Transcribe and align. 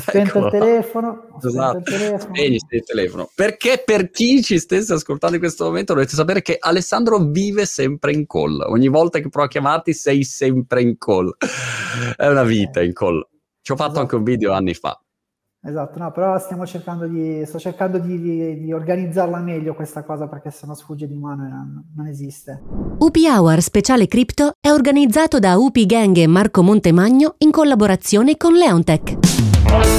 Spento 0.00 0.38
ecco. 0.38 0.46
il 0.46 0.50
telefono. 0.50 1.28
Esatto. 1.42 1.78
Il 1.78 1.84
telefono. 1.84 2.34
Spegni 2.34 2.58
il 2.68 2.84
telefono. 2.84 3.30
Perché 3.34 3.82
per 3.84 4.10
chi 4.10 4.42
ci 4.42 4.58
stesse 4.58 4.92
ascoltando 4.92 5.36
in 5.36 5.40
questo 5.42 5.64
momento 5.64 5.94
dovete 5.94 6.14
sapere 6.14 6.42
che 6.42 6.56
Alessandro 6.58 7.18
vive 7.18 7.64
sempre 7.66 8.12
in 8.12 8.26
call. 8.26 8.60
Ogni 8.60 8.88
volta 8.88 9.18
che 9.18 9.28
provo 9.28 9.46
a 9.46 9.50
chiamarti 9.50 9.92
sei 9.92 10.24
sempre 10.24 10.82
in 10.82 10.96
call. 10.98 11.34
È 12.16 12.26
una 12.26 12.44
vita 12.44 12.82
in 12.82 12.92
call. 12.92 13.26
Ci 13.62 13.72
ho 13.72 13.76
fatto 13.76 13.90
esatto. 13.90 14.00
anche 14.00 14.16
un 14.16 14.24
video 14.24 14.52
anni 14.52 14.74
fa. 14.74 15.00
Esatto, 15.62 15.98
no, 15.98 16.10
però 16.10 16.38
stiamo 16.38 16.64
cercando 16.64 17.06
di, 17.06 17.42
sto 17.44 17.58
cercando 17.58 17.98
di, 17.98 18.18
di, 18.18 18.60
di 18.60 18.72
organizzarla 18.72 19.40
meglio 19.40 19.74
questa 19.74 20.04
cosa 20.04 20.26
perché 20.26 20.50
se 20.50 20.66
no 20.66 20.74
sfugge 20.74 21.06
di 21.06 21.16
mano 21.16 21.44
e 21.44 21.48
non, 21.50 21.84
non 21.94 22.06
esiste. 22.06 22.62
UP 22.98 23.16
Hour 23.16 23.60
Speciale 23.60 24.08
Crypto 24.08 24.52
è 24.58 24.70
organizzato 24.70 25.38
da 25.38 25.58
UP 25.58 25.78
Gang 25.84 26.16
e 26.16 26.26
Marco 26.26 26.62
Montemagno 26.62 27.34
in 27.38 27.50
collaborazione 27.50 28.38
con 28.38 28.54
Leontech. 28.54 29.49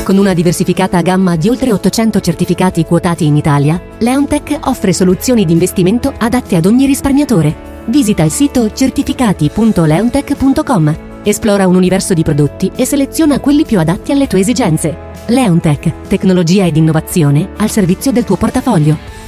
Con 0.03 0.17
una 0.17 0.33
diversificata 0.33 0.99
gamma 1.01 1.35
di 1.35 1.47
oltre 1.47 1.71
800 1.71 2.19
certificati 2.21 2.85
quotati 2.85 3.27
in 3.27 3.35
Italia, 3.35 3.79
Leontech 3.99 4.57
offre 4.63 4.93
soluzioni 4.93 5.45
di 5.45 5.53
investimento 5.53 6.11
adatte 6.17 6.55
ad 6.55 6.65
ogni 6.65 6.87
risparmiatore. 6.87 7.69
Visita 7.85 8.23
il 8.23 8.31
sito 8.31 8.73
certificati.leontech.com, 8.73 11.21
esplora 11.23 11.67
un 11.67 11.75
universo 11.75 12.15
di 12.15 12.23
prodotti 12.23 12.71
e 12.75 12.85
seleziona 12.85 13.39
quelli 13.39 13.63
più 13.63 13.77
adatti 13.79 14.11
alle 14.11 14.25
tue 14.25 14.39
esigenze. 14.39 15.09
Leontech, 15.27 16.07
tecnologia 16.07 16.65
ed 16.65 16.77
innovazione 16.77 17.49
al 17.57 17.69
servizio 17.69 18.11
del 18.11 18.23
tuo 18.23 18.37
portafoglio. 18.37 19.20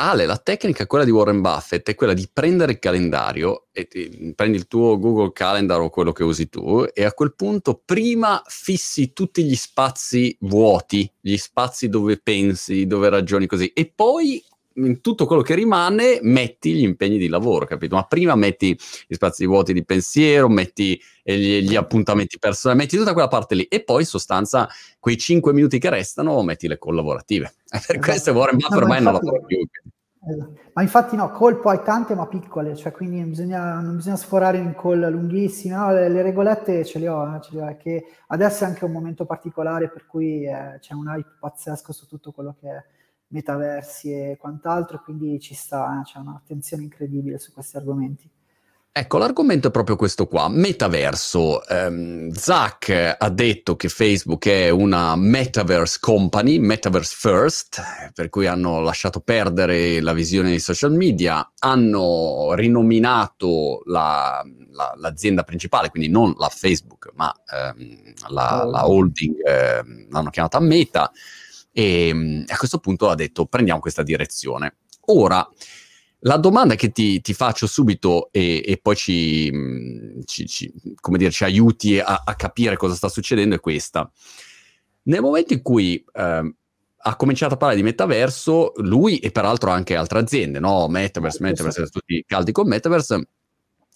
Ale, 0.00 0.24
la 0.24 0.38
tecnica, 0.38 0.86
quella 0.86 1.04
di 1.04 1.10
Warren 1.10 1.42
Buffett, 1.42 1.90
è 1.90 1.94
quella 1.94 2.14
di 2.14 2.26
prendere 2.32 2.72
il 2.72 2.78
calendario 2.78 3.66
e 3.70 3.86
ti, 3.86 4.32
prendi 4.34 4.56
il 4.56 4.66
tuo 4.66 4.98
Google 4.98 5.30
Calendar 5.32 5.78
o 5.78 5.90
quello 5.90 6.12
che 6.12 6.24
usi 6.24 6.48
tu 6.48 6.86
e 6.90 7.04
a 7.04 7.12
quel 7.12 7.34
punto 7.34 7.82
prima 7.84 8.42
fissi 8.46 9.12
tutti 9.12 9.44
gli 9.44 9.54
spazi 9.54 10.34
vuoti, 10.40 11.10
gli 11.20 11.36
spazi 11.36 11.90
dove 11.90 12.16
pensi, 12.16 12.86
dove 12.86 13.10
ragioni 13.10 13.46
così 13.46 13.68
e 13.74 13.92
poi 13.94 14.42
in 14.74 15.00
tutto 15.00 15.26
quello 15.26 15.42
che 15.42 15.54
rimane 15.54 16.20
metti 16.22 16.72
gli 16.72 16.82
impegni 16.82 17.18
di 17.18 17.28
lavoro, 17.28 17.66
capito? 17.66 17.96
Ma 17.96 18.04
prima 18.04 18.34
metti 18.36 18.78
gli 19.06 19.14
spazi 19.14 19.44
vuoti 19.44 19.72
di 19.72 19.84
pensiero, 19.84 20.48
metti 20.48 21.00
eh, 21.22 21.36
gli, 21.36 21.68
gli 21.68 21.76
appuntamenti 21.76 22.38
personali, 22.38 22.80
metti 22.80 22.96
tutta 22.96 23.12
quella 23.12 23.28
parte 23.28 23.54
lì 23.54 23.64
e 23.64 23.82
poi 23.82 24.00
in 24.00 24.06
sostanza 24.06 24.68
quei 24.98 25.18
5 25.18 25.52
minuti 25.52 25.78
che 25.78 25.90
restano 25.90 26.42
metti 26.42 26.68
le 26.68 26.78
collaborative. 26.78 27.52
per 27.68 27.80
esatto. 27.80 27.98
questo 27.98 28.32
Warren 28.32 28.56
Buffett 28.56 28.76
ormai 28.80 29.02
non 29.02 29.12
lavora 29.14 29.40
più. 29.44 29.58
Esatto. 30.22 30.60
Ma 30.74 30.82
infatti 30.82 31.16
no, 31.16 31.30
call 31.30 31.60
poi 31.60 31.82
tante 31.82 32.14
ma 32.14 32.26
piccole, 32.26 32.76
cioè 32.76 32.92
quindi 32.92 33.22
bisogna, 33.24 33.80
non 33.80 33.96
bisogna 33.96 34.16
sforare 34.16 34.58
in 34.58 34.74
call 34.74 35.08
lunghissime, 35.10 35.74
no? 35.74 35.92
le, 35.92 36.08
le, 36.10 36.20
regolette 36.20 36.84
ce 36.84 36.98
le 36.98 37.08
ho, 37.08 37.34
eh, 37.36 37.40
ce 37.40 37.54
le 37.54 37.62
ho, 37.62 37.76
che 37.78 38.04
adesso 38.26 38.64
è 38.64 38.66
anche 38.66 38.84
un 38.84 38.92
momento 38.92 39.24
particolare 39.24 39.88
per 39.88 40.06
cui 40.06 40.44
eh, 40.44 40.76
c'è 40.78 40.92
un 40.92 41.06
hype 41.08 41.36
pazzesco 41.38 41.92
su 41.92 42.06
tutto 42.06 42.32
quello 42.32 42.54
che 42.60 42.68
è 42.68 42.84
metaversi 43.28 44.12
e 44.12 44.36
quant'altro, 44.38 45.00
quindi 45.02 45.40
ci 45.40 45.54
sta, 45.54 46.02
c'è 46.04 46.18
un'attenzione 46.18 46.82
incredibile 46.82 47.38
su 47.38 47.52
questi 47.52 47.78
argomenti. 47.78 48.30
Ecco, 48.92 49.18
l'argomento 49.18 49.68
è 49.68 49.70
proprio 49.70 49.94
questo 49.94 50.26
qua, 50.26 50.48
metaverso. 50.48 51.62
Um, 51.68 52.32
Zach 52.32 53.14
ha 53.16 53.30
detto 53.30 53.76
che 53.76 53.88
Facebook 53.88 54.48
è 54.48 54.68
una 54.70 55.14
metaverse 55.14 55.98
company, 56.00 56.58
metaverse 56.58 57.14
first, 57.16 57.80
per 58.12 58.28
cui 58.30 58.48
hanno 58.48 58.80
lasciato 58.80 59.20
perdere 59.20 60.00
la 60.00 60.12
visione 60.12 60.48
dei 60.48 60.58
social 60.58 60.92
media, 60.92 61.52
hanno 61.60 62.52
rinominato 62.54 63.82
la, 63.84 64.44
la, 64.72 64.92
l'azienda 64.96 65.44
principale, 65.44 65.88
quindi 65.90 66.08
non 66.08 66.34
la 66.36 66.48
Facebook, 66.48 67.12
ma 67.14 67.32
um, 67.72 68.12
la, 68.30 68.64
la, 68.68 68.88
holding, 68.88 69.36
um, 69.84 70.06
l'hanno 70.10 70.30
chiamata 70.30 70.58
Meta, 70.58 71.12
e 71.70 72.44
a 72.44 72.56
questo 72.56 72.78
punto 72.78 73.08
ha 73.08 73.14
detto 73.14 73.46
prendiamo 73.46 73.78
questa 73.78 74.02
direzione. 74.02 74.78
Ora, 75.12 75.48
la 76.20 76.36
domanda 76.36 76.74
che 76.74 76.90
ti, 76.90 77.20
ti 77.20 77.32
faccio 77.32 77.66
subito 77.66 78.28
e, 78.32 78.62
e 78.66 78.78
poi 78.78 78.96
ci, 78.96 79.50
ci, 80.24 80.46
ci, 80.46 80.72
dire, 80.74 81.30
ci 81.30 81.44
aiuti 81.44 81.98
a, 81.98 82.22
a, 82.24 82.34
capire 82.34 82.76
cosa 82.76 82.94
sta 82.94 83.08
succedendo 83.08 83.54
è 83.54 83.60
questa. 83.60 84.10
Nel 85.04 85.22
momento 85.22 85.54
in 85.54 85.62
cui 85.62 86.04
eh, 86.12 86.54
ha 87.02 87.16
cominciato 87.16 87.54
a 87.54 87.56
parlare 87.56 87.80
di 87.80 87.86
metaverso, 87.86 88.72
lui 88.76 89.18
e 89.18 89.30
peraltro 89.30 89.70
anche 89.70 89.96
altre 89.96 90.18
aziende, 90.18 90.60
no? 90.60 90.88
Metaverse, 90.88 91.42
Metaverse, 91.42 91.86
tutti 91.86 92.22
caldi 92.26 92.52
con 92.52 92.68
Metaverse, 92.68 93.28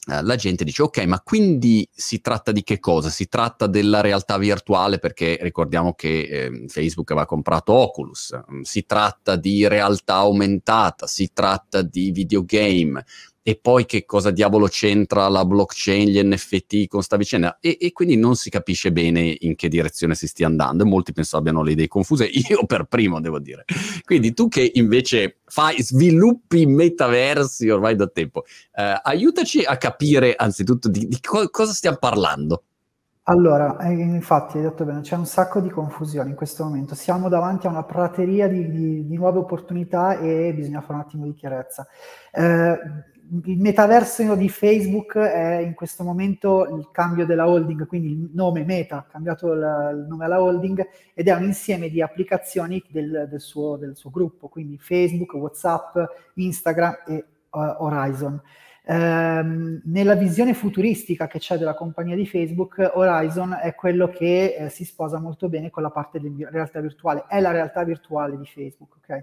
la 0.07 0.37
gente 0.37 0.65
dice 0.65 0.83
ok, 0.83 1.05
ma 1.05 1.21
quindi 1.21 1.89
si 1.91 2.21
tratta 2.21 2.53
di 2.53 2.63
che 2.63 2.79
cosa? 2.79 3.09
Si 3.09 3.27
tratta 3.27 3.67
della 3.67 4.01
realtà 4.01 4.37
virtuale 4.37 4.99
perché 4.99 5.39
ricordiamo 5.41 5.95
che 5.95 6.21
eh, 6.21 6.65
Facebook 6.69 7.11
aveva 7.11 7.27
comprato 7.27 7.73
Oculus, 7.73 8.39
si 8.63 8.85
tratta 8.85 9.37
di 9.37 9.67
realtà 9.67 10.17
aumentata, 10.17 11.07
si 11.07 11.31
tratta 11.33 11.83
di 11.83 12.11
videogame, 12.11 13.05
e 13.47 13.59
poi 13.61 13.85
che 13.85 14.07
cosa 14.07 14.31
diavolo 14.31 14.69
c'entra 14.69 15.29
la 15.29 15.45
blockchain, 15.45 16.09
gli 16.09 16.19
NFT 16.19 16.87
con 16.87 17.03
sta 17.03 17.19
vicenda 17.19 17.59
e, 17.61 17.77
e, 17.79 17.93
quindi 17.93 18.17
non 18.17 18.37
si 18.37 18.49
capisce 18.49 18.91
bene 18.91 19.37
in 19.41 19.55
che 19.55 19.69
direzione 19.69 20.15
si 20.15 20.27
stia 20.27 20.47
andando 20.47 20.83
e 20.83 20.87
molti 20.87 21.13
penso 21.13 21.37
abbiano 21.37 21.63
le 21.63 21.73
idee 21.73 21.87
confuse, 21.87 22.25
io 22.49 22.65
per 22.65 22.85
primo 22.85 23.21
devo 23.21 23.39
dire. 23.39 23.67
Quindi 24.03 24.33
tu 24.33 24.49
che 24.49 24.71
invece 24.77 25.41
fai, 25.45 25.83
sviluppi 25.83 26.65
metaversi 26.65 27.69
ormai 27.69 27.97
da 27.97 28.07
tempo, 28.07 28.45
eh, 28.75 28.99
aiutaci 29.03 29.63
a 29.63 29.77
capire 29.77 30.35
anzitutto 30.37 30.89
di, 30.89 31.07
di 31.07 31.21
co- 31.21 31.51
cosa 31.51 31.75
stiamo 31.75 31.99
parlando. 31.99 32.63
Allora, 33.25 33.77
eh, 33.79 33.93
infatti 33.93 34.57
hai 34.57 34.63
detto 34.63 34.85
bene, 34.85 35.01
c'è 35.01 35.17
un 35.17 35.27
sacco 35.27 35.61
di 35.61 35.69
confusione 35.69 36.31
in 36.31 36.35
questo 36.35 36.65
momento, 36.65 36.95
siamo 36.95 37.29
davanti 37.29 37.67
a 37.67 37.71
una 37.71 37.85
prateria 37.85 38.49
di, 38.49 38.71
di, 38.71 39.07
di 39.07 39.17
nuove 39.17 39.39
opportunità 39.39 40.19
e 40.19 40.53
bisogna 40.55 40.81
fare 40.81 40.95
un 40.95 41.01
attimo 41.01 41.25
di 41.25 41.35
chiarezza. 41.35 41.87
Eh, 42.31 42.79
il 43.45 43.59
metaverso 43.59 44.35
di 44.35 44.49
Facebook 44.49 45.17
è 45.17 45.59
in 45.59 45.75
questo 45.75 46.05
momento 46.05 46.67
il 46.77 46.91
cambio 46.93 47.25
della 47.25 47.49
holding, 47.49 47.87
quindi 47.87 48.11
il 48.11 48.31
nome 48.33 48.65
Meta 48.65 48.99
ha 48.99 49.07
cambiato 49.11 49.53
il, 49.53 49.93
il 49.95 50.07
nome 50.09 50.25
alla 50.25 50.43
holding 50.43 50.87
ed 51.15 51.29
è 51.29 51.33
un 51.33 51.45
insieme 51.45 51.89
di 51.89 52.03
applicazioni 52.03 52.83
del, 52.89 53.27
del, 53.31 53.41
suo, 53.41 53.77
del 53.77 53.97
suo, 53.97 54.11
gruppo, 54.11 54.49
quindi 54.49 54.79
Facebook, 54.79 55.33
WhatsApp, 55.35 55.97
Instagram 56.35 56.97
e 57.07 57.25
uh, 57.51 57.59
Horizon. 57.79 58.41
Um, 58.87 59.81
nella 59.87 60.15
visione 60.15 60.53
futuristica 60.53 61.27
che 61.27 61.39
c'è 61.39 61.57
della 61.57 61.75
compagnia 61.75 62.15
di 62.15 62.27
Facebook, 62.27 62.91
Horizon 62.95 63.59
è 63.63 63.75
quello 63.75 64.09
che 64.09 64.57
eh, 64.59 64.69
si 64.69 64.85
sposa 64.85 65.19
molto 65.19 65.49
bene 65.49 65.71
con 65.71 65.83
la 65.83 65.91
parte 65.91 66.21
di 66.21 66.47
realtà 66.51 66.81
virtuale, 66.81 67.25
è 67.27 67.41
la 67.41 67.51
realtà 67.51 67.83
virtuale 67.85 68.37
di 68.37 68.45
Facebook. 68.45 68.97
Okay? 68.99 69.23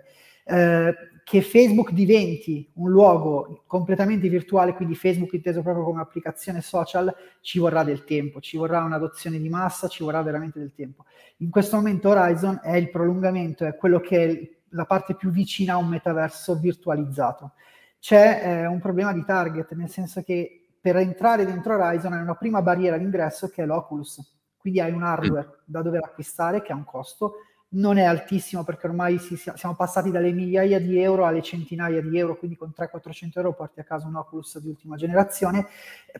Eh, 0.51 0.95
che 1.23 1.41
Facebook 1.41 1.91
diventi 1.91 2.69
un 2.73 2.89
luogo 2.89 3.63
completamente 3.65 4.27
virtuale, 4.27 4.73
quindi 4.73 4.95
Facebook 4.95 5.31
inteso 5.31 5.61
proprio 5.61 5.85
come 5.85 6.01
applicazione 6.01 6.59
social, 6.59 7.13
ci 7.39 7.57
vorrà 7.57 7.85
del 7.85 8.03
tempo, 8.03 8.41
ci 8.41 8.57
vorrà 8.57 8.83
un'adozione 8.83 9.39
di 9.39 9.47
massa, 9.47 9.87
ci 9.87 10.03
vorrà 10.03 10.21
veramente 10.23 10.59
del 10.59 10.73
tempo. 10.73 11.05
In 11.37 11.49
questo 11.49 11.77
momento 11.77 12.09
Horizon 12.09 12.59
è 12.61 12.75
il 12.75 12.89
prolungamento, 12.89 13.65
è 13.65 13.77
quello 13.77 14.01
che 14.01 14.23
è 14.23 14.49
la 14.69 14.85
parte 14.85 15.15
più 15.15 15.29
vicina 15.29 15.75
a 15.75 15.77
un 15.77 15.87
metaverso 15.87 16.55
virtualizzato. 16.55 17.53
C'è 17.99 18.41
eh, 18.43 18.65
un 18.65 18.79
problema 18.79 19.13
di 19.13 19.23
target, 19.23 19.71
nel 19.73 19.89
senso 19.89 20.23
che 20.23 20.65
per 20.81 20.97
entrare 20.97 21.45
dentro 21.45 21.75
Horizon 21.75 22.11
hai 22.11 22.21
una 22.21 22.35
prima 22.35 22.61
barriera 22.61 22.97
d'ingresso 22.97 23.47
che 23.47 23.63
è 23.63 23.65
l'Oculus, 23.65 24.39
quindi 24.57 24.81
hai 24.81 24.91
un 24.91 25.03
hardware 25.03 25.59
da 25.63 25.81
dover 25.81 26.03
acquistare 26.03 26.61
che 26.61 26.73
ha 26.73 26.75
un 26.75 26.83
costo, 26.83 27.35
non 27.73 27.97
è 27.97 28.03
altissimo 28.03 28.63
perché 28.63 28.87
ormai 28.87 29.17
si, 29.19 29.35
siamo 29.37 29.75
passati 29.75 30.11
dalle 30.11 30.31
migliaia 30.31 30.79
di 30.79 30.99
euro 30.99 31.25
alle 31.25 31.41
centinaia 31.41 32.01
di 32.01 32.17
euro, 32.17 32.37
quindi 32.37 32.57
con 32.57 32.73
300-400 32.75 33.29
euro 33.35 33.53
porti 33.53 33.79
a 33.79 33.83
casa 33.83 34.07
un 34.07 34.15
Oculus 34.15 34.59
di 34.59 34.69
ultima 34.69 34.95
generazione, 34.95 35.67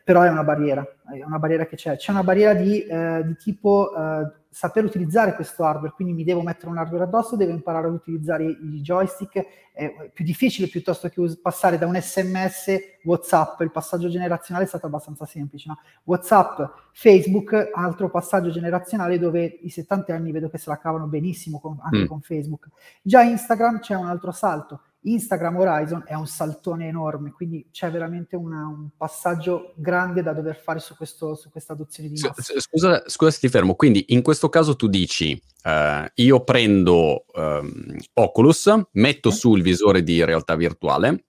però 0.04 0.22
è 0.22 0.30
una 0.30 0.44
barriera, 0.44 0.86
è 1.12 1.24
una 1.24 1.40
barriera 1.40 1.66
che 1.66 1.76
c'è. 1.76 1.98
C'è 1.98 2.12
una 2.12 2.24
barriera 2.24 2.54
di, 2.54 2.84
eh, 2.84 3.22
di 3.26 3.36
tipo 3.36 3.94
eh, 3.96 4.41
saper 4.54 4.84
utilizzare 4.84 5.34
questo 5.34 5.64
hardware, 5.64 5.94
quindi 5.94 6.14
mi 6.14 6.26
devo 6.26 6.42
mettere 6.42 6.68
un 6.70 6.78
hardware 6.78 7.06
addosso, 7.06 7.38
devo 7.38 7.52
imparare 7.52 7.88
ad 7.88 7.94
utilizzare 7.94 8.44
i 8.44 8.82
joystick, 8.82 9.46
è 9.72 10.12
più 10.14 10.26
difficile 10.26 10.68
piuttosto 10.68 11.08
che 11.08 11.40
passare 11.42 11.78
da 11.78 11.88
un 11.88 11.98
sms 12.00 13.00
WhatsApp, 13.04 13.62
il 13.62 13.72
passaggio 13.72 14.10
generazionale 14.10 14.66
è 14.66 14.68
stato 14.68 14.88
abbastanza 14.88 15.26
semplice, 15.26 15.70
no? 15.70 15.80
WhatsApp, 16.04 16.60
Facebook, 16.92 17.72
altro 17.74 18.10
passaggio 18.10 18.50
generazionale 18.50 19.18
dove 19.18 19.46
i 19.62 19.70
70 19.70 20.14
anni 20.14 20.34
vedo 20.34 20.50
che 20.50 20.58
se 20.58 20.70
la 20.70 20.78
cavano 20.78 21.08
benissimo 21.08 21.62
con, 21.62 21.78
anche 21.82 22.04
mm. 22.04 22.08
con 22.08 22.20
Facebook. 22.20 22.68
Già 23.02 23.22
Instagram 23.22 23.80
c'è 23.80 23.96
un 23.96 24.08
altro 24.08 24.32
salto, 24.32 24.82
Instagram 25.04 25.58
Horizon 25.58 26.04
è 26.06 26.14
un 26.14 26.28
saltone 26.28 26.88
enorme, 26.88 27.32
quindi 27.32 27.68
c'è 27.72 27.90
veramente 27.90 28.36
una, 28.36 28.68
un 28.68 28.90
passaggio 28.96 29.74
grande 29.76 30.22
da 30.22 30.34
dover 30.34 30.56
fare 30.62 30.80
su, 30.80 30.96
questo, 30.96 31.34
su 31.36 31.50
questa 31.50 31.74
adozione 31.74 32.10
di 32.10 32.20
massa. 32.20 32.60
Scusa, 32.60 33.04
scusa 33.08 33.32
se 33.32 33.40
ti 33.40 33.50
fermo, 33.50 33.76
quindi 33.76 34.06
in 34.10 34.22
questo 34.22 34.50
caso 34.50 34.76
tu 34.76 34.88
dici 34.88 35.42
uh, 35.64 36.06
io 36.14 36.44
prendo 36.44 37.26
um, 37.34 37.98
Oculus, 38.14 38.72
metto 38.92 39.30
eh? 39.30 39.34
su 39.34 39.56
il 39.56 39.64
visore 39.64 40.04
di 40.04 40.24
realtà 40.24 40.56
virtuale 40.56 41.26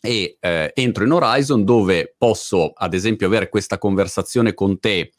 e 0.00 0.38
uh, 0.40 0.72
entro 0.72 1.04
in 1.04 1.12
Horizon 1.12 1.64
dove 1.64 2.14
posso 2.16 2.72
ad 2.74 2.94
esempio 2.94 3.26
avere 3.26 3.50
questa 3.50 3.76
conversazione 3.76 4.54
con 4.54 4.80
te 4.80 5.12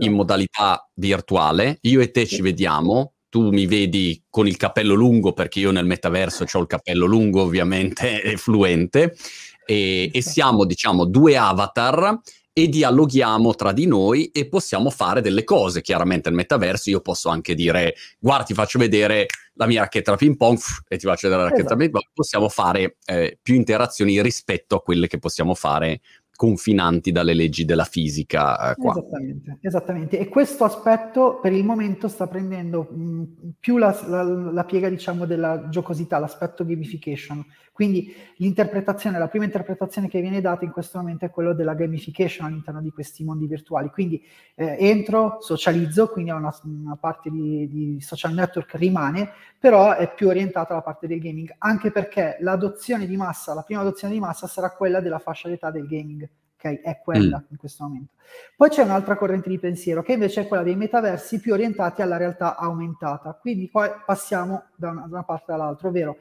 in 0.00 0.12
modalità 0.12 0.90
virtuale, 0.94 1.78
io 1.82 2.00
e 2.00 2.10
te 2.10 2.26
ci 2.26 2.42
vediamo, 2.42 3.14
tu 3.28 3.50
mi 3.50 3.66
vedi 3.66 4.22
con 4.30 4.46
il 4.46 4.56
cappello 4.56 4.94
lungo 4.94 5.32
perché 5.32 5.60
io 5.60 5.70
nel 5.70 5.86
metaverso 5.86 6.44
ho 6.50 6.60
il 6.60 6.66
cappello 6.66 7.06
lungo 7.06 7.42
ovviamente 7.42 8.22
e 8.22 8.36
fluente 8.36 9.16
e, 9.64 10.10
e 10.12 10.22
siamo 10.22 10.64
diciamo 10.64 11.04
due 11.04 11.36
avatar 11.36 12.20
e 12.58 12.68
dialoghiamo 12.68 13.54
tra 13.54 13.72
di 13.72 13.84
noi 13.84 14.30
e 14.32 14.48
possiamo 14.48 14.88
fare 14.88 15.20
delle 15.20 15.44
cose. 15.44 15.82
Chiaramente 15.82 16.30
nel 16.30 16.38
metaverso 16.38 16.88
io 16.88 17.02
posso 17.02 17.28
anche 17.28 17.54
dire 17.54 17.94
guarda 18.18 18.44
ti 18.44 18.54
faccio 18.54 18.78
vedere 18.78 19.26
la 19.56 19.66
mia 19.66 19.82
racchetta 19.82 20.16
ping 20.16 20.38
pong 20.38 20.58
e 20.88 20.96
ti 20.96 21.04
faccio 21.04 21.28
vedere 21.28 21.42
la 21.42 21.50
racchetta 21.50 21.74
esatto. 21.74 21.80
ping 21.80 21.90
pong. 21.90 22.04
Possiamo 22.14 22.48
fare 22.48 22.96
eh, 23.04 23.38
più 23.42 23.56
interazioni 23.56 24.22
rispetto 24.22 24.76
a 24.76 24.80
quelle 24.80 25.06
che 25.06 25.18
possiamo 25.18 25.54
fare 25.54 26.00
confinanti 26.36 27.10
dalle 27.10 27.34
leggi 27.34 27.64
della 27.64 27.84
fisica. 27.84 28.70
Eh, 28.70 28.88
esattamente, 28.88 29.58
esattamente, 29.60 30.18
E 30.18 30.28
questo 30.28 30.64
aspetto 30.64 31.40
per 31.40 31.52
il 31.52 31.64
momento 31.64 32.06
sta 32.06 32.28
prendendo 32.28 32.82
mh, 32.82 33.54
più 33.58 33.78
la, 33.78 33.98
la, 34.06 34.22
la, 34.22 34.64
piega, 34.64 34.88
diciamo, 34.88 35.24
della 35.24 35.68
giocosità, 35.68 36.18
l'aspetto 36.18 36.64
gamification. 36.64 37.44
Quindi 37.76 38.10
l'interpretazione, 38.36 39.18
la 39.18 39.28
prima 39.28 39.44
interpretazione 39.44 40.08
che 40.08 40.22
viene 40.22 40.40
data 40.40 40.64
in 40.64 40.70
questo 40.70 40.96
momento 40.96 41.26
è 41.26 41.30
quella 41.30 41.52
della 41.52 41.74
gamification 41.74 42.46
all'interno 42.46 42.80
di 42.80 42.88
questi 42.90 43.22
mondi 43.22 43.46
virtuali. 43.46 43.90
Quindi 43.90 44.24
eh, 44.54 44.78
entro, 44.78 45.36
socializzo, 45.40 46.08
quindi 46.08 46.30
una, 46.30 46.58
una 46.62 46.96
parte 46.96 47.28
di, 47.28 47.68
di, 47.68 48.00
social 48.00 48.32
network 48.32 48.76
rimane, 48.76 49.30
però 49.58 49.94
è 49.94 50.10
più 50.14 50.28
orientata 50.28 50.72
alla 50.72 50.80
parte 50.80 51.06
del 51.06 51.20
gaming, 51.20 51.54
anche 51.58 51.90
perché 51.90 52.38
l'adozione 52.40 53.06
di 53.06 53.16
massa, 53.18 53.52
la 53.52 53.60
prima 53.60 53.82
adozione 53.82 54.14
di 54.14 54.20
massa 54.20 54.46
sarà 54.46 54.70
quella 54.70 55.00
della 55.00 55.18
fascia 55.18 55.50
d'età 55.50 55.70
del 55.70 55.86
gaming. 55.86 56.26
Ok, 56.58 56.80
è 56.80 56.98
quella 57.04 57.36
mm. 57.36 57.50
in 57.50 57.56
questo 57.58 57.84
momento. 57.84 58.14
Poi 58.56 58.70
c'è 58.70 58.84
un'altra 58.84 59.18
corrente 59.18 59.50
di 59.50 59.58
pensiero 59.58 60.02
che 60.02 60.14
invece 60.14 60.40
è 60.40 60.48
quella 60.48 60.62
dei 60.62 60.76
metaversi 60.76 61.40
più 61.40 61.52
orientati 61.52 62.00
alla 62.00 62.16
realtà 62.16 62.56
aumentata. 62.56 63.34
Quindi 63.38 63.68
poi 63.68 63.90
passiamo 64.06 64.68
da 64.76 64.88
una, 64.88 65.02
da 65.02 65.16
una 65.16 65.24
parte 65.24 65.52
all'altra, 65.52 65.88
ovvero 65.88 66.16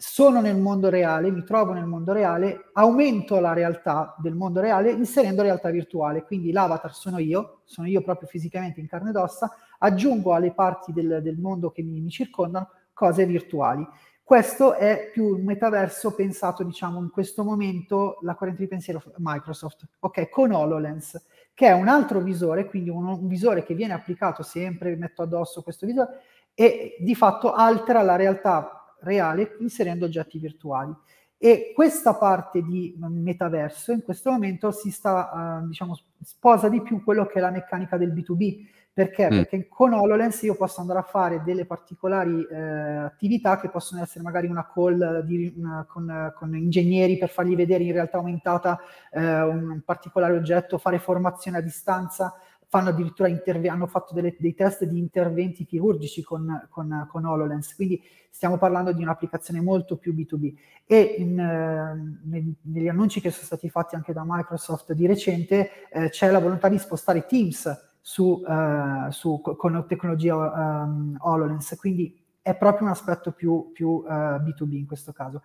sono 0.00 0.40
nel 0.40 0.56
mondo 0.56 0.90
reale, 0.90 1.28
mi 1.32 1.42
trovo 1.42 1.72
nel 1.72 1.84
mondo 1.84 2.12
reale, 2.12 2.70
aumento 2.74 3.40
la 3.40 3.52
realtà 3.52 4.14
del 4.18 4.36
mondo 4.36 4.60
reale 4.60 4.92
inserendo 4.92 5.42
realtà 5.42 5.70
virtuale. 5.70 6.22
Quindi 6.22 6.52
l'avatar 6.52 6.94
sono 6.94 7.18
io, 7.18 7.62
sono 7.64 7.88
io 7.88 8.00
proprio 8.02 8.28
fisicamente 8.28 8.78
in 8.78 8.86
carne 8.86 9.10
ed 9.10 9.16
ossa, 9.16 9.52
aggiungo 9.78 10.34
alle 10.34 10.52
parti 10.52 10.92
del, 10.92 11.18
del 11.20 11.36
mondo 11.38 11.72
che 11.72 11.82
mi, 11.82 12.00
mi, 12.00 12.10
circondano 12.10 12.70
cose 12.92 13.26
virtuali. 13.26 13.84
Questo 14.22 14.74
è 14.74 15.10
più 15.12 15.34
un 15.34 15.42
metaverso 15.42 16.14
pensato, 16.14 16.62
diciamo, 16.62 17.00
in 17.00 17.10
questo 17.10 17.42
momento, 17.42 18.18
la 18.22 18.36
corrente 18.36 18.62
di 18.62 18.68
pensiero 18.68 19.02
Microsoft, 19.16 19.84
ok, 19.98 20.28
con 20.28 20.52
HoloLens, 20.52 21.26
che 21.54 21.66
è 21.66 21.72
un 21.72 21.88
altro 21.88 22.20
visore, 22.20 22.66
quindi 22.66 22.88
un, 22.88 23.04
un 23.04 23.26
visore 23.26 23.64
che 23.64 23.74
viene 23.74 23.94
applicato 23.94 24.44
sempre, 24.44 24.94
metto 24.94 25.22
addosso 25.22 25.62
questo 25.62 25.86
visore, 25.86 26.20
e 26.54 26.96
di 27.00 27.16
fatto 27.16 27.52
altera 27.52 28.02
la 28.02 28.14
realtà 28.14 28.77
reale 29.00 29.56
inserendo 29.60 30.06
oggetti 30.06 30.38
virtuali. 30.38 30.94
E 31.40 31.72
questa 31.72 32.14
parte 32.14 32.62
di 32.62 32.96
metaverso 32.98 33.92
in 33.92 34.02
questo 34.02 34.30
momento 34.30 34.72
si 34.72 34.90
sta, 34.90 35.60
uh, 35.62 35.66
diciamo, 35.68 35.96
sposa 36.20 36.68
di 36.68 36.82
più 36.82 37.04
quello 37.04 37.26
che 37.26 37.38
è 37.38 37.40
la 37.40 37.50
meccanica 37.50 37.96
del 37.96 38.12
B2B. 38.12 38.66
Perché? 38.98 39.26
Mm. 39.26 39.30
Perché 39.30 39.68
con 39.68 39.92
HoloLens 39.92 40.42
io 40.42 40.56
posso 40.56 40.80
andare 40.80 40.98
a 40.98 41.04
fare 41.04 41.40
delle 41.44 41.66
particolari 41.66 42.44
eh, 42.50 42.56
attività 42.56 43.60
che 43.60 43.68
possono 43.68 44.02
essere 44.02 44.24
magari 44.24 44.48
una 44.48 44.68
call 44.74 45.20
di, 45.20 45.54
una, 45.56 45.86
con, 45.88 46.32
con, 46.34 46.56
ingegneri 46.56 47.16
per 47.16 47.28
fargli 47.28 47.54
vedere 47.54 47.84
in 47.84 47.92
realtà 47.92 48.16
aumentata 48.16 48.80
eh, 49.12 49.42
un 49.42 49.82
particolare 49.84 50.34
oggetto, 50.34 50.78
fare 50.78 50.98
formazione 50.98 51.58
a 51.58 51.60
distanza, 51.60 52.34
fanno 52.68 52.90
addirittura 52.90 53.28
interve- 53.28 53.68
hanno 53.68 53.86
fatto 53.86 54.12
delle, 54.12 54.36
dei 54.38 54.54
test 54.54 54.84
di 54.84 54.98
interventi 54.98 55.64
chirurgici 55.64 56.22
con, 56.22 56.66
con, 56.68 57.06
con, 57.10 57.24
HoloLens, 57.24 57.74
quindi 57.74 58.00
stiamo 58.30 58.58
parlando 58.58 58.92
di 58.92 59.02
un'applicazione 59.02 59.60
molto 59.60 59.96
più 59.96 60.14
B2B. 60.14 60.54
E 60.84 61.16
in, 61.18 61.38
eh, 61.38 62.20
neg- 62.24 62.54
negli 62.62 62.88
annunci 62.88 63.20
che 63.20 63.30
sono 63.30 63.46
stati 63.46 63.70
fatti 63.70 63.94
anche 63.94 64.12
da 64.12 64.22
Microsoft 64.24 64.92
di 64.92 65.06
recente 65.06 65.88
eh, 65.90 66.10
c'è 66.10 66.30
la 66.30 66.38
volontà 66.38 66.68
di 66.68 66.78
spostare 66.78 67.24
Teams 67.26 67.86
su, 68.00 68.42
uh, 68.46 69.10
su, 69.10 69.40
con 69.40 69.84
tecnologia 69.86 70.34
um, 70.34 71.16
HoloLens, 71.18 71.76
quindi 71.78 72.24
è 72.40 72.56
proprio 72.56 72.86
un 72.86 72.92
aspetto 72.92 73.32
più, 73.32 73.70
più 73.72 73.88
uh, 73.88 74.06
B2B 74.06 74.72
in 74.72 74.86
questo 74.86 75.12
caso. 75.12 75.42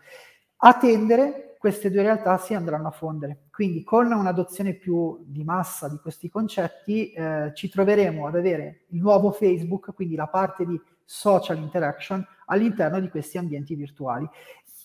A 0.58 0.74
tendere 0.78 1.56
queste 1.60 1.92
due 1.92 2.04
realtà 2.04 2.38
si 2.38 2.54
andranno 2.54 2.88
a 2.88 2.92
fondere. 2.92 3.43
Quindi 3.54 3.84
con 3.84 4.12
un'adozione 4.12 4.74
più 4.74 5.24
di 5.28 5.44
massa 5.44 5.88
di 5.88 5.98
questi 5.98 6.28
concetti 6.28 7.12
eh, 7.12 7.52
ci 7.54 7.70
troveremo 7.70 8.26
ad 8.26 8.36
avere 8.36 8.86
il 8.88 9.00
nuovo 9.00 9.32
Facebook, 9.32 9.94
quindi 9.94 10.16
la 10.16 10.26
parte 10.26 10.66
di 10.66 10.82
social 11.06 11.60
interaction 11.60 12.26
all'interno 12.48 13.00
di 13.00 13.10
questi 13.10 13.38
ambienti 13.38 13.76
virtuali. 13.76 14.28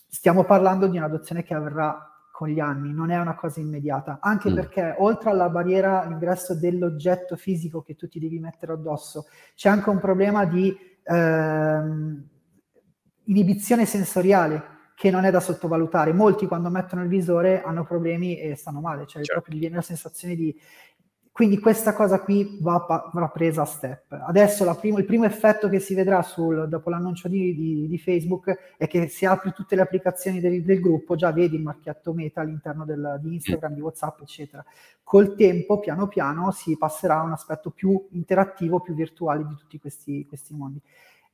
Stiamo 0.07 0.43
parlando 0.43 0.85
di 0.85 0.97
un'adozione 0.97 1.43
che 1.43 1.55
avverrà 1.55 2.13
con 2.31 2.47
gli 2.47 2.59
anni, 2.59 2.93
non 2.93 3.09
è 3.09 3.17
una 3.17 3.33
cosa 3.33 3.59
immediata, 3.59 4.19
anche 4.21 4.51
mm. 4.51 4.53
perché 4.53 4.95
oltre 4.99 5.31
alla 5.31 5.49
barriera 5.49 6.03
all'ingresso 6.03 6.53
dell'oggetto 6.53 7.37
fisico 7.37 7.81
che 7.81 7.95
tu 7.95 8.07
ti 8.07 8.19
devi 8.19 8.37
mettere 8.37 8.73
addosso, 8.73 9.25
c'è 9.55 9.69
anche 9.69 9.89
un 9.89 9.97
problema 9.97 10.45
di 10.45 10.77
ehm, 11.01 12.23
inibizione 13.23 13.85
sensoriale 13.85 14.77
che 14.99 15.11
non 15.11 15.23
è 15.23 15.31
da 15.31 15.39
sottovalutare. 15.39 16.11
Molti 16.11 16.45
quando 16.45 16.69
mettono 16.69 17.03
il 17.03 17.07
visore 17.07 17.61
hanno 17.61 17.85
problemi 17.85 18.37
e 18.37 18.57
stanno 18.57 18.81
male, 18.81 19.05
cioè 19.05 19.23
certo. 19.23 19.31
proprio 19.31 19.55
gli 19.55 19.59
viene 19.59 19.75
la 19.77 19.81
sensazione 19.81 20.35
di... 20.35 20.53
Quindi 21.31 21.57
questa 21.57 21.93
cosa 21.93 22.19
qui 22.19 22.57
va, 22.59 23.09
va 23.13 23.29
presa 23.29 23.61
a 23.61 23.65
step. 23.65 24.11
Adesso 24.11 24.69
primo, 24.77 24.97
il 24.97 25.05
primo 25.05 25.23
effetto 25.23 25.69
che 25.69 25.79
si 25.79 25.95
vedrà 25.95 26.21
sul, 26.21 26.67
dopo 26.67 26.89
l'annuncio 26.89 27.29
di, 27.29 27.55
di, 27.55 27.87
di, 27.87 27.97
Facebook 27.97 28.75
è 28.75 28.87
che 28.87 29.07
se 29.07 29.25
apri 29.25 29.53
tutte 29.53 29.75
le 29.75 29.83
applicazioni 29.83 30.41
del, 30.41 30.65
del 30.65 30.81
gruppo 30.81 31.15
già 31.15 31.31
vedi 31.31 31.55
il 31.55 31.61
marchietto 31.61 32.11
meta 32.11 32.41
all'interno 32.41 32.83
del, 32.83 33.19
di 33.21 33.35
Instagram, 33.35 33.75
di 33.75 33.79
WhatsApp, 33.79 34.19
eccetera. 34.19 34.65
Col 35.01 35.33
tempo, 35.35 35.79
piano 35.79 36.09
piano, 36.09 36.51
si 36.51 36.77
passerà 36.77 37.21
a 37.21 37.23
un 37.23 37.31
aspetto 37.31 37.69
più 37.69 38.05
interattivo, 38.11 38.81
più 38.81 38.93
virtuale 38.93 39.47
di 39.47 39.55
tutti 39.55 39.79
questi, 39.79 40.25
questi 40.27 40.53
mondi. 40.53 40.81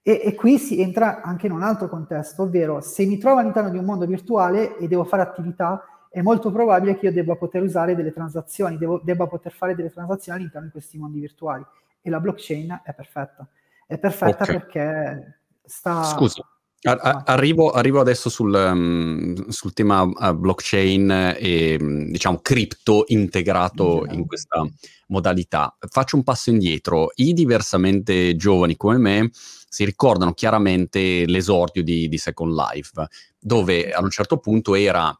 E, 0.08 0.22
e, 0.24 0.36
qui 0.36 0.60
si 0.60 0.80
entra 0.80 1.24
anche 1.24 1.48
in 1.48 1.52
un 1.52 1.64
altro 1.64 1.90
contesto, 1.90 2.44
ovvero 2.44 2.80
se 2.80 3.08
mi 3.08 3.18
trovo 3.18 3.40
all'interno 3.40 3.72
di 3.72 3.80
un 3.80 3.86
mondo 3.86 4.06
virtuale 4.06 4.78
e 4.78 4.88
devo 4.88 5.04
fare 5.04 5.24
attività, 5.24 5.84
è 6.12 6.22
molto 6.22 6.52
probabile 6.52 6.96
che 6.96 7.08
io 7.08 7.12
debba 7.12 7.36
poter 7.36 7.64
usare 7.64 7.96
delle 7.96 8.14
transazioni, 8.14 8.78
devo, 8.78 9.02
debba 9.04 9.26
poter 9.26 9.52
fare 9.52 9.74
delle 9.74 9.92
transazioni 9.92 10.38
all'interno 10.38 10.68
di 10.68 10.74
questi 10.74 11.00
mondi 11.00 11.20
virtuali. 11.20 11.66
E 12.04 12.10
la 12.12 12.20
blockchain 12.20 12.82
è 12.84 12.94
perfetta. 12.94 13.48
È 13.88 13.98
perfetta 13.98 14.44
okay. 14.44 14.60
perché 14.60 15.40
sta... 15.64 16.04
Scusa, 16.04 16.48
a- 16.84 17.24
arrivo, 17.26 17.72
arrivo, 17.72 18.00
adesso 18.00 18.30
sul, 18.30 18.54
um, 18.54 19.48
sul 19.50 19.74
tema 19.74 20.04
uh, 20.04 20.36
blockchain 20.36 21.36
e 21.38 21.78
diciamo 22.10 22.40
cripto 22.42 23.06
integrato 23.08 24.06
in 24.10 24.26
questa 24.26 24.68
modalità. 25.08 25.76
Faccio 25.90 26.16
un 26.16 26.24
passo 26.24 26.50
indietro. 26.50 27.12
I 27.16 27.34
diversamente 27.34 28.36
giovani 28.36 28.76
come 28.76 28.98
me 28.98 29.30
si 29.34 29.84
ricordano 29.84 30.34
chiaramente 30.34 31.26
l'esordio 31.26 31.84
di, 31.84 32.08
di 32.08 32.18
Second 32.18 32.54
Life, 32.54 33.08
dove 33.40 33.92
a 33.92 34.02
un 34.02 34.10
certo 34.10 34.38
punto 34.38 34.76
era 34.76 35.18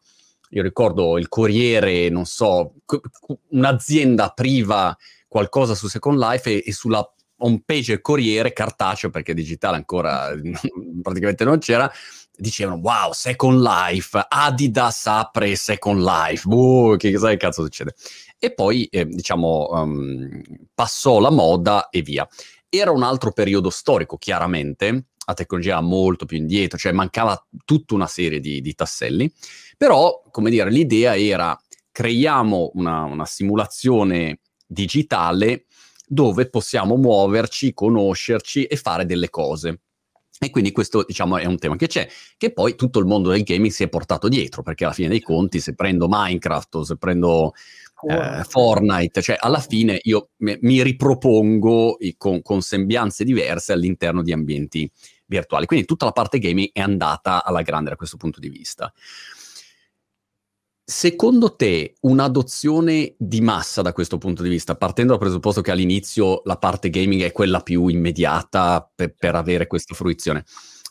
io 0.50 0.62
ricordo 0.62 1.18
il 1.18 1.28
Corriere, 1.28 2.08
non 2.08 2.24
so, 2.24 2.74
un'azienda 3.50 4.30
priva 4.30 4.96
qualcosa 5.26 5.74
su 5.74 5.88
Second 5.88 6.18
Life 6.18 6.50
e, 6.50 6.62
e 6.64 6.72
sulla 6.72 7.04
home 7.38 7.62
page 7.64 7.92
del 7.92 8.00
Corriere 8.00 8.52
cartaceo, 8.52 9.10
perché 9.10 9.34
digitale 9.34 9.76
ancora 9.76 10.30
praticamente 11.02 11.44
non 11.44 11.58
c'era, 11.58 11.90
dicevano 12.36 12.80
wow, 12.82 13.12
Second 13.12 13.60
Life, 13.60 14.26
Adidas 14.28 15.06
apre 15.06 15.56
Second 15.56 16.02
Life, 16.02 16.46
uh, 16.48 16.96
che 16.96 17.16
sai 17.18 17.36
che 17.36 17.46
cazzo 17.46 17.62
succede? 17.62 17.94
E 18.38 18.52
poi, 18.52 18.84
eh, 18.86 19.06
diciamo, 19.06 19.68
um, 19.70 20.42
passò 20.74 21.18
la 21.18 21.30
moda 21.30 21.88
e 21.88 22.02
via. 22.02 22.26
Era 22.68 22.90
un 22.90 23.02
altro 23.02 23.32
periodo 23.32 23.70
storico, 23.70 24.18
chiaramente, 24.18 25.06
la 25.26 25.34
tecnologia 25.34 25.80
molto 25.80 26.26
più 26.26 26.36
indietro, 26.36 26.78
cioè 26.78 26.92
mancava 26.92 27.46
tutta 27.64 27.94
una 27.94 28.06
serie 28.06 28.38
di, 28.38 28.60
di 28.60 28.74
tasselli, 28.74 29.32
però, 29.76 30.22
come 30.30 30.50
dire, 30.50 30.70
l'idea 30.70 31.16
era 31.16 31.58
creiamo 31.90 32.72
una, 32.74 33.04
una 33.04 33.24
simulazione 33.24 34.40
digitale 34.66 35.64
dove 36.06 36.48
possiamo 36.48 36.96
muoverci, 36.96 37.74
conoscerci 37.74 38.64
e 38.64 38.76
fare 38.76 39.04
delle 39.04 39.28
cose. 39.28 39.80
E 40.38 40.50
quindi 40.50 40.70
questo, 40.70 41.02
diciamo, 41.06 41.38
è 41.38 41.46
un 41.46 41.56
tema 41.56 41.76
che 41.76 41.86
c'è, 41.86 42.06
che 42.36 42.52
poi 42.52 42.74
tutto 42.74 42.98
il 42.98 43.06
mondo 43.06 43.30
del 43.30 43.42
gaming 43.42 43.72
si 43.72 43.82
è 43.82 43.88
portato 43.88 44.28
dietro, 44.28 44.62
perché 44.62 44.84
alla 44.84 44.92
fine 44.92 45.08
dei 45.08 45.22
conti, 45.22 45.60
se 45.60 45.74
prendo 45.74 46.08
Minecraft 46.10 46.74
o 46.74 46.84
se 46.84 46.96
prendo 46.96 47.54
eh, 48.06 48.44
Fortnite, 48.46 49.22
cioè 49.22 49.36
alla 49.38 49.60
fine 49.60 49.98
io 50.02 50.28
mi 50.38 50.82
ripropongo 50.82 51.96
con, 52.18 52.42
con, 52.42 52.60
sembianze 52.60 53.24
diverse 53.24 53.72
all'interno 53.72 54.22
di 54.22 54.32
ambienti 54.32 54.90
virtuali. 55.24 55.64
Quindi 55.64 55.86
tutta 55.86 56.04
la 56.04 56.12
parte 56.12 56.38
gaming 56.38 56.68
è 56.72 56.80
andata 56.80 57.42
alla 57.42 57.62
grande 57.62 57.90
da 57.90 57.96
questo 57.96 58.18
punto 58.18 58.38
di 58.38 58.50
vista. 58.50 58.92
Secondo 60.88 61.56
te 61.56 61.94
un'adozione 62.02 63.16
di 63.18 63.40
massa 63.40 63.82
da 63.82 63.92
questo 63.92 64.18
punto 64.18 64.44
di 64.44 64.48
vista, 64.48 64.76
partendo 64.76 65.10
dal 65.10 65.20
presupposto 65.20 65.60
che 65.60 65.72
all'inizio 65.72 66.42
la 66.44 66.58
parte 66.58 66.90
gaming 66.90 67.22
è 67.22 67.32
quella 67.32 67.58
più 67.58 67.88
immediata 67.88 68.88
per, 68.94 69.12
per 69.18 69.34
avere 69.34 69.66
questa 69.66 69.96
fruizione, 69.96 70.44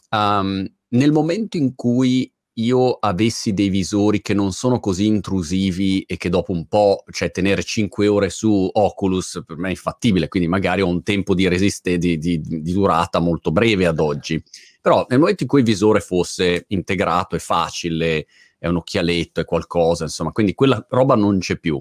um, 0.09 0.69
nel 0.89 1.13
momento 1.13 1.55
in 1.55 1.75
cui 1.75 2.29
io 2.57 2.91
avessi 2.91 3.53
dei 3.53 3.69
visori 3.69 4.19
che 4.19 4.33
non 4.33 4.51
sono 4.51 4.81
così 4.81 5.05
intrusivi 5.05 6.01
e 6.01 6.17
che 6.17 6.27
dopo 6.27 6.51
un 6.51 6.67
po', 6.67 7.05
cioè 7.11 7.31
tenere 7.31 7.63
5 7.63 8.07
ore 8.07 8.29
su 8.29 8.69
Oculus 8.73 9.43
per 9.45 9.55
me 9.55 9.67
è 9.67 9.71
infattibile, 9.71 10.27
quindi 10.27 10.49
magari 10.49 10.81
ho 10.81 10.89
un 10.89 11.03
tempo 11.03 11.33
di, 11.33 11.47
resiste- 11.47 11.97
di, 11.97 12.17
di, 12.17 12.41
di 12.41 12.73
durata 12.73 13.19
molto 13.19 13.49
breve 13.49 13.85
ad 13.85 13.99
oggi. 13.99 14.43
Però 14.81 15.05
nel 15.07 15.19
momento 15.19 15.43
in 15.43 15.49
cui 15.49 15.59
il 15.59 15.65
visore 15.65 16.01
fosse 16.01 16.65
integrato 16.67 17.37
e 17.37 17.39
facile, 17.39 18.27
è 18.65 18.67
un 18.67 18.77
occhialetto, 18.77 19.41
è 19.41 19.45
qualcosa, 19.45 20.03
insomma, 20.05 20.31
quindi 20.31 20.55
quella 20.55 20.83
roba 20.89 21.15
non 21.15 21.37
c'è 21.37 21.57
più. 21.57 21.79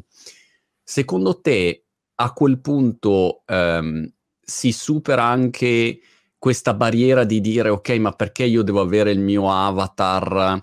Secondo 0.82 1.40
te 1.40 1.86
a 2.16 2.32
quel 2.32 2.60
punto 2.60 3.42
ehm, 3.46 4.12
si 4.40 4.70
supera 4.70 5.24
anche 5.24 5.98
questa 6.38 6.74
barriera 6.74 7.24
di 7.24 7.40
dire 7.40 7.70
ok, 7.70 7.88
ma 7.92 8.12
perché 8.12 8.44
io 8.44 8.62
devo 8.62 8.82
avere 8.82 9.10
il 9.12 9.20
mio 9.20 9.50
avatar? 9.50 10.62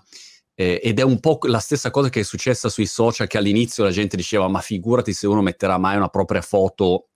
Eh, 0.54 0.80
ed 0.82 1.00
è 1.00 1.02
un 1.02 1.18
po' 1.18 1.40
la 1.42 1.58
stessa 1.58 1.90
cosa 1.90 2.08
che 2.08 2.20
è 2.20 2.24
successa 2.24 2.68
sui 2.68 2.86
social, 2.86 3.26
che 3.26 3.38
all'inizio 3.38 3.82
la 3.82 3.90
gente 3.90 4.16
diceva 4.16 4.46
ma 4.46 4.60
figurati 4.60 5.12
se 5.12 5.26
uno 5.26 5.42
metterà 5.42 5.76
mai 5.76 5.96
una 5.96 6.08
propria 6.08 6.42
foto 6.42 7.08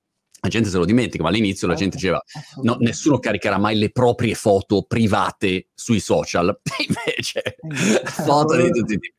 la 0.47 0.53
gente 0.53 0.69
se 0.69 0.79
lo 0.79 0.85
dimentica, 0.85 1.23
ma 1.23 1.29
all'inizio 1.29 1.67
la 1.67 1.75
gente 1.75 1.97
diceva 1.97 2.23
no, 2.63 2.77
nessuno 2.81 3.19
caricherà 3.19 3.59
mai 3.59 3.77
le 3.77 3.91
proprie 3.91 4.35
foto 4.35 4.83
private 4.83 5.69
sui 5.75 6.01
social, 6.01 6.61
invece 6.87 7.57
foto 8.05 8.57
di 8.57 8.71
tutti 8.71 8.95
i 8.95 8.99
tipi. 8.99 9.15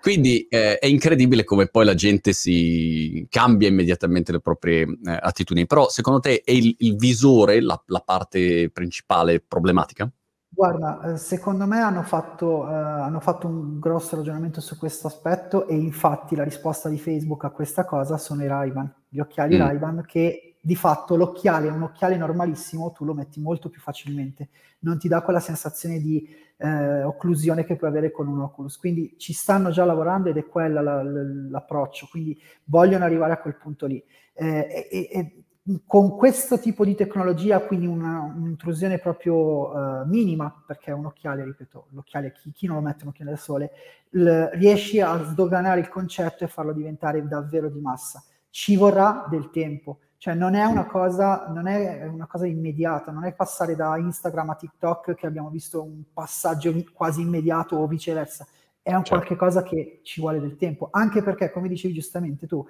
Quindi 0.00 0.46
eh, 0.48 0.78
è 0.78 0.86
incredibile 0.86 1.44
come 1.44 1.66
poi 1.66 1.84
la 1.84 1.94
gente 1.94 2.32
si 2.32 3.26
cambia 3.28 3.68
immediatamente 3.68 4.32
le 4.32 4.40
proprie 4.40 4.82
eh, 4.82 5.18
attitudini. 5.20 5.66
Però 5.66 5.88
secondo 5.88 6.20
te 6.20 6.42
è 6.44 6.52
il, 6.52 6.74
il 6.78 6.96
visore 6.96 7.60
la, 7.60 7.80
la, 7.86 8.00
parte 8.00 8.70
principale 8.70 9.40
problematica? 9.40 10.10
Guarda, 10.52 11.12
eh, 11.12 11.16
secondo 11.16 11.66
me 11.66 11.80
hanno 11.80 12.02
fatto, 12.02 12.68
eh, 12.68 12.72
hanno 12.72 13.20
fatto 13.20 13.46
un 13.46 13.78
grosso 13.78 14.16
ragionamento 14.16 14.60
su 14.60 14.78
questo 14.78 15.06
aspetto 15.06 15.66
e 15.66 15.74
infatti 15.74 16.34
la 16.34 16.44
risposta 16.44 16.88
di 16.88 16.98
Facebook 16.98 17.44
a 17.44 17.50
questa 17.50 17.84
cosa 17.84 18.18
sono 18.18 18.42
i 18.42 18.46
Ray-Ban, 18.46 18.94
gli 19.08 19.20
occhiali 19.20 19.56
mm. 19.56 19.60
Ray-Ban 19.60 20.04
che 20.06 20.49
di 20.60 20.76
fatto 20.76 21.16
l'occhiale, 21.16 21.68
un 21.68 21.82
occhiale 21.82 22.16
normalissimo, 22.16 22.92
tu 22.92 23.04
lo 23.04 23.14
metti 23.14 23.40
molto 23.40 23.70
più 23.70 23.80
facilmente, 23.80 24.50
non 24.80 24.98
ti 24.98 25.08
dà 25.08 25.22
quella 25.22 25.40
sensazione 25.40 25.98
di 25.98 26.28
eh, 26.58 27.02
occlusione 27.02 27.64
che 27.64 27.76
puoi 27.76 27.88
avere 27.88 28.10
con 28.10 28.28
un 28.28 28.40
Oculus. 28.40 28.76
Quindi 28.76 29.14
ci 29.16 29.32
stanno 29.32 29.70
già 29.70 29.84
lavorando 29.84 30.28
ed 30.28 30.36
è 30.36 30.46
quello 30.46 30.82
la, 30.82 31.02
la, 31.02 31.22
l'approccio, 31.50 32.08
quindi 32.10 32.38
vogliono 32.64 33.04
arrivare 33.04 33.32
a 33.32 33.38
quel 33.38 33.56
punto 33.56 33.86
lì. 33.86 34.02
Eh, 34.34 34.88
e, 34.90 35.08
e, 35.10 35.44
con 35.86 36.16
questo 36.16 36.58
tipo 36.58 36.84
di 36.84 36.94
tecnologia, 36.94 37.60
quindi 37.60 37.86
una, 37.86 38.20
un'intrusione 38.20 38.98
proprio 38.98 39.70
uh, 39.70 40.06
minima, 40.06 40.62
perché 40.66 40.90
è 40.90 40.94
un 40.94 41.06
occhiale, 41.06 41.44
ripeto, 41.44 41.88
l'occhiale, 41.90 42.32
chi, 42.32 42.50
chi 42.50 42.66
non 42.66 42.76
lo 42.76 42.82
mette 42.82 43.04
un 43.04 43.10
occhiale 43.10 43.30
da 43.30 43.36
sole, 43.36 43.70
l- 44.10 44.48
riesci 44.52 45.00
a 45.00 45.22
sdoganare 45.22 45.80
il 45.80 45.88
concetto 45.88 46.44
e 46.44 46.48
farlo 46.48 46.72
diventare 46.72 47.26
davvero 47.26 47.68
di 47.68 47.78
massa. 47.78 48.24
Ci 48.48 48.74
vorrà 48.74 49.26
del 49.30 49.50
tempo 49.50 49.98
cioè 50.20 50.34
non 50.34 50.54
è 50.54 50.66
una 50.66 50.84
cosa, 50.84 51.46
non 51.48 51.66
è 51.66 52.04
una 52.04 52.26
cosa 52.26 52.46
immediata, 52.46 53.10
non 53.10 53.24
è 53.24 53.32
passare 53.32 53.74
da 53.74 53.96
Instagram 53.96 54.50
a 54.50 54.54
TikTok 54.54 55.14
che 55.14 55.26
abbiamo 55.26 55.48
visto 55.48 55.82
un 55.82 56.02
passaggio 56.12 56.74
quasi 56.92 57.22
immediato 57.22 57.76
o 57.76 57.86
viceversa. 57.86 58.46
È 58.82 58.90
un 58.90 59.02
certo. 59.02 59.14
qualche 59.14 59.36
cosa 59.36 59.62
che 59.62 60.00
ci 60.02 60.20
vuole 60.20 60.38
del 60.38 60.58
tempo, 60.58 60.88
anche 60.90 61.22
perché, 61.22 61.50
come 61.50 61.68
dicevi 61.68 61.94
giustamente 61.94 62.46
tu, 62.46 62.62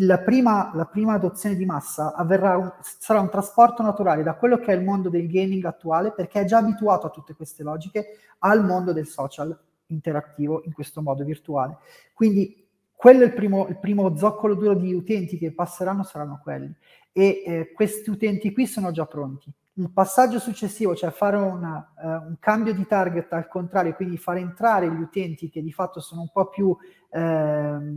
la 0.00 0.18
prima, 0.18 0.72
la 0.74 0.86
prima 0.86 1.12
adozione 1.12 1.54
di 1.54 1.64
massa 1.64 2.12
avverrà 2.12 2.56
un, 2.56 2.72
sarà 2.80 3.20
un 3.20 3.30
trasporto 3.30 3.84
naturale 3.84 4.24
da 4.24 4.34
quello 4.34 4.58
che 4.58 4.72
è 4.72 4.74
il 4.74 4.82
mondo 4.82 5.08
del 5.08 5.28
gaming 5.28 5.64
attuale, 5.64 6.10
perché 6.10 6.40
è 6.40 6.44
già 6.44 6.58
abituato 6.58 7.06
a 7.06 7.10
tutte 7.10 7.36
queste 7.36 7.62
logiche, 7.62 8.18
al 8.40 8.64
mondo 8.64 8.92
del 8.92 9.06
social 9.06 9.56
interattivo 9.86 10.62
in 10.64 10.72
questo 10.72 11.00
modo 11.02 11.22
virtuale. 11.22 11.78
Quindi 12.12 12.65
quello 12.96 13.22
è 13.22 13.26
il 13.26 13.34
primo, 13.34 13.68
il 13.68 13.78
primo, 13.78 14.16
zoccolo 14.16 14.54
duro 14.54 14.74
di 14.74 14.94
utenti 14.94 15.36
che 15.36 15.52
passeranno 15.52 16.02
saranno 16.02 16.40
quelli 16.42 16.74
e 17.12 17.42
eh, 17.46 17.72
questi 17.72 18.10
utenti 18.10 18.52
qui 18.52 18.66
sono 18.66 18.90
già 18.90 19.06
pronti. 19.06 19.52
Il 19.78 19.90
passaggio 19.90 20.38
successivo, 20.38 20.96
cioè 20.96 21.10
fare 21.10 21.36
una, 21.36 21.92
uh, 21.96 22.06
un 22.28 22.36
cambio 22.40 22.72
di 22.72 22.86
target 22.86 23.30
al 23.34 23.46
contrario, 23.46 23.94
quindi 23.94 24.16
far 24.16 24.38
entrare 24.38 24.90
gli 24.90 25.00
utenti 25.00 25.50
che 25.50 25.62
di 25.62 25.72
fatto 25.72 26.00
sono 26.00 26.22
un 26.22 26.30
po' 26.32 26.48
più, 26.48 26.74
eh, 27.10 27.20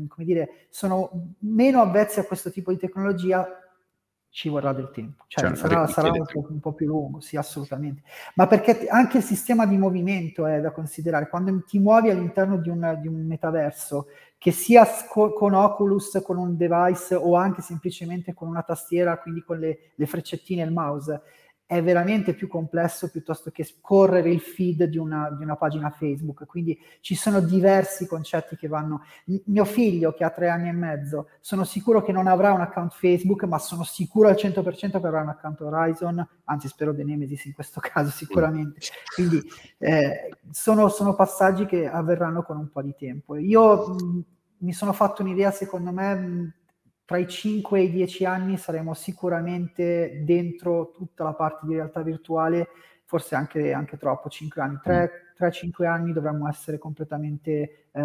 come 0.07 0.25
dire, 0.25 0.67
sono 0.67 1.35
meno 1.39 1.81
avvezzi 1.81 2.19
a 2.19 2.25
questo 2.25 2.51
tipo 2.51 2.71
di 2.71 2.77
tecnologia, 2.77 3.47
ci 4.31 4.47
vorrà 4.47 4.73
del 4.73 4.91
tempo, 4.91 5.23
cioè 5.27 5.45
certo, 5.45 5.59
sarà, 5.59 5.87
sarà 5.87 6.11
un, 6.11 6.25
po', 6.25 6.45
un, 6.49 6.59
po', 6.59 6.73
più 6.73 6.85
lungo, 6.85 7.19
sì, 7.19 7.35
assolutamente. 7.35 8.03
Ma 8.35 8.45
perché 8.45 8.87
anche 8.87 9.17
il 9.17 9.23
sistema 9.23 9.65
di 9.65 9.75
movimento 9.75 10.45
è 10.45 10.61
da 10.61 10.71
considerare. 10.71 11.29
Quando 11.29 11.63
ti 11.63 11.79
muovi 11.79 12.09
all'interno 12.11 12.57
di 12.57 12.69
un, 12.69 12.99
di 13.01 13.07
un 13.07 13.25
metaverso, 13.25 14.07
che 14.39 14.51
sia 14.51 14.87
con 15.09 15.53
Oculus, 15.53 16.21
con 16.23 16.37
un 16.37 16.55
device 16.55 17.13
o 17.13 17.35
anche 17.35 17.61
semplicemente 17.61 18.33
con 18.33 18.47
una 18.47 18.63
tastiera, 18.63 19.19
quindi 19.19 19.43
con 19.43 19.59
le, 19.59 19.91
le 19.93 20.05
freccettine 20.07 20.61
e 20.61 20.65
il 20.65 20.71
mouse, 20.71 21.21
è 21.69 21.83
veramente 21.83 22.33
più 22.33 22.47
complesso 22.47 23.11
piuttosto 23.11 23.51
che 23.51 23.63
scorrere 23.63 24.31
il 24.31 24.39
feed 24.39 24.85
di 24.85 24.97
una, 24.97 25.29
di 25.29 25.43
una, 25.43 25.55
pagina 25.55 25.91
Facebook. 25.91 26.47
Quindi 26.47 26.75
ci 26.99 27.13
sono 27.13 27.41
diversi 27.41 28.07
concetti 28.07 28.55
che 28.55 28.67
vanno. 28.67 29.03
Mio 29.45 29.65
figlio, 29.65 30.11
che 30.13 30.23
ha 30.23 30.31
tre 30.31 30.49
anni 30.49 30.69
e 30.69 30.71
mezzo, 30.71 31.29
sono 31.39 31.63
sicuro 31.65 32.01
che 32.01 32.11
non 32.11 32.25
avrà 32.25 32.53
un 32.53 32.61
account 32.61 32.93
Facebook, 32.93 33.43
ma 33.43 33.59
sono 33.59 33.83
sicuro 33.83 34.29
al 34.29 34.33
100% 34.33 34.99
che 34.99 35.05
avrà 35.05 35.21
un 35.21 35.29
account 35.29 35.61
Horizon, 35.61 36.27
anzi 36.45 36.67
spero 36.67 36.95
The 36.95 37.03
Nemesis 37.03 37.45
in 37.45 37.53
questo 37.53 37.79
caso 37.85 38.09
sicuramente. 38.09 38.79
Quindi 39.13 39.39
eh, 39.77 40.37
sono, 40.49 40.89
sono, 40.89 41.13
passaggi 41.13 41.67
che 41.67 41.87
avverranno 41.87 42.41
con 42.41 42.57
un 42.57 42.71
po' 42.71 42.81
di 42.81 42.95
tempo. 42.97 43.35
Io 43.35 43.89
mh, 43.89 44.23
mi 44.61 44.73
sono 44.73 44.91
fatto 44.91 45.21
un'idea, 45.21 45.51
secondo 45.51 45.91
me, 45.91 46.15
mh, 46.15 46.53
tra 47.09 47.17
i 47.17 47.27
5 47.27 47.79
e 47.79 47.83
i 47.85 47.91
10 47.91 48.25
anni 48.25 48.55
saremo 48.55 48.93
sicuramente 48.93 50.21
dentro 50.23 50.91
tutta 50.95 51.23
la 51.23 51.33
parte 51.33 51.65
di 51.65 51.73
realtà 51.73 52.03
virtuale, 52.03 52.67
forse 53.03 53.33
anche, 53.33 53.73
anche 53.73 53.97
troppo, 53.97 54.29
5 54.29 54.61
anni, 54.61 54.77
3-5 54.85 55.87
anni 55.87 56.13
dovremmo 56.13 56.47
essere 56.47 56.77
completamente 56.77 57.87
eh, 57.91 58.01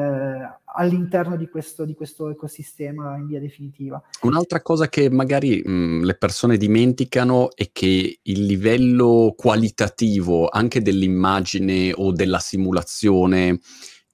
all'interno 0.64 1.37
di 1.37 1.50
questo, 1.50 1.84
di 1.84 1.92
questo, 1.92 2.30
ecosistema 2.30 3.18
in 3.18 3.26
via 3.26 3.40
definitiva. 3.40 4.02
Un'altra 4.23 4.62
cosa 4.62 4.88
che 4.88 5.11
magari 5.11 5.61
mh, 5.62 6.04
le 6.04 6.14
persone 6.14 6.56
dimenticano 6.56 7.54
è 7.54 7.68
che 7.73 8.20
il 8.23 8.44
livello 8.46 9.34
qualitativo 9.37 10.49
anche 10.49 10.80
dell'immagine 10.80 11.92
o 11.94 12.11
della 12.11 12.38
simulazione, 12.38 13.58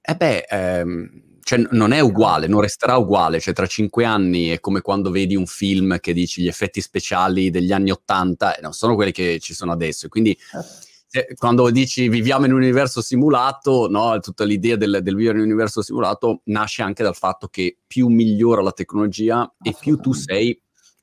eh 0.00 0.16
beh, 0.16 0.47
ehm, 0.50 1.28
cioè, 1.42 1.62
non 1.70 1.92
è 1.92 2.00
uguale, 2.00 2.47
non 2.47 2.61
resterà 2.61 2.97
uguale. 2.97 3.40
Cioè, 3.40 3.54
tra 3.54 3.66
cinque 3.66 4.04
anni 4.04 4.49
è 4.49 4.61
come 4.61 4.80
quando 4.80 5.11
vedi 5.11 5.37
un 5.37 5.47
film 5.47 5.99
che 6.00 6.12
dici 6.12 6.42
gli 6.42 6.49
effetti 6.49 6.80
speciali 6.80 7.50
degli 7.50 7.73
anni 7.73 7.90
Ottanta 7.90 8.56
e 8.56 8.61
non 8.61 8.73
sono 8.73 8.94
quelli 8.94 9.12
che 9.12 9.38
ci 9.40 9.54
sono 9.54 9.73
adesso. 9.73 10.09
Quindi, 10.09 10.37
eh, 11.12 11.35
quando 11.37 11.70
dici 11.70 12.09
viviamo 12.09 12.47
in 12.47 12.52
un 12.52 12.59
universo 12.59 13.00
simulato, 13.02 13.88
no, 13.88 14.18
tutta 14.20 14.44
l'idea 14.44 14.76
del, 14.76 15.00
del, 15.02 15.14
vivere 15.16 15.38
in 15.38 15.44
un 15.44 15.50
universo 15.50 15.82
simulato 15.82 16.42
nasce 16.44 16.82
anche 16.82 17.02
dal 17.02 17.16
fatto 17.16 17.49
che 17.49 17.78
più 17.87 18.09
migliora 18.09 18.62
la 18.62 18.73
tecnologia 18.73 19.52
e 19.61 19.75
più 19.78 19.97
tu 19.97 20.12
sei 20.12 20.59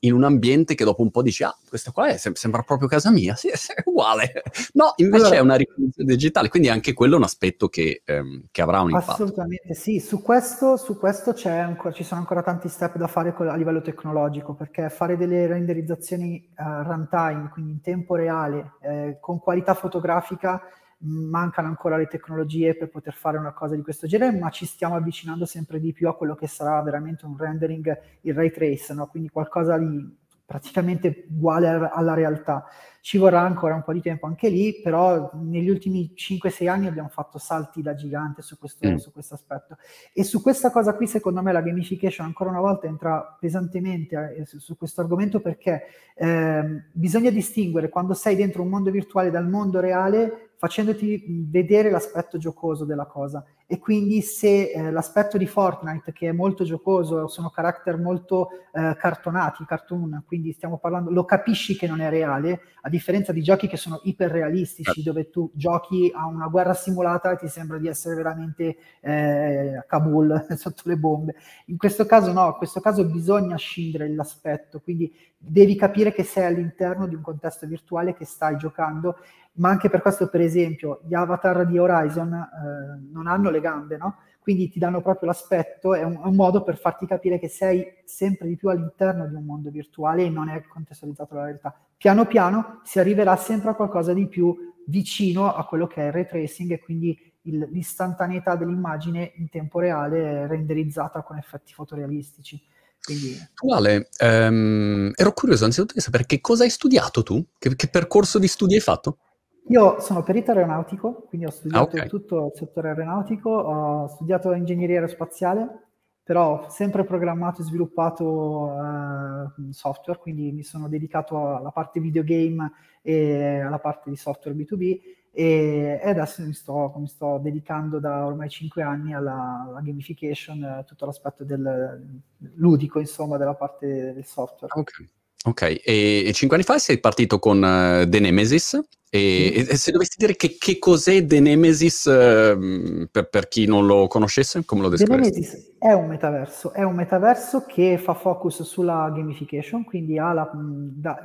in 0.08 0.14
un 0.14 0.24
ambiente 0.24 0.76
che 0.76 0.84
dopo 0.84 1.02
un 1.02 1.12
po' 1.12 1.22
dici, 1.22 1.44
ah, 1.44 1.56
questa 1.68 1.92
qua 1.92 2.08
è, 2.08 2.18
sembra 2.18 2.62
proprio 2.64 2.88
casa 2.88 3.12
mia, 3.12 3.36
sì, 3.38 3.50
è 3.50 3.58
uguale. 3.86 4.44
No, 4.74 4.94
invece 4.98 5.26
allora, 5.26 5.38
è 5.38 5.42
una 5.42 5.56
riconoscenza 5.56 6.04
digitale, 6.04 6.50
quindi 6.50 6.70
anche 6.70 6.94
quello 6.94 7.16
è 7.16 7.18
un 7.18 7.24
aspetto 7.24 7.68
che, 7.68 8.02
ehm, 8.04 8.48
che 8.52 8.62
avrà 8.62 8.82
un 8.82 8.92
impatto. 8.92 9.12
Assolutamente 9.12 9.74
sì, 9.74 10.00
su 10.00 10.22
questo, 10.22 10.78
su 10.78 10.98
questo 10.98 11.34
ancora, 11.46 11.94
ci 11.94 12.04
sono 12.04 12.22
ancora 12.22 12.42
tanti 12.42 12.68
step 12.68 12.98
da 12.98 13.08
fare 13.08 13.34
a 13.38 13.56
livello 13.56 13.82
tecnologico, 13.82 14.54
perché 14.54 14.90
fare 14.90 15.18
delle 15.18 15.48
renderizzazioni 15.48 16.50
uh, 16.58 16.84
runtime, 16.84 17.50
quindi 17.52 17.72
in 17.72 17.82
tempo 17.82 18.16
reale, 18.16 18.74
eh, 18.82 19.18
con 19.20 19.40
qualità 19.40 19.74
fotografica, 19.74 20.62
mancano 21.00 21.68
ancora 21.68 21.98
le 21.98 22.08
tecnologie 22.08 22.75
per 22.75 22.89
poter 22.89 23.13
fare 23.13 23.38
una 23.38 23.54
cosa 23.54 23.75
di 23.75 23.82
questo 23.82 24.08
genere, 24.08 24.38
ma 24.38 24.50
ci 24.50 24.66
stiamo 24.66 24.96
avvicinando 24.96 25.46
sempre 25.46 25.80
di 25.80 25.94
più 25.94 26.08
a 26.08 26.16
quello 26.16 26.36
che 26.36 26.48
sarà 26.48 26.82
veramente 26.82 27.25
un 27.25 27.38
rendering 27.38 28.00
il 28.22 28.34
ray 28.34 28.51
trace, 28.51 28.94
no? 28.94 29.08
quindi 29.08 29.30
qualcosa 29.30 29.77
di 29.77 30.25
praticamente 30.48 31.25
uguale 31.30 31.89
alla 31.92 32.13
realtà. 32.13 32.66
Ci 33.01 33.18
vorrà 33.18 33.42
ancora 33.42 33.75
un 33.75 33.84
po' 33.84 33.92
di 33.92 34.01
tempo 34.01 34.27
anche 34.27 34.48
lì, 34.48 34.80
però 34.82 35.30
negli 35.34 35.70
ultimi 35.70 36.13
5-6 36.16 36.70
anni 36.70 36.88
abbiamo 36.88 37.10
fatto 37.10 37.38
salti 37.38 37.82
da 37.82 37.94
gigante 37.94 38.42
su 38.42 38.58
questo, 38.58 38.88
mm. 38.88 38.96
su 38.96 39.12
questo 39.12 39.34
aspetto. 39.34 39.77
E 40.13 40.24
su 40.24 40.42
questa 40.42 40.72
cosa 40.72 40.96
qui, 40.96 41.06
secondo 41.06 41.42
me, 41.42 41.51
la 41.51 41.62
gamification 41.62 42.25
ancora 42.25 42.50
una 42.50 42.62
volta 42.62 42.88
entra 42.88 43.38
pesantemente 43.38 44.36
eh, 44.38 44.46
su, 44.46 44.60
su, 44.60 44.77
questo 44.77 45.01
argomento 45.01 45.42
perché 45.42 45.84
eh, 46.16 46.84
bisogna 46.94 47.30
distinguere 47.30 47.89
quando 47.89 48.13
sei 48.13 48.38
dentro 48.38 48.62
un 48.62 48.70
mondo 48.70 48.89
virtuale 48.89 49.30
dal 49.30 49.50
mondo 49.50 49.82
reale 49.82 50.47
facendoti 50.58 51.46
vedere 51.50 51.90
l'aspetto 51.90 52.38
giocoso 52.38 52.84
della 52.84 53.06
cosa 53.06 53.46
e 53.69 53.79
quindi 53.79 54.21
se 54.21 54.71
eh, 54.71 54.91
l'aspetto 54.91 55.38
di 55.38 55.45
Fortnite, 55.45 56.13
che 56.13 56.29
è 56.29 56.31
molto 56.31 56.63
giocoso, 56.63 57.27
sono 57.27 57.50
character 57.50 57.97
molto 57.97 58.47
eh, 58.71 58.95
cartonati, 58.97 59.65
cartoon, 59.65 60.24
quindi 60.25 60.53
stiamo 60.53 60.77
parlando, 60.77 61.12
lo 61.12 61.25
capisci 61.25 61.75
che 61.75 61.86
non 61.86 62.00
è 62.00 62.09
reale, 62.09 62.62
a 62.83 62.89
differenza 62.89 63.33
di 63.33 63.43
giochi 63.43 63.67
che 63.67 63.75
sono 63.75 64.00
iperrealistici, 64.03 64.93
certo. 64.93 65.12
dove 65.12 65.29
tu 65.29 65.51
giochi 65.53 66.09
a 66.15 66.27
una 66.27 66.47
guerra 66.47 66.74
simulata 66.74 67.31
e 67.31 67.36
ti 67.36 67.50
sembra 67.50 67.77
di 67.77 67.89
essere 67.89 68.15
veramente 68.15 68.77
eh, 69.01 69.75
a 69.75 69.83
Kabul 69.83 70.45
sotto 70.55 70.83
le 70.86 70.95
bombe. 70.95 71.36
In 71.65 71.75
questo 71.75 72.05
caso 72.05 72.31
no, 72.31 72.47
in 72.47 72.55
questo 72.57 72.79
caso 72.79 73.03
bisogna 73.03 73.57
scindere 73.57 74.07
l'aspetto, 74.07 74.79
quindi 74.79 75.13
devi 75.38 75.75
capire 75.75 76.13
che 76.13 76.24
sei 76.24 76.45
all'interno 76.45 77.05
di 77.05 77.15
un 77.15 77.21
contesto 77.21 77.67
virtuale 77.67 78.13
che 78.13 78.24
stai 78.24 78.55
giocando 78.55 79.17
ma 79.57 79.69
anche 79.69 79.89
per 79.89 80.01
questo, 80.01 80.29
per 80.29 80.41
esempio, 80.41 81.01
gli 81.07 81.13
avatar 81.13 81.65
di 81.65 81.77
Horizon 81.77 82.33
eh, 82.33 83.12
non 83.12 83.27
hanno 83.27 83.50
le 83.50 83.57
gambe, 83.62 83.98
no? 83.98 84.18
Quindi 84.40 84.70
ti 84.70 84.80
danno 84.80 85.02
proprio 85.02 85.28
l'aspetto, 85.28 85.94
è 85.94 86.04
un, 86.04 86.20
un, 86.24 86.34
modo 86.34 86.64
per 86.64 86.78
farti 86.78 87.06
capire 87.06 87.38
che 87.38 87.50
sei 87.50 87.86
sempre 88.06 88.48
di 88.48 88.56
più 88.56 88.70
all'interno 88.70 89.28
di 89.28 89.36
un 89.36 89.44
mondo 89.44 89.70
virtuale 89.70 90.24
e 90.24 90.30
non 90.30 90.48
è 90.48 90.64
contestualizzato 90.66 91.34
alla 91.34 91.46
realtà. 91.46 91.78
Piano 91.98 92.26
piano 92.26 92.80
si 92.84 92.98
arriverà 93.00 93.36
sempre 93.36 93.72
a 93.72 93.74
qualcosa 93.74 94.14
di 94.14 94.26
più 94.28 94.56
vicino 94.86 95.54
a 95.54 95.66
quello 95.66 95.86
che 95.86 96.02
è 96.02 96.06
il 96.06 96.12
ray 96.14 96.26
tracing 96.26 96.72
e 96.72 96.80
quindi 96.80 97.20
il, 97.42 97.68
l'istantaneità 97.72 98.56
dell'immagine 98.56 99.34
in 99.36 99.50
tempo 99.50 99.80
reale 99.80 100.48
renderizzata 100.48 101.24
con 101.24 101.38
effetti 101.38 101.74
fotorealistici. 101.74 102.62
Quindi... 103.04 103.38
Tu 103.54 103.72
Ale, 103.72 104.10
ehm, 104.18 105.12
ero 105.16 105.34
curioso 105.34 105.66
anzitutto 105.66 105.94
di 105.94 106.02
sapere 106.02 106.26
che 106.26 106.42
cosa 106.42 106.64
hai 106.64 106.70
studiato 106.70 107.24
tu? 107.24 107.46
Che, 107.58 107.76
che 107.76 107.88
percorso 107.88 108.40
di 108.40 108.48
studi 108.48 108.76
hai 108.76 108.82
fatto? 108.82 109.20
Io 109.69 110.00
sono 110.00 110.24
perito 110.24 110.51
aeronautico, 110.51 111.25
quindi 111.27 111.47
ho 111.47 111.51
studiato 111.51 111.95
ah, 111.95 112.00
okay. 112.00 112.07
tutto 112.07 112.45
il 112.45 112.51
settore 112.55 112.89
aeronautico, 112.89 113.50
ho 113.50 114.07
studiato 114.07 114.53
ingegneria 114.53 114.95
aerospaziale, 114.95 115.88
però 116.24 116.63
ho 116.65 116.69
sempre 116.69 117.03
programmato 117.03 117.62
e 117.62 117.65
sviluppato 117.65 118.25
uh, 118.25 119.71
software, 119.71 120.19
quindi 120.19 120.51
mi 120.51 120.63
sono 120.63 120.88
dedicato 120.88 121.55
alla 121.55 121.71
parte 121.71 122.00
videogame 122.00 122.71
e 123.01 123.59
alla 123.59 123.79
parte 123.79 124.09
di 124.09 124.15
software 124.15 124.57
B2B 124.57 125.00
e, 125.31 126.00
e 126.01 126.09
adesso 126.09 126.41
mi 126.43 126.53
sto, 126.53 126.93
mi 126.97 127.07
sto, 127.07 127.38
dedicando 127.38 128.00
da 128.00 128.25
ormai 128.25 128.50
cinque 128.50 128.81
anni 128.81 129.13
alla, 129.13 129.65
alla 129.67 129.81
gamification, 129.81 130.83
tutto 130.88 131.05
l'aspetto 131.05 131.43
del 131.43 132.21
ludico, 132.55 133.00
insomma, 133.00 133.38
della 133.38 133.53
parte 133.53 134.13
del 134.13 134.25
software. 134.25 134.74
Ok. 134.75 135.07
Ok, 135.46 135.62
e, 135.62 136.24
e 136.25 136.34
cinque 136.34 136.58
anni 136.58 136.65
fa 136.65 136.77
sei 136.77 137.00
partito 137.00 137.39
con 137.39 137.58
uh, 137.58 138.10
The 138.10 138.20
Nemesis 138.20 138.79
e, 139.10 139.65
e, 139.70 139.77
se 139.77 139.91
dovessi 139.91 140.15
dire 140.17 140.36
che, 140.36 140.58
che 140.60 140.79
cos'è 140.79 141.25
The 141.25 141.39
Nemesis 141.39 142.06
uh, 142.06 143.08
per, 143.10 143.29
per, 143.29 143.48
chi 143.48 143.65
non 143.65 143.86
lo 143.86 144.08
conoscesse, 144.08 144.65
come 144.65 144.82
lo 144.82 144.89
descriveresti? 144.89 145.32
The 145.32 145.48
Nemesis 145.48 145.75
è 145.79 145.94
un 145.94 146.08
metaverso, 146.08 146.74
è 146.74 146.84
un 146.84 146.96
metaverso 146.96 147.65
che 147.65 147.98
fa 147.98 148.13
focus 148.13 148.63
sulla 148.63 149.10
gamification, 149.13 149.86
quindi 149.86 150.20
ha 150.20 150.34
la, 150.34 150.51
da, 150.53 151.17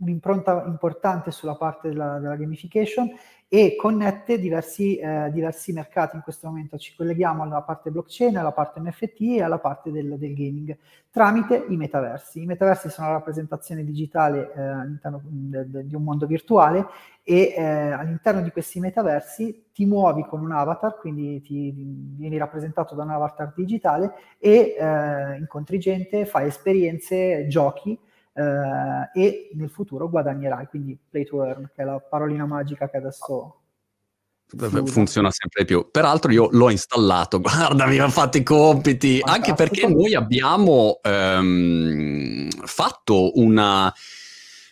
un'impronta 0.00 0.64
importante 0.66 1.30
sulla 1.30 1.54
parte 1.54 1.88
della, 1.88 2.18
della 2.18 2.36
gamification 2.36 3.10
e 3.52 3.74
connette 3.74 4.38
diversi, 4.38 4.96
eh, 4.96 5.28
diversi, 5.32 5.72
mercati 5.72 6.14
in 6.14 6.22
questo 6.22 6.46
momento. 6.46 6.78
Ci 6.78 6.94
colleghiamo 6.94 7.42
alla 7.42 7.62
parte 7.62 7.90
blockchain, 7.90 8.36
alla 8.36 8.52
parte 8.52 8.80
NFT 8.80 9.20
e 9.20 9.42
alla 9.42 9.58
parte 9.58 9.90
del, 9.90 10.16
del 10.18 10.34
gaming 10.34 10.76
tramite 11.10 11.64
i 11.68 11.76
metaversi. 11.76 12.42
I 12.42 12.46
metaversi 12.46 12.88
sono 12.88 13.08
la 13.08 13.14
rappresentazione 13.14 13.82
digitale 13.82 14.52
eh, 14.54 14.60
all'interno 14.60 15.20
de, 15.24 15.84
di 15.84 15.94
un 15.96 16.04
mondo 16.04 16.26
virtuale 16.26 16.86
e 17.24 17.54
eh, 17.56 17.62
all'interno 17.64 18.40
di 18.40 18.52
questi 18.52 18.78
metaversi 18.78 19.66
ti 19.74 19.84
muovi 19.84 20.24
con 20.24 20.40
un 20.40 20.52
avatar, 20.52 20.96
quindi 20.98 21.42
ti, 21.42 21.72
vieni 21.74 22.38
rappresentato 22.38 22.94
da 22.94 23.02
un 23.02 23.10
avatar 23.10 23.52
digitale 23.56 24.12
e 24.38 24.76
eh, 24.78 25.36
incontri 25.38 25.80
gente, 25.80 26.24
fai 26.24 26.46
esperienze, 26.46 27.48
giochi 27.48 27.98
eh, 28.40 29.20
e 29.20 29.50
nel 29.54 29.68
futuro 29.70 30.08
guadagnerai, 30.08 30.66
quindi 30.66 30.98
play 31.08 31.24
to 31.24 31.44
earn, 31.44 31.70
che 31.74 31.82
è 31.82 31.84
la 31.84 32.00
parolina 32.00 32.46
magica 32.46 32.88
che 32.88 32.96
adesso 32.96 33.56
funziona 34.86 35.30
sempre 35.30 35.62
di 35.62 35.66
più. 35.66 35.90
Peraltro 35.90 36.32
io 36.32 36.48
l'ho 36.50 36.70
installato, 36.70 37.38
guarda, 37.42 37.86
mi 37.86 37.98
ha 37.98 38.08
fatto 38.08 38.38
i 38.38 38.42
compiti, 38.42 39.18
Fantastico. 39.18 39.50
anche 39.50 39.54
perché 39.54 39.86
noi 39.86 40.14
abbiamo 40.14 41.00
ehm, 41.02 42.48
fatto 42.64 43.38
una 43.38 43.92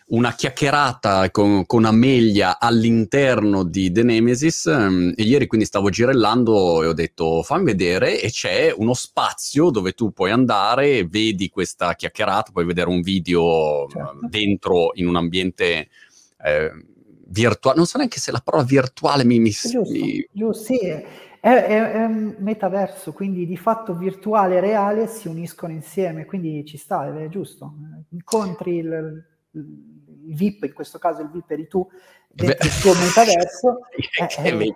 una 0.09 0.33
chiacchierata 0.33 1.31
con, 1.31 1.67
con 1.67 1.85
Amelia 1.85 2.59
all'interno 2.59 3.63
di 3.63 3.91
The 3.91 4.03
Nemesis 4.03 4.65
um, 4.65 5.13
e 5.15 5.23
ieri 5.23 5.47
quindi 5.47 5.67
stavo 5.67 5.91
girellando 5.91 6.83
e 6.83 6.87
ho 6.87 6.93
detto 6.95 7.43
fammi 7.43 7.65
vedere 7.65 8.21
e 8.21 8.31
c'è 8.31 8.73
uno 8.75 8.95
spazio 8.95 9.71
dove 9.71 9.93
tu 9.93 10.13
puoi 10.13 10.31
andare, 10.31 11.05
vedi 11.05 11.51
questa 11.51 11.95
chiacchierata, 11.95 12.53
puoi 12.53 12.65
vedere 12.65 12.89
un 12.89 13.03
video 13.03 13.87
certo. 13.89 14.19
dentro 14.29 14.91
in 14.95 15.09
un 15.09 15.17
ambiente 15.17 15.89
eh, 16.43 16.71
virtuale, 17.27 17.77
non 17.77 17.87
so 17.87 17.99
neanche 17.99 18.19
se 18.19 18.31
la 18.31 18.41
parola 18.43 18.65
virtuale 18.65 19.25
mi... 19.25 19.39
mi, 19.39 19.51
giusto, 19.51 19.83
mi... 19.91 20.27
giusto 20.33 20.65
sì. 20.65 20.79
È, 21.41 21.49
è, 21.51 21.93
è, 21.93 22.05
un 22.05 22.35
metaverso, 22.41 23.13
quindi 23.13 23.47
di 23.47 23.57
fatto 23.57 23.95
virtuale 23.95 24.57
e 24.57 24.61
reale 24.61 25.07
si 25.07 25.29
uniscono 25.29 25.73
insieme, 25.73 26.25
quindi 26.25 26.65
ci 26.65 26.77
sta, 26.77 27.17
è 27.17 27.29
giusto. 27.29 27.75
Incontri 28.11 28.79
il, 28.79 29.25
il 29.53 29.98
VIP, 30.35 30.65
in 30.65 30.73
questo 30.73 30.99
caso 30.99 31.23
il 31.23 31.31
VIP 31.31 31.51
eri 31.51 31.69
tu, 31.69 31.89
dentro 32.29 32.67
il 32.67 32.81
tuo 32.81 32.95
metaverso. 32.95 33.79
eh, 34.43 34.49
eh, 34.49 34.75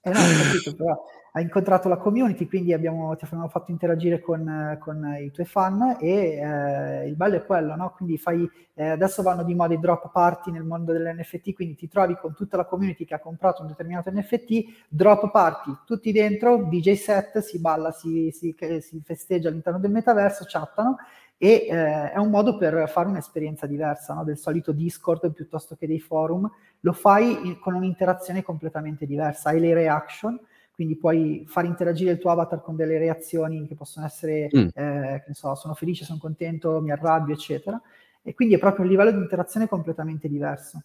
eh, 0.00 0.10
no, 0.10 0.20
capito, 0.42 0.74
però 0.76 1.04
hai 1.36 1.42
incontrato 1.42 1.88
la 1.88 1.96
community, 1.96 2.46
quindi 2.46 2.72
abbiamo, 2.72 3.16
ti 3.16 3.24
abbiamo 3.24 3.48
fatto 3.48 3.72
interagire 3.72 4.20
con, 4.20 4.78
con 4.80 5.16
i 5.20 5.32
tuoi 5.32 5.46
fan 5.46 5.96
e 5.98 6.08
eh, 6.08 7.08
il 7.08 7.16
bello 7.16 7.34
è 7.34 7.44
quello, 7.44 7.74
no? 7.74 7.92
Quindi 7.96 8.18
fai, 8.18 8.48
eh, 8.74 8.90
adesso 8.90 9.20
vanno 9.20 9.42
di 9.42 9.52
moda 9.52 9.74
i 9.74 9.80
drop 9.80 10.12
party 10.12 10.52
nel 10.52 10.62
mondo 10.62 10.92
dell'NFT, 10.92 11.52
quindi 11.52 11.74
ti 11.74 11.88
trovi 11.88 12.16
con 12.20 12.34
tutta 12.34 12.56
la 12.56 12.66
community 12.66 13.04
che 13.04 13.14
ha 13.14 13.18
comprato 13.18 13.62
un 13.62 13.68
determinato 13.68 14.12
NFT, 14.12 14.84
drop 14.88 15.32
party, 15.32 15.76
tutti 15.84 16.12
dentro, 16.12 16.68
DJ 16.68 16.92
set, 16.92 17.40
si 17.40 17.58
balla, 17.58 17.90
si, 17.90 18.30
si, 18.30 18.54
si 18.78 19.02
festeggia 19.04 19.48
all'interno 19.48 19.80
del 19.80 19.90
metaverso, 19.90 20.44
chattano 20.46 20.98
e 21.36 21.66
eh, 21.68 22.12
è 22.12 22.16
un 22.16 22.30
modo 22.30 22.56
per 22.56 22.88
fare 22.88 23.08
un'esperienza 23.08 23.66
diversa 23.66 24.14
no? 24.14 24.24
del 24.24 24.38
solito 24.38 24.72
Discord 24.72 25.32
piuttosto 25.32 25.74
che 25.76 25.86
dei 25.86 26.00
forum, 26.00 26.50
lo 26.80 26.92
fai 26.92 27.46
in, 27.46 27.58
con 27.58 27.74
un'interazione 27.74 28.42
completamente 28.42 29.06
diversa, 29.06 29.50
hai 29.50 29.60
le 29.60 29.74
reaction, 29.74 30.38
quindi 30.72 30.96
puoi 30.96 31.44
far 31.46 31.64
interagire 31.64 32.12
il 32.12 32.18
tuo 32.18 32.30
avatar 32.30 32.62
con 32.62 32.76
delle 32.76 32.98
reazioni 32.98 33.66
che 33.66 33.74
possono 33.74 34.06
essere, 34.06 34.48
mm. 34.54 34.68
eh, 34.74 35.22
che 35.24 35.34
so, 35.34 35.54
sono 35.54 35.74
felice, 35.74 36.04
sono 36.04 36.18
contento, 36.18 36.80
mi 36.80 36.90
arrabbio, 36.90 37.34
eccetera, 37.34 37.80
e 38.22 38.34
quindi 38.34 38.54
è 38.54 38.58
proprio 38.58 38.84
un 38.84 38.90
livello 38.90 39.12
di 39.12 39.18
interazione 39.18 39.68
completamente 39.68 40.28
diverso. 40.28 40.82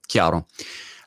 Chiaro. 0.00 0.46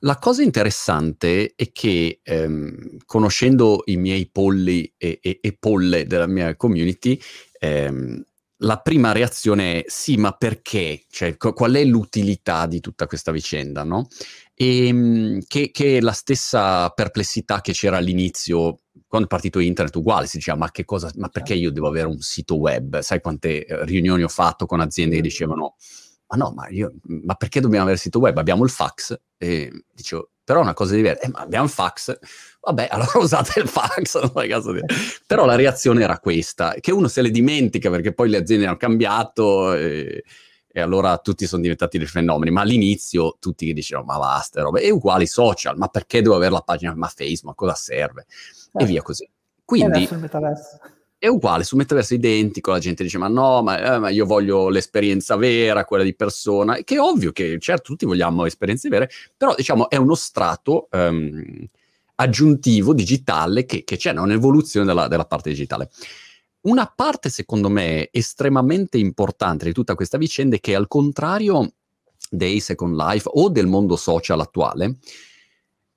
La 0.03 0.17
cosa 0.17 0.43
interessante 0.43 1.53
è 1.55 1.71
che 1.73 2.19
ehm, 2.23 2.99
conoscendo 3.05 3.83
i 3.85 3.97
miei 3.97 4.27
polli 4.27 4.93
e, 4.97 5.19
e, 5.21 5.39
e, 5.41 5.57
polle 5.59 6.05
della 6.05 6.27
mia 6.27 6.55
community, 6.55 7.19
ehm, 7.59 8.23
la 8.59 8.77
prima 8.79 9.11
reazione 9.11 9.83
è 9.83 9.85
sì, 9.87 10.17
ma 10.17 10.31
perché? 10.33 11.03
Cioè, 11.09 11.37
co- 11.37 11.53
qual 11.53 11.73
è 11.73 11.83
l'utilità 11.83 12.65
di 12.65 12.79
tutta 12.79 13.07
questa 13.07 13.31
vicenda, 13.31 13.83
no? 13.83 14.07
E 14.53 14.87
ehm, 14.87 15.39
che, 15.47 15.71
che 15.71 15.97
è 15.97 16.01
la 16.01 16.11
stessa 16.11 16.89
perplessità 16.89 17.61
che 17.61 17.71
c'era 17.71 17.97
all'inizio 17.97 18.79
quando 19.07 19.27
è 19.27 19.29
partito 19.31 19.59
internet 19.59 19.95
uguale, 19.95 20.27
si 20.27 20.37
diceva 20.37 20.57
ma 20.57 20.71
che 20.71 20.85
cosa, 20.85 21.09
ma 21.15 21.29
perché 21.29 21.55
io 21.55 21.71
devo 21.71 21.87
avere 21.87 22.07
un 22.07 22.19
sito 22.19 22.57
web? 22.57 22.99
Sai 22.99 23.21
quante 23.21 23.65
eh, 23.65 23.85
riunioni 23.85 24.23
ho 24.23 24.27
fatto 24.27 24.65
con 24.67 24.81
aziende 24.81 25.15
che 25.15 25.21
dicevano 25.21 25.75
ma 26.29 26.37
no, 26.37 26.51
ma, 26.51 26.67
io, 26.69 26.93
ma 27.03 27.35
perché 27.35 27.59
dobbiamo 27.59 27.83
avere 27.83 27.97
il 27.97 28.03
sito 28.03 28.19
web? 28.19 28.37
Abbiamo 28.37 28.63
il 28.63 28.69
fax 28.69 29.19
e 29.37 29.83
dicevo 29.91 30.31
però 30.49 30.61
è 30.61 30.63
una 30.63 30.73
cosa 30.73 30.95
diversa, 30.95 31.27
eh, 31.27 31.29
ma 31.29 31.41
abbiamo 31.41 31.65
il 31.65 31.71
fax, 31.71 32.17
vabbè, 32.61 32.87
allora 32.89 33.19
usate 33.19 33.59
il 33.59 33.67
fax, 33.67 34.19
non 34.19 34.47
caso 34.47 34.71
di... 34.71 34.81
però 35.27 35.45
la 35.45 35.53
reazione 35.53 36.01
era 36.01 36.17
questa, 36.17 36.73
che 36.79 36.91
uno 36.91 37.07
se 37.07 37.21
le 37.21 37.29
dimentica 37.29 37.91
perché 37.91 38.13
poi 38.13 38.29
le 38.29 38.37
aziende 38.37 38.65
hanno 38.65 38.75
cambiato 38.75 39.75
e, 39.75 40.23
e 40.67 40.81
allora 40.81 41.19
tutti 41.19 41.45
sono 41.45 41.61
diventati 41.61 41.99
dei 41.99 42.07
fenomeni, 42.07 42.49
ma 42.49 42.61
all'inizio 42.61 43.37
tutti 43.39 43.67
che 43.67 43.73
dicevano 43.73 44.07
ma 44.07 44.17
basta, 44.17 44.63
robe, 44.63 44.81
e 44.81 44.89
uguali 44.89 45.27
social, 45.27 45.77
ma 45.77 45.87
perché 45.87 46.23
devo 46.23 46.35
avere 46.35 46.53
la 46.53 46.61
pagina, 46.61 46.95
ma 46.95 47.07
Facebook, 47.07 47.53
a 47.53 47.55
cosa 47.55 47.75
serve? 47.75 48.25
Eh. 48.73 48.83
E 48.83 48.85
via 48.87 49.03
così. 49.03 49.29
Quindi 49.63 50.07
è 51.19 51.27
uguale, 51.27 51.65
su 51.65 51.75
metaverso 51.75 52.13
identico, 52.13 52.71
la 52.71 52.79
gente 52.79 53.03
dice 53.03 53.17
ma 53.17 53.27
no, 53.27 53.62
ma, 53.62 53.95
eh, 53.95 53.99
ma, 53.99 54.10
io 54.10 54.25
voglio 54.25 54.69
l'esperienza 54.69 55.36
vera, 55.36 55.84
quella 55.84 56.05
di 56.05 56.15
persona, 56.15 56.77
che 56.77 56.95
è 56.95 56.99
ovvio 56.99 57.34
che 57.34 57.60
certo 57.60 57.91
tutti 57.91 58.05
vogliamo 58.05 58.45
esperienze 58.45 58.88
vere, 58.88 59.10
però 59.36 59.53
diciamo 59.53 59.89
è 59.89 59.97
uno 59.97 60.15
strato 60.15 60.88
um, 60.91 61.43
aggiuntivo 62.15 62.93
digitale 62.93 63.65
che, 63.65 63.84
che 63.84 63.97
c'è, 63.97 64.12
un'evoluzione 64.12 64.86
della, 64.86 65.10
della 65.10 65.25
parte 65.25 65.49
digitale. 65.49 65.89
Una 66.62 66.91
parte 66.93 67.29
secondo 67.29 67.67
me 67.67 68.08
estremamente 68.12 68.97
importante 68.97 69.65
di 69.65 69.73
tutta 69.73 69.95
questa 69.95 70.17
vicenda 70.17 70.55
è 70.55 70.60
che 70.62 70.73
al 70.73 70.88
contrario 70.88 71.73
dei 72.29 72.62
Second 72.62 72.95
Life 72.95 73.29
o 73.34 73.49
del 73.49 73.67
mondo 73.67 73.97
social 73.97 74.39
attuale, 74.39 74.95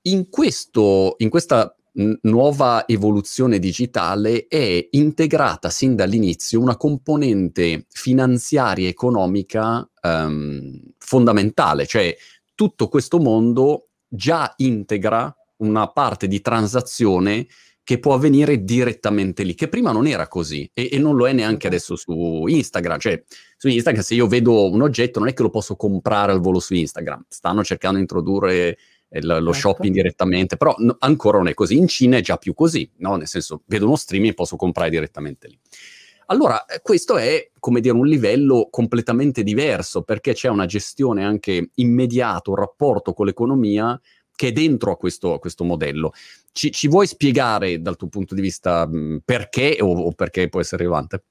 in, 0.03 0.29
questo, 0.29 1.15
in 1.19 1.29
questa 1.29 1.77
n- 1.95 2.19
nuova 2.23 2.87
evoluzione 2.87 3.59
digitale 3.59 4.47
è 4.47 4.89
integrata 4.93 5.71
sin 5.71 5.95
dall'inizio 5.95 6.61
una 6.61 6.77
componente 6.77 7.87
finanziaria 7.89 8.87
e 8.87 8.91
economica 8.91 9.89
um, 10.03 10.81
fondamentale, 10.99 11.87
cioè 11.87 12.15
tutto 12.55 12.89
questo 12.89 13.19
mondo 13.19 13.89
già 14.09 14.53
integra 14.57 15.35
una 15.59 15.89
parte 15.89 16.27
di 16.27 16.41
transazione 16.41 17.47
che 17.85 17.99
può 17.99 18.15
avvenire 18.15 18.63
direttamente 18.63 19.43
lì, 19.43 19.55
che 19.55 19.69
prima 19.69 19.91
non 19.91 20.07
era 20.07 20.29
così 20.29 20.71
e, 20.73 20.89
e, 20.93 20.99
non 20.99 21.17
lo 21.17 21.27
è 21.27 21.33
neanche 21.33 21.67
adesso 21.67 21.97
su 21.97 22.45
Instagram. 22.47 22.99
Cioè, 22.99 23.23
su 23.57 23.69
Instagram 23.69 24.03
se 24.03 24.15
io 24.15 24.29
vedo 24.29 24.71
un 24.71 24.83
oggetto 24.83 25.19
non 25.19 25.29
è 25.29 25.35
che 25.35 25.43
lo 25.43 25.51
posso 25.51 25.75
comprare 25.75 26.31
al 26.31 26.41
volo 26.41 26.61
su 26.61 26.75
Instagram, 26.75 27.25
stanno 27.29 27.65
cercando 27.65 27.97
di 27.97 28.03
introdurre 28.03 28.79
lo 29.21 29.53
certo. 29.53 29.53
shopping 29.53 29.95
direttamente, 29.95 30.57
però 30.57 30.75
no, 30.79 30.97
ancora 31.01 31.39
non 31.39 31.49
è 31.49 31.55
così. 31.55 31.77
In 31.77 31.89
Cina 31.89 32.17
è 32.17 32.21
già 32.21 32.37
più 32.37 32.55
così, 32.55 32.91
no? 32.99 33.17
Nel 33.17 33.27
senso, 33.27 33.63
vedo 33.67 33.87
uno 33.87 33.97
streaming 33.97 34.33
e 34.33 34.35
posso 34.35 34.57
comprare 34.57 34.91
direttamente 34.91 35.49
lì. 35.49 35.59
Allora, 36.27 36.65
eh, 36.65 36.81
questo 36.83 37.17
è, 37.17 37.51
come 37.59 37.81
dire, 37.81 37.95
un 37.95 38.07
livello 38.07 38.69
completamente 38.71 39.43
diverso, 39.43 40.03
perché 40.03 40.33
c'è 40.33 40.49
una 40.49 40.67
gestione 40.67 41.25
anche 41.25 41.71
immediata, 41.75 42.51
un 42.51 42.57
rapporto 42.57 43.13
con 43.13 43.27
l'economia 43.27 44.01
che 44.35 44.49
è 44.49 44.53
dentro 44.53 44.93
a 44.93 44.97
questo, 44.97 45.35
a 45.35 45.39
questo 45.39 45.63
modello. 45.65 46.13
Ci, 46.51 46.71
ci, 46.73 46.89
vuoi 46.89 47.07
spiegare 47.07 47.81
dal 47.81 47.97
tuo 47.97 48.09
punto 48.09 48.35
di 48.35 48.41
vista 48.41 48.87
mh, 48.87 49.21
perché 49.25 49.77
o, 49.81 49.93
o 49.93 50.13
perché 50.13 50.49
può 50.49 50.61
essere 50.61 50.85
rilevante? 50.85 51.25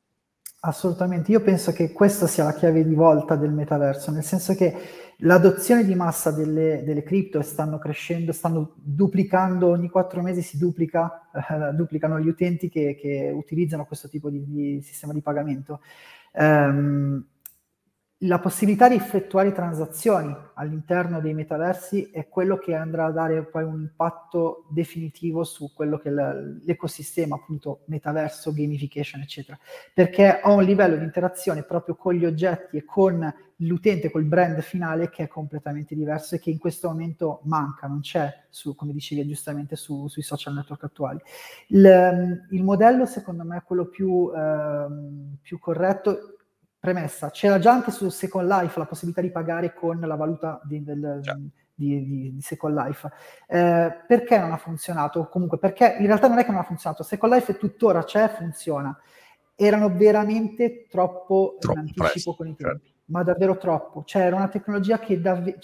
Assolutamente, 0.64 1.32
io 1.32 1.42
penso 1.42 1.72
che 1.72 1.92
questa 1.92 2.28
sia 2.28 2.44
la 2.44 2.54
chiave 2.54 2.84
di 2.86 2.94
volta 2.94 3.36
del 3.36 3.52
metaverso, 3.52 4.12
nel 4.12 4.24
senso 4.24 4.54
che 4.54 4.72
l'adozione 5.18 5.84
di 5.84 5.96
massa 5.96 6.30
delle, 6.30 6.84
delle 6.84 7.02
cripto 7.02 7.42
stanno 7.42 7.80
crescendo, 7.80 8.32
stanno 8.32 8.74
duplicando, 8.76 9.70
ogni 9.70 9.90
quattro 9.90 10.22
mesi 10.22 10.44
si 10.44 10.60
duplica, 10.60 11.30
eh, 11.34 11.74
duplicano 11.74 12.20
gli 12.20 12.28
utenti 12.28 12.70
che, 12.70 12.96
che, 12.96 13.32
utilizzano 13.34 13.86
questo 13.86 14.08
tipo 14.08 14.30
di, 14.30 14.46
di 14.46 14.82
sistema 14.84 15.14
di 15.14 15.22
pagamento. 15.22 15.82
Um, 16.34 17.26
la 18.26 18.40
possibilità 18.40 18.88
di 18.88 18.96
effettuare 18.96 19.52
transazioni 19.52 20.36
all'interno 20.54 21.20
dei 21.22 21.34
metaversi 21.34 22.12
è 22.12 22.28
quello 22.28 22.58
che 22.58 22.76
andrà 22.76 23.06
a 23.06 23.12
dare 23.12 23.44
poi 23.44 23.64
un 23.64 23.82
impatto 23.82 24.66
definitivo 24.70 25.44
su 25.44 25.72
quello 25.74 25.98
che 25.98 26.10
è 26.10 26.12
l'ecosistema, 26.12 27.36
appunto 27.36 27.82
metaverso, 27.86 28.54
gamification, 28.54 29.22
eccetera, 29.22 29.58
perché 29.94 30.40
ho 30.44 30.54
un 30.54 30.64
livello 30.64 30.98
di 30.98 31.04
interazione 31.04 31.64
proprio 31.64 31.96
con 31.96 32.14
gli 32.14 32.26
oggetti 32.26 32.78
e 32.78 32.86
con 32.86 33.34
l'utente, 33.64 34.12
col 34.12 34.26
brand 34.26 34.60
finale 34.62 35.10
che 35.10 35.24
è 35.24 35.28
completamente 35.28 35.96
diverso 35.96 36.36
e 36.36 36.40
che 36.40 36.52
in 36.52 36.60
questo 36.60 36.90
momento 36.90 37.42
manca, 37.46 37.88
non 37.88 38.02
c'è, 38.02 38.46
su, 38.50 38.76
come 38.76 38.94
dicevi 38.94 39.26
giustamente, 39.28 39.76
su, 39.76 40.08
sui 40.08 40.22
social 40.22 40.54
network 40.54 40.84
attuali. 40.84 41.20
Il, 41.70 42.46
il, 42.52 42.64
modello 42.64 43.06
secondo 43.08 43.44
me 43.44 43.58
è 43.58 43.64
quello 43.64 43.86
più, 43.86 44.32
eh, 44.36 44.88
più 45.42 45.60
certo 45.64 46.36
Premessa, 46.82 47.30
c'era 47.30 47.60
già 47.60 47.72
anche 47.72 47.92
su 47.92 48.10
Second 48.10 48.50
Life 48.50 48.80
la 48.80 48.88
possibilità 48.88 49.22
di 49.22 49.30
pagare 49.30 49.72
con 49.72 50.00
la 50.00 50.16
valuta 50.16 50.60
di, 50.64 50.84
del, 50.84 51.22
di, 51.76 52.04
di, 52.04 52.34
di 52.34 52.42
Second 52.42 52.76
Life. 52.76 53.08
Eh, 53.46 54.02
perché 54.08 54.40
non 54.40 54.52
ha 54.52 54.58
funzionato? 54.58 55.28
Comunque, 55.28 55.60
perché 55.60 55.98
in 56.00 56.08
realtà 56.08 56.28
non 56.28 56.40
è 56.40 56.44
che 56.44 56.50
non 56.50 56.60
ha 56.60 56.64
funzionato, 56.64 57.04
Second 57.04 57.34
Life 57.34 57.56
tuttora 57.58 58.04
c'è, 58.04 58.30
funziona. 58.30 59.00
Erano 59.54 59.96
veramente 59.96 60.88
troppo, 60.90 61.58
troppo 61.60 61.78
in 61.78 61.86
anticipo 61.86 62.04
presto, 62.04 62.36
con 62.36 62.48
i 62.48 62.56
tempi, 62.56 62.84
certo. 62.84 63.02
ma 63.06 63.22
davvero 63.22 63.58
troppo. 63.58 64.04
Cioè, 64.04 64.24
era 64.24 64.36
una 64.36 64.50
tecnologia 64.50 64.98
che 64.98 65.22
davvero... 65.22 65.60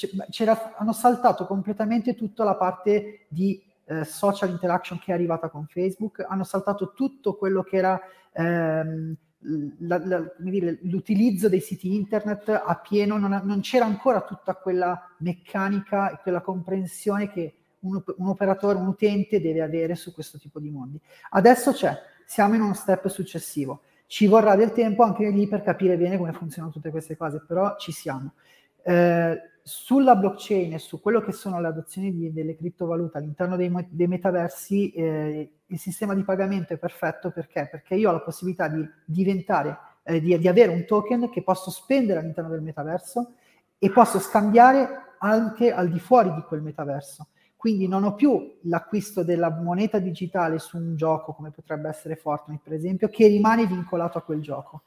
hanno 0.78 0.94
saltato 0.94 1.48
completamente 1.48 2.14
tutta 2.14 2.44
la 2.44 2.56
parte 2.58 3.26
di 3.28 3.60
eh, 3.86 4.04
social 4.04 4.52
interaction 4.52 5.00
che 5.00 5.14
è 5.14 5.16
arrivata 5.16 5.50
con 5.50 5.66
Facebook, 5.66 6.24
hanno 6.28 6.44
saltato 6.44 6.94
tutto 6.94 7.38
quello 7.38 7.64
che 7.64 7.76
era... 7.76 8.00
Ehm, 8.34 9.16
la, 9.42 10.04
la, 10.04 10.34
dire, 10.38 10.80
l'utilizzo 10.84 11.50
dei 11.50 11.60
siti 11.60 11.94
internet 11.94 12.50
a 12.50 12.76
pieno, 12.76 13.18
non, 13.18 13.42
non, 13.44 13.62
c'era 13.62 13.86
ancora 13.86 14.22
tutta 14.22 14.56
quella 14.56 15.16
meccanica 15.20 16.12
e 16.12 16.20
quella 16.22 16.42
comprensione 16.42 17.30
che 17.30 17.54
un, 17.82 18.02
un, 18.18 18.28
operatore, 18.28 18.80
un 18.80 18.88
utente 18.88 19.40
deve 19.40 19.62
avere 19.62 19.96
su 19.96 20.14
questo 20.14 20.40
tipo 20.40 20.60
di 20.60 20.70
mondi. 20.70 21.00
Adesso 21.32 21.72
c'è, 21.72 21.96
siamo 22.26 22.56
in 22.56 22.62
uno 22.62 22.74
step 22.74 23.08
successivo. 23.08 23.82
Ci 24.08 24.26
vorrà 24.28 24.56
del 24.56 24.72
tempo 24.72 25.04
anche 25.04 25.30
lì 25.30 25.48
per 25.48 25.62
capire 25.62 25.98
bene 25.98 26.18
come 26.18 26.32
funzionano 26.32 26.74
tutte 26.74 26.90
queste 26.90 27.18
cose, 27.18 27.44
però 27.46 27.76
ci 27.78 27.92
siamo. 27.92 28.34
Eh, 28.82 29.42
sulla 29.68 30.16
blockchain 30.16 30.74
e 30.74 30.80
su 30.80 31.02
quello 31.02 31.20
che 31.20 31.34
sono 31.34 31.60
le 31.60 31.68
adozioni 31.68 32.16
di, 32.16 32.32
delle 32.32 32.56
criptovalute 32.56 33.18
all'interno 33.18 33.58
dei, 33.58 33.70
dei 33.90 34.08
metaversi, 34.08 34.92
eh, 34.92 35.52
il 35.66 35.78
sistema 35.78 36.16
di 36.16 36.24
pagamento 36.24 36.72
è 36.72 36.78
perfetto 36.78 37.32
perché? 37.32 37.68
Perché 37.70 37.96
io 37.96 38.10
ho 38.10 38.14
la 38.14 38.22
possibilità 38.22 38.70
di 38.70 38.88
diventare, 39.04 39.78
eh, 40.04 40.22
di, 40.22 40.38
di, 40.38 40.48
avere 40.48 40.72
un 40.72 40.86
token 40.86 41.30
che 41.30 41.44
posso 41.44 41.70
spendere 41.70 42.22
all'interno 42.22 42.50
del 42.50 42.62
metaverso 42.62 43.34
e 43.78 43.90
posso 43.90 44.20
scambiare 44.20 45.16
anche 45.20 45.74
al 45.74 45.90
di 45.90 46.00
fuori 46.00 46.34
di 46.34 46.44
quel 46.44 46.62
metaverso. 46.62 47.28
Quindi 47.58 47.90
non 47.90 48.06
ho 48.06 48.16
più 48.16 48.60
l'acquisto 48.62 49.22
della 49.22 49.50
moneta 49.50 50.00
digitale 50.00 50.60
su 50.60 50.78
un 50.78 50.96
gioco 50.96 51.34
come 51.34 51.52
potrebbe 51.52 51.90
essere 51.90 52.16
Fortnite, 52.16 52.62
per 52.64 52.72
esempio, 52.72 53.10
che 53.10 53.28
rimane 53.28 53.66
vincolato 53.66 54.18
a 54.18 54.22
quel 54.22 54.40
gioco 54.40 54.84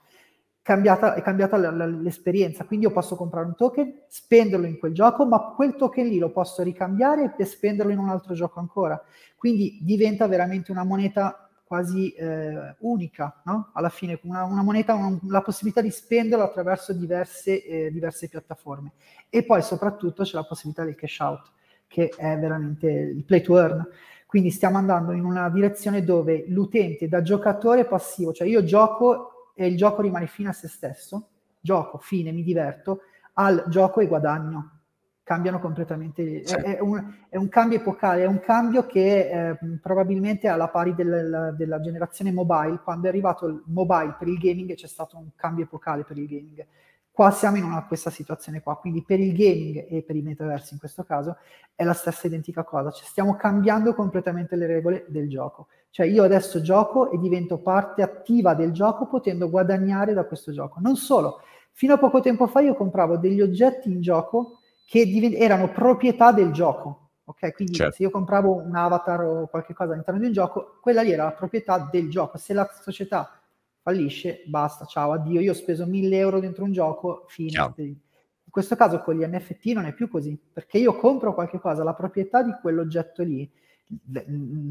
cambiata, 0.63 1.15
è 1.15 1.23
cambiata 1.23 1.57
l'esperienza. 1.57 2.65
Quindi 2.65 2.87
io 2.87 2.93
posso 2.93 3.17
comprare 3.17 3.47
un 3.47 3.55
token, 3.55 4.03
spenderlo 4.07 4.67
in 4.67 4.79
quel 4.79 4.93
gioco, 4.93 5.27
ma 5.27 5.53
quel 5.55 5.77
token 5.77 6.07
lì 6.07 6.19
lo 6.19 6.31
posso 6.31 6.63
ricambiare 6.63 7.35
e 7.37 7.45
spenderlo 7.45 7.93
in 7.93 7.99
un 7.99 8.09
altro 8.09 8.35
gioco 8.35 8.61
ancora. 8.61 9.01
Quindi 9.37 9.79
diventa 9.83 10.27
veramente 10.27 10.71
una 10.71 10.85
moneta 10.85 11.49
quasi 11.71 12.11
eh, 12.15 12.75
unica, 12.81 13.43
no? 13.45 13.71
alla 13.75 13.91
fine, 13.91 14.19
una, 14.25 14.43
una 14.43 14.63
moneta, 14.63 14.95
un, 14.95 15.21
la 15.29 15.41
possibilità 15.41 15.81
di 15.81 15.93
spenderlo 15.93 16.45
attraverso 16.45 16.93
diverse, 16.93 17.65
eh, 17.65 17.93
diverse 17.93 18.29
piattaforme. 18.29 18.93
E 19.29 19.45
poi 19.45 19.63
soprattutto 19.63 20.25
c'è 20.25 20.35
la 20.35 20.43
possibilità 20.43 20.85
del 20.85 20.97
cash 20.97 21.19
out, 21.21 21.53
che 21.87 22.09
è 22.17 22.37
veramente 22.39 22.91
il 22.91 23.23
play 23.25 23.41
to 23.41 23.57
earn. 23.57 23.87
Quindi 24.27 24.51
stiamo 24.51 24.79
andando 24.79 25.13
in 25.13 25.25
una 25.25 25.49
direzione 25.49 26.03
dove 26.03 26.45
l'utente 26.49 27.09
da 27.09 27.23
giocatore 27.23 27.85
passivo, 27.85 28.33
cioè 28.33 28.49
io 28.49 28.65
gioco 28.65 29.30
e 29.61 29.67
il 29.67 29.77
gioco 29.77 30.01
rimane 30.01 30.27
fine 30.27 30.49
a 30.49 30.53
se 30.53 30.69
stesso, 30.69 31.29
gioco, 31.61 31.99
fine, 31.99 32.33
mi 32.33 32.43
diverto, 32.43 33.01
al 33.35 33.65
gioco 33.69 34.01
e 34.01 34.07
guadagno. 34.07 34.79
Cambiano 35.23 35.61
completamente. 35.61 36.47
Sì. 36.47 36.55
È, 36.55 36.79
è, 36.79 36.81
un, 36.81 37.13
è, 37.29 37.37
un, 37.37 37.51
cambio 37.51 37.77
epocale, 37.77 38.23
è 38.23 38.27
un 38.27 38.41
cambio 38.41 38.87
che 38.87 39.29
eh, 39.51 39.59
probabilmente 39.83 40.47
è 40.47 40.51
alla 40.51 40.69
pari 40.69 40.95
del, 40.95 41.55
della 41.59 41.79
generazione 41.79 42.33
mobile. 42.33 42.81
Quando 42.83 43.05
è 43.05 43.11
arrivato 43.11 43.47
il 43.49 43.63
mobile 43.67 44.17
per 44.19 44.29
il 44.29 44.39
gaming 44.39 44.75
c'è 44.75 44.87
stato 44.87 45.19
un 45.19 45.29
cambio 45.37 45.65
epocale 45.65 46.05
per 46.05 46.17
il 46.17 46.27
gaming. 46.27 46.67
Qua 47.21 47.31
siamo 47.33 47.59
in 47.59 47.65
una, 47.65 47.85
questa 47.85 48.09
situazione 48.09 48.63
qua, 48.63 48.79
quindi 48.79 49.05
per 49.05 49.21
il 49.21 49.35
gaming 49.35 49.89
e 49.91 50.03
per 50.03 50.17
i 50.17 50.23
metaversi 50.23 50.73
in 50.73 50.79
questo 50.79 51.05
caso 51.05 51.37
è 51.75 51.85
la 51.85 51.93
stessa 51.93 52.27
identica 52.27 52.65
cosa, 52.65 52.91
cioè 52.91 53.07
stiamo 53.07 53.37
cambiando 53.37 53.93
completamente 53.93 54.57
le 54.57 54.67
regole 54.67 55.05
del 55.07 55.29
gioco. 55.29 55.67
Cioè 55.91 56.07
io 56.07 56.23
adesso 56.23 56.63
gioco 56.63 57.11
e 57.11 57.19
divento 57.19 57.59
parte 57.59 58.01
attiva 58.01 58.55
del 58.55 58.73
gioco 58.73 59.07
potendo 59.07 59.51
guadagnare 59.51 60.15
da 60.15 60.25
questo 60.25 60.51
gioco. 60.51 60.81
Non 60.81 60.97
solo, 60.97 61.43
fino 61.73 61.93
a 61.93 61.99
poco 61.99 62.21
tempo 62.21 62.47
fa 62.47 62.61
io 62.61 62.75
compravo 62.75 63.19
degli 63.19 63.43
oggetti 63.43 63.93
in 63.93 64.01
gioco 64.01 64.61
che 64.87 65.05
div- 65.05 65.39
erano 65.39 65.69
proprietà 65.69 66.33
del 66.33 66.53
gioco. 66.53 67.11
Ok, 67.25 67.53
quindi 67.53 67.75
certo. 67.75 67.97
se 67.97 68.03
io 68.03 68.11
compravo 68.11 68.63
un 68.65 68.75
avatar 68.75 69.21
o 69.21 69.47
qualche 69.47 69.75
cosa 69.75 69.93
all'interno 69.93 70.21
di 70.21 70.27
un 70.27 70.33
gioco, 70.33 70.79
quella 70.81 71.03
lì 71.03 71.13
era 71.13 71.25
la 71.25 71.33
proprietà 71.33 71.87
del 71.93 72.09
gioco. 72.09 72.39
Se 72.39 72.55
la 72.55 72.67
società 72.81 73.40
fallisce, 73.91 74.43
basta, 74.47 74.85
ciao, 74.85 75.13
addio, 75.13 75.41
io 75.41 75.51
ho 75.51 75.55
speso 75.55 75.87
1000 75.87 76.17
euro 76.17 76.41
dentro 76.41 76.65
un 76.65 76.73
gioco, 76.73 77.25
fine. 77.27 77.51
Ciao. 77.51 77.75
In 77.77 78.57
questo 78.57 78.77
caso 78.77 79.01
con 79.01 79.17
gli 79.17 79.25
NFT 79.25 79.67
non 79.67 79.85
è 79.85 79.93
più 79.93 80.09
così, 80.09 80.39
perché 80.53 80.79
io 80.79 80.97
compro 80.97 81.35
qualche 81.35 81.59
cosa, 81.59 81.85
la 81.85 81.95
proprietà 81.95 82.43
di 82.43 82.53
quell'oggetto 82.61 83.23
lì 83.23 83.51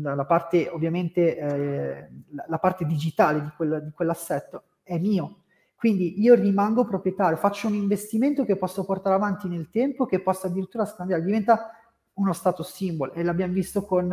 la 0.01 0.23
parte 0.23 0.69
ovviamente 0.69 1.37
eh, 1.37 2.09
la 2.47 2.57
parte 2.57 2.85
digitale 2.85 3.41
di, 3.41 3.49
quel, 3.53 3.83
di 3.83 3.91
quell'assetto 3.91 4.63
è 4.81 4.97
mio 4.97 5.39
quindi 5.75 6.21
io 6.21 6.35
rimango 6.35 6.85
proprietario 6.85 7.35
faccio 7.35 7.67
un 7.67 7.73
investimento 7.73 8.45
che 8.45 8.55
posso 8.55 8.85
portare 8.85 9.15
avanti 9.15 9.49
nel 9.49 9.69
tempo 9.71 10.05
che 10.05 10.21
posso 10.21 10.47
addirittura 10.47 10.85
scambiare 10.85 11.21
diventa 11.21 11.69
uno 12.13 12.31
status 12.31 12.71
symbol 12.71 13.11
e 13.13 13.21
l'abbiamo 13.21 13.51
visto 13.51 13.83
con 13.83 14.09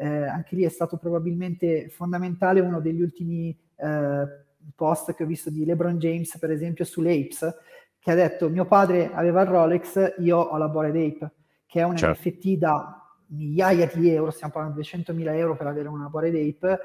eh, 0.00 0.26
anche 0.26 0.56
lì 0.56 0.64
è 0.64 0.70
stato 0.70 0.96
probabilmente 0.96 1.90
fondamentale 1.90 2.60
uno 2.60 2.80
degli 2.80 3.02
ultimi 3.02 3.54
eh, 3.76 4.26
post 4.74 5.14
che 5.14 5.24
ho 5.24 5.26
visto 5.26 5.50
di 5.50 5.64
LeBron 5.66 5.98
James 5.98 6.38
per 6.38 6.50
esempio 6.50 6.84
sull'Apes 6.84 7.54
che 7.98 8.10
ha 8.10 8.14
detto 8.14 8.48
mio 8.48 8.64
padre 8.64 9.10
aveva 9.12 9.42
il 9.42 9.48
Rolex 9.48 10.14
io 10.18 10.38
ho 10.38 10.56
la 10.56 10.68
Bored 10.68 10.96
Ape 10.96 11.32
che 11.66 11.80
è 11.80 11.84
un 11.84 11.96
certo. 11.96 12.28
NFT 12.28 12.56
da 12.56 13.00
migliaia 13.26 13.86
di 13.86 14.10
euro, 14.10 14.30
stiamo 14.30 14.52
parlando 14.52 14.80
di 14.80 14.86
200.000 14.86 15.36
euro 15.36 15.56
per 15.56 15.66
avere 15.66 15.88
una 15.88 16.08
Bored 16.08 16.34
Ape, 16.34 16.78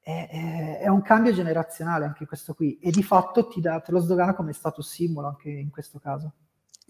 è, 0.00 0.28
è, 0.30 0.78
è, 0.80 0.88
un 0.88 1.02
cambio 1.02 1.32
generazionale 1.32 2.04
anche 2.04 2.26
questo 2.26 2.52
qui 2.52 2.78
e 2.78 2.90
di 2.90 3.02
fatto 3.02 3.48
ti, 3.48 3.60
dà, 3.60 3.80
te 3.80 3.92
lo 3.92 3.98
sdogana 3.98 4.34
come 4.34 4.52
status 4.52 4.88
simbolo 4.88 5.28
anche 5.28 5.48
in 5.48 5.70
questo 5.70 5.98
caso. 5.98 6.32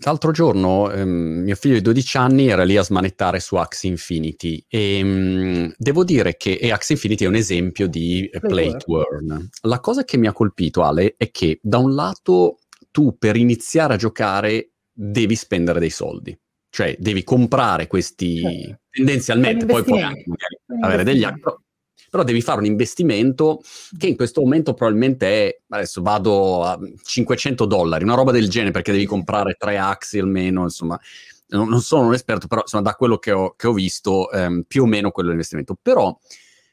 L'altro 0.05 0.31
giorno 0.31 0.91
ehm, 0.91 1.09
mio 1.09 1.55
figlio 1.55 1.75
di 1.75 1.81
12 1.81 2.17
anni 2.19 2.49
era 2.49 2.65
lì 2.65 2.77
a 2.77 2.83
smanettare 2.83 3.41
su 3.41 3.57
Axie 3.57 3.89
Infinity 3.89 4.63
e 4.69 5.03
mh, 5.03 5.09
mm, 5.09 5.67
devo 5.79 6.05
dire 6.05 6.37
che 6.37 6.53
e 6.53 6.71
Axie 6.71 6.97
Infinity 6.97 7.25
è 7.25 7.29
un 7.29 7.35
esempio 7.35 7.89
di 7.89 8.27
eh, 8.27 8.41
play 8.41 8.77
to 8.77 9.01
earn. 9.01 9.49
La 9.63 9.81
cosa 9.81 10.05
che 10.05 10.19
mi 10.19 10.27
ha 10.27 10.33
colpito 10.33 10.83
Ale 10.83 11.15
è 11.17 11.31
che 11.31 11.59
da 11.63 11.79
un 11.79 11.95
lato 11.95 12.59
tu 12.91 13.17
per 13.17 13.37
iniziare 13.37 13.95
a 13.95 13.97
giocare 13.97 14.73
devi 14.93 15.35
spendere 15.35 15.81
dei 15.81 15.91
soldi, 15.91 16.39
cioè 16.69 16.95
devi 16.99 17.25
comprare 17.25 17.87
questi 17.87 18.41
certo. 18.41 18.81
tendenzialmente, 18.91 19.65
poi 19.65 19.83
puoi 19.83 20.03
anche 20.03 20.25
magari 20.27 20.85
avere 20.85 21.05
degli 21.05 21.25
altri, 21.25 21.55
però 22.17 22.25
devi 22.25 22.41
fare 22.41 22.61
un 22.61 22.65
investimento 22.65 23.61
che 23.99 24.07
in 24.07 24.17
questo 24.17 24.41
momento 24.41 24.73
probabilmente 24.73 25.27
è, 25.27 25.61
adesso 25.69 26.01
vado 26.01 26.65
a 26.65 26.79
500 27.03 27.67
dollari, 27.67 28.05
una 28.05 28.15
roba 28.15 28.33
del 28.33 28.49
genere 28.49 28.71
perché 28.71 28.91
devi 28.91 29.05
comprare 29.05 29.57
tre 29.59 29.77
axi 29.77 30.19
almeno, 30.19 30.63
insomma, 30.63 30.99
non, 31.49 31.69
non 31.69 31.83
sono 31.83 32.07
un 32.07 32.15
esperto, 32.15 32.47
però 32.47 32.63
insomma 32.63 32.83
da 32.83 32.95
quello 32.95 33.19
che 33.19 33.33
ho, 33.33 33.55
che 33.55 33.67
ho 33.67 33.73
visto 33.75 34.31
ehm, 34.31 34.63
più 34.67 34.85
o 34.85 34.87
meno 34.87 35.11
quello 35.11 35.29
dell'investimento. 35.29 35.77
Però 35.81 36.19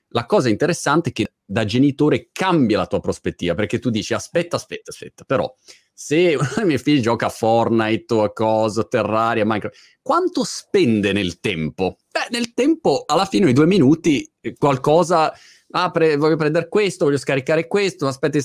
la 0.09 0.25
cosa 0.25 0.47
interessante 0.47 1.09
è 1.09 1.11
che 1.11 1.33
da 1.53 1.65
genitore 1.65 2.29
cambia 2.31 2.77
la 2.77 2.87
tua 2.87 2.99
prospettiva, 2.99 3.53
perché 3.53 3.79
tu 3.79 3.89
dici 3.89 4.13
aspetta, 4.13 4.55
aspetta, 4.55 4.91
aspetta, 4.91 5.23
però 5.23 5.53
se 5.93 6.33
uno 6.35 6.51
dei 6.55 6.65
miei 6.65 6.79
figli 6.79 6.99
gioca 6.99 7.27
a 7.27 7.29
Fortnite 7.29 8.13
o 8.13 8.23
a 8.23 8.33
cosa, 8.33 8.83
Terraria, 8.83 9.45
Minecraft, 9.45 9.77
quanto 10.01 10.43
spende 10.43 11.13
nel 11.13 11.39
tempo? 11.39 11.97
Beh, 12.11 12.35
nel 12.35 12.53
tempo, 12.53 13.03
alla 13.05 13.25
fine, 13.25 13.51
i 13.51 13.53
due 13.53 13.67
minuti, 13.67 14.29
eh, 14.41 14.55
qualcosa, 14.57 15.31
ah, 15.69 15.91
pre- 15.91 16.17
voglio 16.17 16.35
prendere 16.35 16.67
questo, 16.67 17.05
voglio 17.05 17.17
scaricare 17.17 17.67
questo, 17.67 18.07
aspetta, 18.07 18.39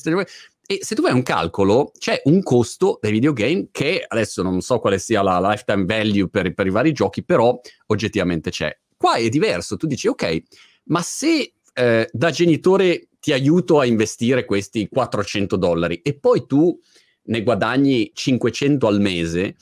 e 0.71 0.79
se 0.83 0.94
tu 0.94 1.01
fai 1.01 1.14
un 1.14 1.23
calcolo, 1.23 1.92
c'è 1.99 2.21
un 2.25 2.42
costo 2.42 2.99
dei 3.01 3.11
videogame 3.11 3.68
che 3.73 4.05
adesso 4.07 4.42
non 4.42 4.61
so 4.61 4.79
quale 4.81 4.99
sia 4.99 5.23
la 5.23 5.40
lifetime 5.40 5.87
value 5.87 6.29
per, 6.29 6.53
per 6.53 6.66
i 6.66 6.71
vari 6.71 6.92
giochi, 6.92 7.25
però 7.25 7.59
oggettivamente 7.87 8.51
c'è. 8.51 8.79
Qua 8.94 9.14
è 9.14 9.31
diverso, 9.31 9.79
tu 9.79 9.87
dici, 9.87 10.09
ok, 10.09 10.42
ma 10.88 11.01
se 11.03 11.55
eh, 11.79 12.09
da 12.12 12.31
genitore 12.31 13.09
ti 13.21 13.33
aiuto 13.33 13.79
a 13.79 13.85
investire 13.85 14.45
questi 14.45 14.88
400 14.88 15.57
dollari 15.57 16.01
e 16.03 16.19
poi 16.19 16.45
tu 16.45 16.77
ne 17.23 17.43
guadagni 17.43 18.11
500 18.12 18.87
al 18.87 19.01
mese, 19.01 19.55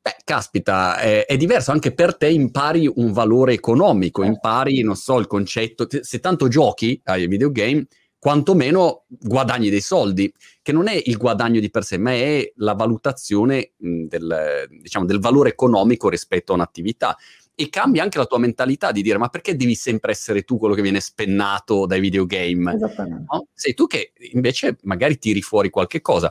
beh, 0.00 0.16
caspita, 0.22 0.98
è, 0.98 1.24
è, 1.24 1.36
diverso, 1.36 1.72
anche 1.72 1.92
per 1.92 2.16
te 2.16 2.28
impari 2.28 2.88
un 2.94 3.10
valore 3.12 3.54
economico, 3.54 4.22
certo. 4.22 4.36
impari, 4.36 4.82
non 4.82 4.96
so, 4.96 5.18
il 5.18 5.26
concetto, 5.26 5.86
se 5.88 6.20
tanto 6.20 6.46
giochi 6.48 7.00
ai 7.04 7.26
videogame, 7.26 7.86
quantomeno 8.16 9.04
guadagni 9.08 9.70
dei 9.70 9.80
soldi, 9.80 10.32
che 10.62 10.72
non 10.72 10.88
è 10.88 11.00
il 11.04 11.16
guadagno 11.16 11.58
di 11.58 11.70
per 11.70 11.84
sé, 11.84 11.96
ma 11.98 12.12
è 12.12 12.52
la 12.56 12.74
valutazione 12.74 13.72
del, 13.76 14.66
diciamo, 14.80 15.06
del 15.06 15.20
valore 15.20 15.50
economico 15.50 16.08
rispetto 16.08 16.52
a 16.52 16.56
un'attività 16.56 17.16
e 17.58 17.70
cambia 17.70 18.02
anche 18.02 18.18
la 18.18 18.26
tua 18.26 18.38
mentalità 18.38 18.92
di 18.92 19.00
dire 19.00 19.16
ma 19.16 19.28
perché 19.28 19.56
devi 19.56 19.74
sempre 19.74 20.12
essere 20.12 20.42
tu 20.42 20.58
quello 20.58 20.74
che 20.74 20.82
viene 20.82 21.00
spennato 21.00 21.86
dai 21.86 22.00
videogame? 22.00 22.74
Esattamente. 22.74 23.24
No? 23.30 23.48
Sei 23.54 23.72
tu 23.72 23.86
che 23.86 24.12
invece 24.32 24.76
magari 24.82 25.18
tiri 25.18 25.40
fuori 25.40 25.70
qualche 25.70 26.02
cosa. 26.02 26.30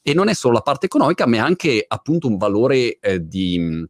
E 0.00 0.14
non 0.14 0.28
è 0.28 0.34
solo 0.34 0.54
la 0.54 0.62
parte 0.62 0.86
economica, 0.86 1.26
ma 1.26 1.36
è 1.36 1.40
anche 1.40 1.84
appunto 1.86 2.28
un 2.28 2.36
valore 2.36 2.98
eh, 3.00 3.26
di, 3.26 3.84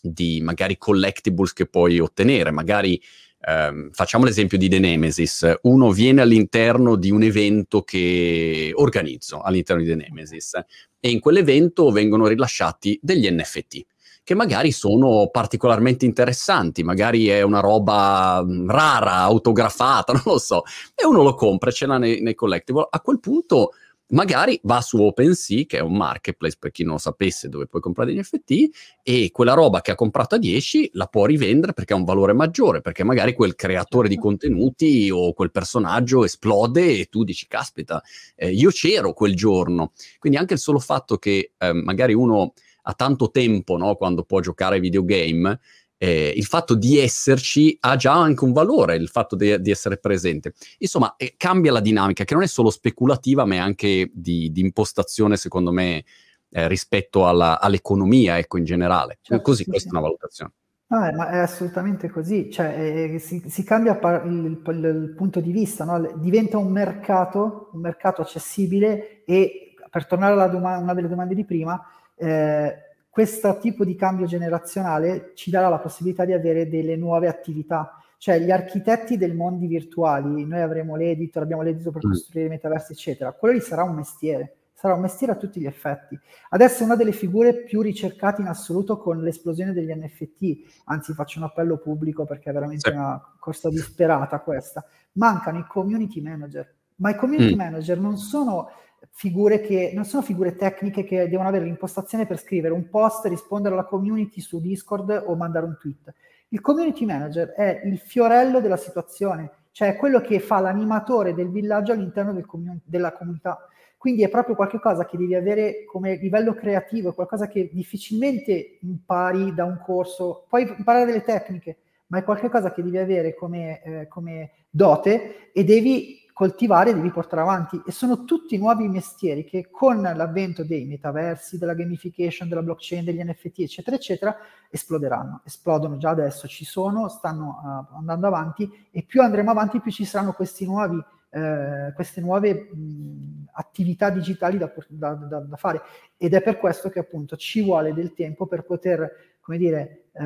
di, 0.00 0.40
magari 0.40 0.78
collectibles 0.78 1.52
che 1.52 1.66
puoi 1.66 1.98
ottenere. 1.98 2.52
Magari 2.52 3.00
ehm, 3.40 3.90
facciamo 3.90 4.24
l'esempio 4.24 4.58
di 4.58 4.68
The 4.68 4.78
Nemesis. 4.78 5.58
Uno 5.62 5.90
viene 5.90 6.20
all'interno 6.20 6.94
di 6.94 7.10
un 7.10 7.24
evento 7.24 7.82
che 7.82 8.70
organizzo 8.74 9.40
all'interno 9.40 9.82
di 9.82 9.88
The 9.88 9.96
Nemesis 9.96 10.54
e 11.00 11.10
in 11.10 11.18
quell'evento 11.18 11.90
vengono 11.90 12.28
rilasciati 12.28 12.98
degli 13.02 13.28
NFT 13.28 13.86
che 14.24 14.34
magari 14.34 14.70
sono 14.70 15.28
particolarmente 15.30 16.04
interessanti, 16.04 16.82
magari 16.82 17.28
è 17.28 17.42
una 17.42 17.60
roba 17.60 18.44
rara, 18.66 19.16
autografata, 19.16 20.12
non 20.14 20.22
lo 20.24 20.38
so, 20.38 20.62
e 20.94 21.04
uno 21.04 21.22
lo 21.22 21.34
compra, 21.34 21.70
ce 21.70 21.86
l'ha 21.86 21.98
nei, 21.98 22.20
nei 22.20 22.34
collectible. 22.34 22.86
A 22.88 23.00
quel 23.00 23.20
punto 23.20 23.72
magari 24.12 24.58
va 24.64 24.80
su 24.80 25.00
OpenSea, 25.00 25.64
che 25.66 25.78
è 25.78 25.80
un 25.80 25.96
marketplace 25.96 26.56
per 26.58 26.70
chi 26.70 26.82
non 26.84 26.92
lo 26.92 26.98
sapesse, 26.98 27.48
dove 27.48 27.66
puoi 27.66 27.82
comprare 27.82 28.10
degli 28.10 28.20
NFT, 28.20 29.00
e 29.02 29.30
quella 29.32 29.54
roba 29.54 29.80
che 29.80 29.90
ha 29.90 29.94
comprato 29.94 30.36
a 30.36 30.38
10 30.38 30.90
la 30.94 31.06
può 31.06 31.26
rivendere 31.26 31.72
perché 31.72 31.92
ha 31.92 31.96
un 31.96 32.04
valore 32.04 32.32
maggiore, 32.32 32.80
perché 32.80 33.04
magari 33.04 33.34
quel 33.34 33.54
creatore 33.54 34.08
di 34.08 34.14
certo. 34.14 34.28
contenuti 34.28 35.10
o 35.10 35.32
quel 35.32 35.50
personaggio 35.50 36.24
esplode 36.24 36.98
e 36.98 37.06
tu 37.06 37.24
dici, 37.24 37.46
caspita, 37.46 38.02
eh, 38.36 38.50
io 38.50 38.70
c'ero 38.70 39.12
quel 39.12 39.34
giorno. 39.34 39.92
Quindi 40.18 40.38
anche 40.38 40.54
il 40.54 40.60
solo 40.60 40.78
fatto 40.78 41.16
che 41.16 41.52
eh, 41.58 41.72
magari 41.72 42.14
uno 42.14 42.52
ha 42.82 42.94
tanto 42.94 43.30
tempo, 43.30 43.76
no, 43.76 43.94
quando 43.94 44.24
può 44.24 44.40
giocare 44.40 44.76
ai 44.76 44.80
videogame, 44.80 45.58
eh, 46.02 46.32
il 46.34 46.44
fatto 46.46 46.74
di 46.74 46.98
esserci 46.98 47.76
ha 47.80 47.94
già 47.94 48.12
anche 48.12 48.42
un 48.42 48.52
valore, 48.52 48.96
il 48.96 49.08
fatto 49.08 49.36
de- 49.36 49.60
di 49.60 49.70
essere 49.70 49.98
presente. 49.98 50.52
Insomma, 50.78 51.14
eh, 51.16 51.34
cambia 51.36 51.70
la 51.70 51.80
dinamica, 51.80 52.24
che 52.24 52.34
non 52.34 52.42
è 52.42 52.48
solo 52.48 52.70
speculativa, 52.70 53.44
ma 53.44 53.54
è 53.54 53.58
anche 53.58 54.10
di, 54.12 54.50
di 54.50 54.60
impostazione, 54.62 55.36
secondo 55.36 55.70
me, 55.70 56.04
eh, 56.50 56.66
rispetto 56.66 57.28
alla, 57.28 57.60
all'economia, 57.60 58.36
ecco, 58.38 58.58
in 58.58 58.64
generale. 58.64 59.18
Certo, 59.22 59.42
così, 59.44 59.62
sì, 59.62 59.70
questa 59.70 59.88
sì. 59.90 59.94
è 59.94 59.98
una 59.98 60.06
valutazione. 60.08 60.52
No, 60.88 60.98
ma 60.98 61.30
è 61.30 61.38
assolutamente 61.38 62.10
così, 62.10 62.50
cioè, 62.50 63.12
eh, 63.14 63.18
si, 63.18 63.42
si, 63.46 63.62
cambia 63.62 63.94
par- 63.94 64.26
il, 64.26 64.60
il, 64.66 64.84
il, 64.84 65.14
punto 65.16 65.40
di 65.40 65.50
vista, 65.50 65.84
no? 65.84 66.12
diventa 66.16 66.58
un 66.58 66.70
mercato, 66.70 67.70
un 67.72 67.80
mercato 67.80 68.20
accessibile 68.20 69.24
e 69.24 69.74
per 69.88 70.06
tornare 70.06 70.38
a 70.38 70.48
doma- 70.48 70.76
una 70.76 70.92
delle 70.92 71.08
domande 71.08 71.34
di 71.34 71.46
prima, 71.46 71.80
eh, 72.22 72.76
questo 73.10 73.58
tipo 73.58 73.84
di 73.84 73.96
cambio 73.96 74.26
generazionale 74.26 75.32
ci 75.34 75.50
darà 75.50 75.68
la 75.68 75.80
possibilità 75.80 76.24
di 76.24 76.32
avere 76.32 76.68
delle 76.68 76.96
nuove 76.96 77.28
attività. 77.28 77.96
Cioè 78.16 78.38
gli 78.38 78.52
architetti 78.52 79.16
del 79.16 79.34
mondi 79.34 79.66
virtuali, 79.66 80.46
noi 80.46 80.60
avremo 80.60 80.94
l'editor, 80.94 81.42
abbiamo 81.42 81.62
l'editor 81.62 81.92
per 81.92 82.06
mm. 82.06 82.10
costruire 82.10 82.46
i 82.46 82.50
metaversi, 82.50 82.92
eccetera. 82.92 83.32
Quello 83.32 83.54
lì 83.54 83.60
sarà 83.60 83.82
un 83.82 83.96
mestiere, 83.96 84.54
sarà 84.72 84.94
un 84.94 85.00
mestiere 85.00 85.32
a 85.32 85.36
tutti 85.36 85.60
gli 85.60 85.66
effetti. 85.66 86.16
Adesso 86.50 86.82
è 86.82 86.84
una 86.84 86.94
delle 86.94 87.10
figure 87.10 87.64
più 87.64 87.82
ricercate 87.82 88.40
in 88.40 88.46
assoluto 88.46 88.96
con 88.96 89.20
l'esplosione 89.20 89.72
degli 89.72 89.92
NFT, 89.92 90.82
anzi 90.84 91.12
faccio 91.14 91.40
un 91.40 91.46
appello 91.46 91.78
pubblico 91.78 92.24
perché 92.24 92.50
è 92.50 92.52
veramente 92.52 92.88
sì. 92.88 92.96
una 92.96 93.20
corsa 93.40 93.68
disperata 93.68 94.38
questa. 94.38 94.84
Mancano 95.14 95.58
i 95.58 95.66
community 95.66 96.20
manager, 96.20 96.72
ma 96.96 97.10
i 97.10 97.16
community 97.16 97.54
mm. 97.54 97.58
manager 97.58 97.98
non 97.98 98.16
sono 98.16 98.68
figure 99.10 99.60
che 99.60 99.92
non 99.94 100.04
sono 100.04 100.22
figure 100.22 100.56
tecniche 100.56 101.04
che 101.04 101.28
devono 101.28 101.48
avere 101.48 101.64
l'impostazione 101.64 102.26
per 102.26 102.38
scrivere 102.38 102.74
un 102.74 102.88
post, 102.88 103.26
rispondere 103.26 103.74
alla 103.74 103.84
community 103.84 104.40
su 104.40 104.60
Discord 104.60 105.24
o 105.26 105.34
mandare 105.34 105.66
un 105.66 105.76
tweet. 105.80 106.14
Il 106.48 106.60
community 106.60 107.04
manager 107.04 107.48
è 107.50 107.82
il 107.84 107.98
fiorello 107.98 108.60
della 108.60 108.76
situazione, 108.76 109.50
cioè 109.72 109.96
quello 109.96 110.20
che 110.20 110.38
fa 110.38 110.60
l'animatore 110.60 111.34
del 111.34 111.50
villaggio 111.50 111.92
all'interno 111.92 112.32
del 112.32 112.46
comun- 112.46 112.80
della 112.84 113.12
comunità. 113.12 113.66
Quindi 113.96 114.22
è 114.22 114.28
proprio 114.28 114.56
qualcosa 114.56 115.06
che 115.06 115.16
devi 115.16 115.34
avere 115.34 115.84
come 115.84 116.16
livello 116.16 116.54
creativo, 116.54 117.10
è 117.10 117.14
qualcosa 117.14 117.46
che 117.46 117.70
difficilmente 117.72 118.78
impari 118.80 119.54
da 119.54 119.64
un 119.64 119.80
corso, 119.82 120.44
puoi 120.48 120.62
imparare 120.76 121.06
delle 121.06 121.22
tecniche, 121.22 121.76
ma 122.08 122.18
è 122.18 122.24
qualcosa 122.24 122.72
che 122.72 122.82
devi 122.82 122.98
avere 122.98 123.34
come, 123.34 123.82
eh, 123.82 124.08
come 124.08 124.50
dote 124.68 125.52
e 125.52 125.64
devi 125.64 126.21
coltivare 126.32 126.94
devi 126.94 127.10
portare 127.10 127.42
avanti. 127.42 127.80
E 127.86 127.92
sono 127.92 128.24
tutti 128.24 128.56
nuovi 128.58 128.88
mestieri 128.88 129.44
che 129.44 129.68
con 129.70 130.00
l'avvento 130.00 130.64
dei 130.64 130.84
metaversi, 130.86 131.58
della 131.58 131.74
gamification, 131.74 132.48
della 132.48 132.62
blockchain, 132.62 133.04
degli 133.04 133.22
NFT, 133.22 133.60
eccetera, 133.60 133.96
eccetera, 133.96 134.36
esploderanno. 134.70 135.42
Esplodono 135.44 135.98
già 135.98 136.10
adesso, 136.10 136.48
ci 136.48 136.64
sono, 136.64 137.08
stanno 137.08 137.88
uh, 137.90 137.96
andando 137.96 138.26
avanti 138.26 138.70
e 138.90 139.02
più 139.02 139.22
andremo 139.22 139.50
avanti 139.50 139.80
più 139.80 139.90
ci 139.90 140.04
saranno 140.04 140.32
questi 140.32 140.64
nuovi, 140.64 140.96
uh, 140.96 141.92
queste 141.94 142.20
nuove 142.20 142.68
mh, 142.72 143.48
attività 143.52 144.10
digitali 144.10 144.58
da, 144.58 144.72
da, 144.88 145.14
da, 145.14 145.38
da, 145.40 145.56
fare. 145.56 145.82
Ed 146.16 146.34
è 146.34 146.42
per 146.42 146.58
questo 146.58 146.88
che 146.88 146.98
appunto 146.98 147.36
ci 147.36 147.62
vuole 147.62 147.92
del 147.92 148.14
tempo 148.14 148.46
per 148.46 148.64
poter, 148.64 149.36
come 149.40 149.58
dire, 149.58 150.04
uh, 150.12 150.24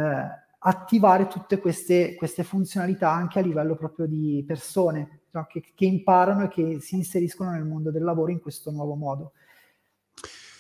attivare 0.59 1.29
tutte 1.29 1.59
queste, 1.59 2.14
queste 2.14 2.42
funzionalità 2.42 3.11
anche 3.11 3.38
a 3.38 3.42
livello 3.42 3.77
proprio 3.77 4.07
di 4.07 4.42
persone 4.47 5.21
no? 5.38 5.46
che, 5.49 5.62
che 5.75 5.85
imparano 5.85 6.44
e 6.44 6.49
che 6.49 6.79
si 6.81 6.96
inseriscono 6.96 7.51
nel 7.51 7.64
mondo 7.64 7.90
del 7.90 8.03
lavoro 8.03 8.31
in 8.31 8.40
questo 8.40 8.70
nuovo 8.70 8.94
modo. 8.94 9.33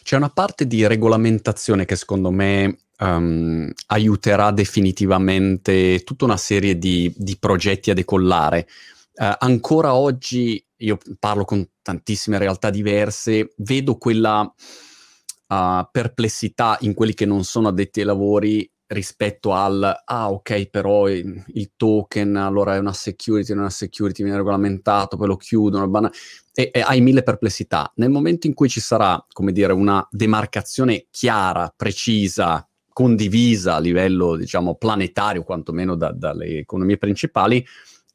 C'è 0.02 0.16
una 0.16 0.30
parte 0.30 0.66
di 0.66 0.86
regolamentazione 0.86 1.84
che 1.84 1.96
secondo 1.96 2.30
me 2.30 2.78
um, 3.00 3.70
aiuterà 3.88 4.52
definitivamente 4.52 6.04
tutta 6.04 6.24
una 6.24 6.36
serie 6.36 6.78
di, 6.78 7.12
di 7.16 7.36
progetti 7.38 7.90
a 7.90 7.94
decollare. 7.94 8.68
Uh, 9.14 9.34
ancora 9.38 9.94
oggi, 9.94 10.64
io 10.76 10.98
parlo 11.18 11.44
con 11.44 11.66
tantissime 11.82 12.38
realtà 12.38 12.70
diverse, 12.70 13.52
vedo 13.56 13.96
quella 13.96 14.40
uh, 14.42 15.88
perplessità 15.90 16.76
in 16.82 16.94
quelli 16.94 17.14
che 17.14 17.26
non 17.26 17.42
sono 17.42 17.68
addetti 17.68 18.00
ai 18.00 18.06
lavori 18.06 18.70
rispetto 18.88 19.52
al 19.52 20.02
ah 20.04 20.30
ok 20.30 20.66
però 20.66 21.08
il, 21.08 21.44
il, 21.54 21.72
token 21.76 22.36
allora 22.36 22.76
è 22.76 22.78
una 22.78 22.92
security, 22.92 23.50
non 23.50 23.58
è 23.58 23.62
una 23.62 23.70
security, 23.70 24.22
viene 24.22 24.38
regolamentato, 24.38 25.16
poi 25.16 25.26
lo 25.26 25.36
chiudono, 25.36 26.10
e, 26.54 26.70
e, 26.72 26.80
hai 26.80 27.00
mille 27.00 27.22
perplessità. 27.22 27.90
Nel 27.96 28.10
momento 28.10 28.46
in 28.46 28.54
cui 28.54 28.68
ci 28.68 28.80
sarà, 28.80 29.24
come 29.32 29.52
dire, 29.52 29.72
una 29.72 30.06
demarcazione 30.10 31.06
chiara, 31.10 31.72
precisa, 31.74 32.66
condivisa 32.92 33.74
a 33.74 33.80
livello, 33.80 34.36
diciamo, 34.36 34.76
planetario, 34.76 35.42
quantomeno 35.42 35.96
da, 35.96 36.12
dalle 36.12 36.58
economie 36.58 36.96
principali, 36.96 37.64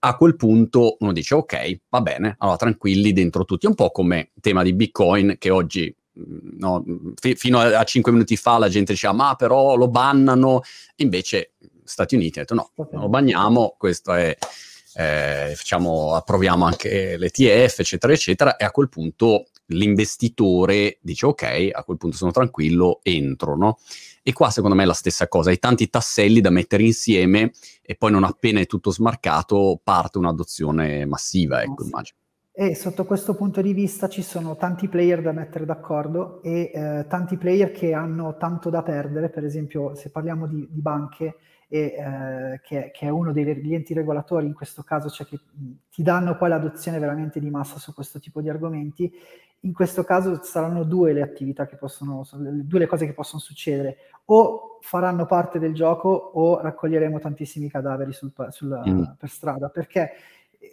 a 0.04 0.16
quel 0.16 0.36
punto 0.36 0.96
uno 1.00 1.12
dice 1.12 1.36
ok, 1.36 1.80
va 1.90 2.02
bene, 2.02 2.36
allora 2.40 2.58
tranquilli 2.58 3.14
dentro 3.14 3.46
tutti. 3.46 3.66
È 3.66 3.70
un 3.70 3.76
po' 3.76 3.92
come 3.92 4.32
tema 4.42 4.64
di 4.64 4.74
Bitcoin 4.74 5.36
che 5.38 5.52
oggi 5.52 5.94
no, 6.58 6.84
f- 7.20 7.36
fino 7.36 7.60
a, 7.60 7.80
a 7.80 7.84
5 7.84 8.12
minuti 8.12 8.36
fa 8.36 8.58
la 8.58 8.70
gente 8.70 8.94
diceva 8.94 9.14
ma 9.14 9.36
però 9.36 9.76
lo 9.76 9.88
bannano, 9.88 10.62
invece 10.98 11.54
Stati 11.84 12.16
Uniti 12.16 12.40
hanno 12.40 12.48
detto 12.50 12.84
no, 12.84 12.88
non 12.92 13.02
lo 13.02 13.10
banniamo, 13.10 13.76
questo 13.78 14.14
è, 14.14 14.36
eh, 14.96 15.54
facciamo, 15.56 16.16
approviamo 16.16 16.66
anche 16.66 17.18
l'ETF, 17.18 17.80
eccetera, 17.80 18.14
eccetera, 18.14 18.56
e 18.58 18.66
a 18.66 18.72
quel 18.72 18.90
punto 18.90 19.48
l'investitore 19.68 20.98
dice 21.02 21.26
ok, 21.26 21.70
a 21.72 21.84
quel 21.84 21.98
punto 21.98 22.18
sono 22.18 22.32
tranquillo, 22.32 23.00
entro, 23.04 23.56
no? 23.56 23.78
E 24.24 24.34
qua 24.34 24.50
secondo 24.52 24.76
me 24.76 24.84
è 24.84 24.86
la 24.86 24.94
stessa 24.94 25.28
cosa, 25.28 25.50
hai 25.50 25.60
tanti 25.60 25.90
tasselli 25.90 26.42
da 26.42 26.50
mettere 26.50 26.84
insieme 26.84 27.52
e 27.82 27.96
poi 27.96 28.12
non 28.12 28.24
appena 28.24 28.60
è 28.60 28.66
tutto 28.68 28.92
smarcato 28.92 29.80
parte 29.84 30.18
un'adozione 30.18 31.06
massiva, 31.06 31.62
ecco, 31.64 31.84
immagino. 31.84 32.18
E 32.62 32.76
sotto 32.76 33.06
questo 33.06 33.34
punto 33.34 33.60
di 33.60 33.74
vista 33.74 34.08
ci 34.08 34.22
sono 34.22 34.56
tanti 34.56 34.88
player 34.88 35.24
da 35.24 35.32
mettere 35.32 35.66
d'accordo 35.66 36.44
e 36.44 36.70
eh, 36.72 37.06
tanti 37.08 37.36
player 37.36 37.72
che 37.72 37.92
hanno 37.92 38.38
tanto 38.38 38.70
da 38.70 38.84
perdere, 38.84 39.30
per 39.30 39.44
esempio 39.44 39.96
se 39.96 40.12
parliamo 40.12 40.46
di, 40.46 40.68
di 40.70 40.80
banche, 40.80 41.38
e, 41.68 41.80
eh, 41.80 42.62
che, 42.62 42.92
che, 42.94 43.08
è 43.08 43.10
uno 43.10 43.32
degli 43.32 43.74
enti 43.74 43.96
regolatori 43.96 44.46
in 44.46 44.54
questo 44.54 44.84
caso, 44.84 45.10
cioè 45.10 45.26
che 45.26 45.40
ti 45.90 46.04
danno 46.04 46.38
poi 46.38 46.50
l'adozione 46.50 47.00
veramente 47.00 47.40
di 47.40 47.50
massa 47.50 47.80
su 47.80 47.96
questo 47.96 48.20
tipo 48.20 48.42
di 48.42 48.50
argomenti, 48.50 49.12
in 49.62 49.74
questo 49.74 50.04
caso 50.04 50.44
saranno 50.44 50.84
due 50.84 51.14
le 51.14 51.24
attività 51.24 51.66
che 51.66 51.78
possono, 51.78 52.24
due 52.32 52.78
le 52.78 52.86
cose 52.86 53.08
che 53.08 53.14
possono 53.14 53.42
succedere, 53.42 53.98
o 54.26 54.78
faranno 54.82 55.26
parte 55.26 55.58
del 55.58 55.74
gioco 55.74 56.10
o 56.10 56.62
raccoglieremo 56.62 57.18
tantissimi 57.18 57.72
cadaveri 57.72 58.14
sul, 58.14 58.32
sul, 58.50 58.84
mm. 58.88 59.04
per 59.18 59.30
strada, 59.30 59.70
perché 59.70 60.12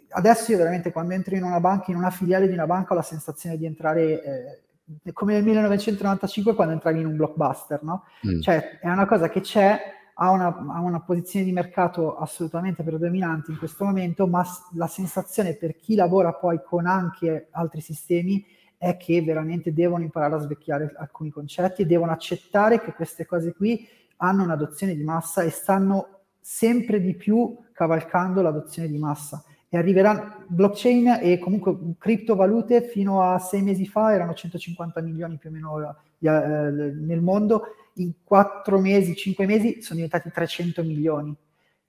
adesso 0.09 0.51
io 0.51 0.57
veramente 0.57 0.91
quando 0.91 1.13
entro 1.13 1.35
in 1.35 1.43
una 1.43 1.59
banca, 1.59 1.91
in 1.91 1.97
una 1.97 2.09
filiale 2.09 2.47
di 2.47 2.53
una 2.53 2.65
banca, 2.65 2.93
ho 2.93 2.95
la 2.95 3.01
sensazione 3.01 3.57
di 3.57 3.65
entrare 3.65 4.23
eh, 4.23 5.13
come 5.13 5.33
nel 5.33 5.43
1995 5.43 6.55
quando 6.55 6.73
entravi 6.73 6.99
in 6.99 7.05
un 7.05 7.15
blockbuster, 7.15 7.83
no? 7.83 8.03
Mm. 8.27 8.41
Cioè 8.41 8.79
è 8.79 8.89
una 8.89 9.05
cosa 9.05 9.29
che 9.29 9.41
c'è, 9.41 9.79
ha 10.15 10.31
una, 10.31 10.47
ha 10.47 10.79
una, 10.81 11.01
posizione 11.01 11.45
di 11.45 11.51
mercato 11.51 12.17
assolutamente 12.17 12.83
predominante 12.83 13.51
in 13.51 13.57
questo 13.57 13.85
momento, 13.85 14.27
ma 14.27 14.45
la 14.73 14.87
sensazione 14.87 15.53
per 15.55 15.77
chi 15.77 15.95
lavora 15.95 16.33
poi 16.33 16.59
con 16.63 16.87
anche 16.87 17.47
altri 17.51 17.81
sistemi 17.81 18.43
è 18.77 18.97
che 18.97 19.21
veramente 19.21 19.73
devono 19.73 20.03
imparare 20.03 20.35
a 20.35 20.39
svecchiare 20.39 20.93
alcuni 20.97 21.29
concetti 21.29 21.81
e 21.81 21.85
devono 21.85 22.11
accettare 22.11 22.79
che 22.79 22.93
queste 22.93 23.25
cose 23.25 23.53
qui 23.53 23.87
hanno 24.17 24.43
un'adozione 24.43 24.95
di 24.95 25.03
massa 25.03 25.43
e 25.43 25.49
stanno 25.49 26.21
sempre 26.39 26.99
di 26.99 27.13
più 27.15 27.57
cavalcando 27.73 28.41
l'adozione 28.41 28.87
di 28.87 28.97
massa 28.97 29.43
e 29.69 29.77
arriverà 29.77 30.43
blockchain 30.47 31.19
e 31.21 31.37
comunque 31.37 31.77
criptovalute 31.97 32.81
fino 32.81 33.21
a 33.21 33.37
sei 33.37 33.61
mesi 33.61 33.85
fa 33.85 34.13
erano 34.13 34.33
150 34.33 34.99
milioni 35.01 35.37
più 35.37 35.49
o 35.49 35.53
meno 35.53 35.95
eh, 36.19 36.29
nel 36.29 37.21
mondo, 37.21 37.61
in 37.95 38.13
quattro 38.23 38.79
mesi, 38.79 39.15
cinque 39.15 39.45
mesi 39.45 39.81
sono 39.81 40.01
diventati 40.01 40.31
300 40.31 40.83
milioni. 40.83 41.35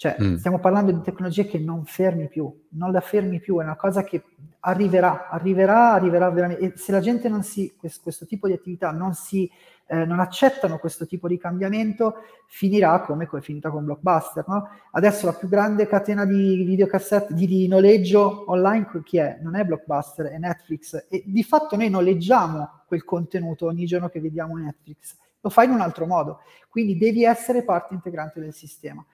Cioè, 0.01 0.17
mm. 0.19 0.37
stiamo 0.37 0.59
parlando 0.61 0.93
di 0.93 1.03
tecnologie 1.03 1.45
che 1.45 1.59
non 1.59 1.85
fermi 1.85 2.27
più, 2.27 2.51
non 2.71 2.91
la 2.91 3.03
fermi 3.03 3.39
più, 3.39 3.61
è 3.61 3.65
una 3.65 3.77
cosa 3.77 4.03
che 4.03 4.25
arriverà, 4.61 5.29
arriverà, 5.29 5.93
arriverà 5.93 6.31
veramente. 6.31 6.65
E 6.65 6.73
se 6.77 6.91
la 6.91 7.01
gente 7.01 7.29
non 7.29 7.43
si, 7.43 7.75
questo, 7.77 8.01
questo 8.05 8.25
tipo 8.25 8.47
di 8.47 8.55
attività 8.55 8.93
non 8.93 9.13
si 9.13 9.47
eh, 9.89 10.07
non 10.07 10.19
accettano 10.21 10.79
questo 10.79 11.05
tipo 11.05 11.29
di 11.29 11.37
cambiamento, 11.37 12.15
finirà 12.47 13.03
come 13.03 13.29
è 13.31 13.41
finita 13.43 13.69
con 13.69 13.85
Blockbuster. 13.85 14.43
No? 14.49 14.71
Adesso 14.93 15.27
la 15.27 15.35
più 15.35 15.49
grande 15.49 15.87
catena 15.87 16.25
di 16.25 16.65
videocassette, 16.65 17.35
di, 17.35 17.47
di, 17.47 17.69
noleggio 17.69 18.51
online, 18.51 18.89
chi 19.05 19.19
è? 19.19 19.39
Non 19.43 19.55
è 19.55 19.67
Blockbuster, 19.67 20.29
è 20.29 20.39
Netflix. 20.39 21.09
E 21.11 21.25
di 21.27 21.43
fatto 21.43 21.77
noi 21.77 21.91
noleggiamo 21.91 22.85
quel 22.87 23.05
contenuto 23.05 23.67
ogni 23.67 23.85
giorno 23.85 24.09
che 24.09 24.19
vediamo 24.19 24.57
Netflix. 24.57 25.19
Lo 25.41 25.51
fai 25.51 25.67
in 25.67 25.73
un 25.73 25.83
altro 25.83 26.07
modo. 26.07 26.41
Quindi 26.71 26.97
devi 26.97 27.25
essere 27.25 27.65
parte 27.65 27.93
integrante 27.93 28.41
del 28.41 28.55
sistema. 28.55 29.05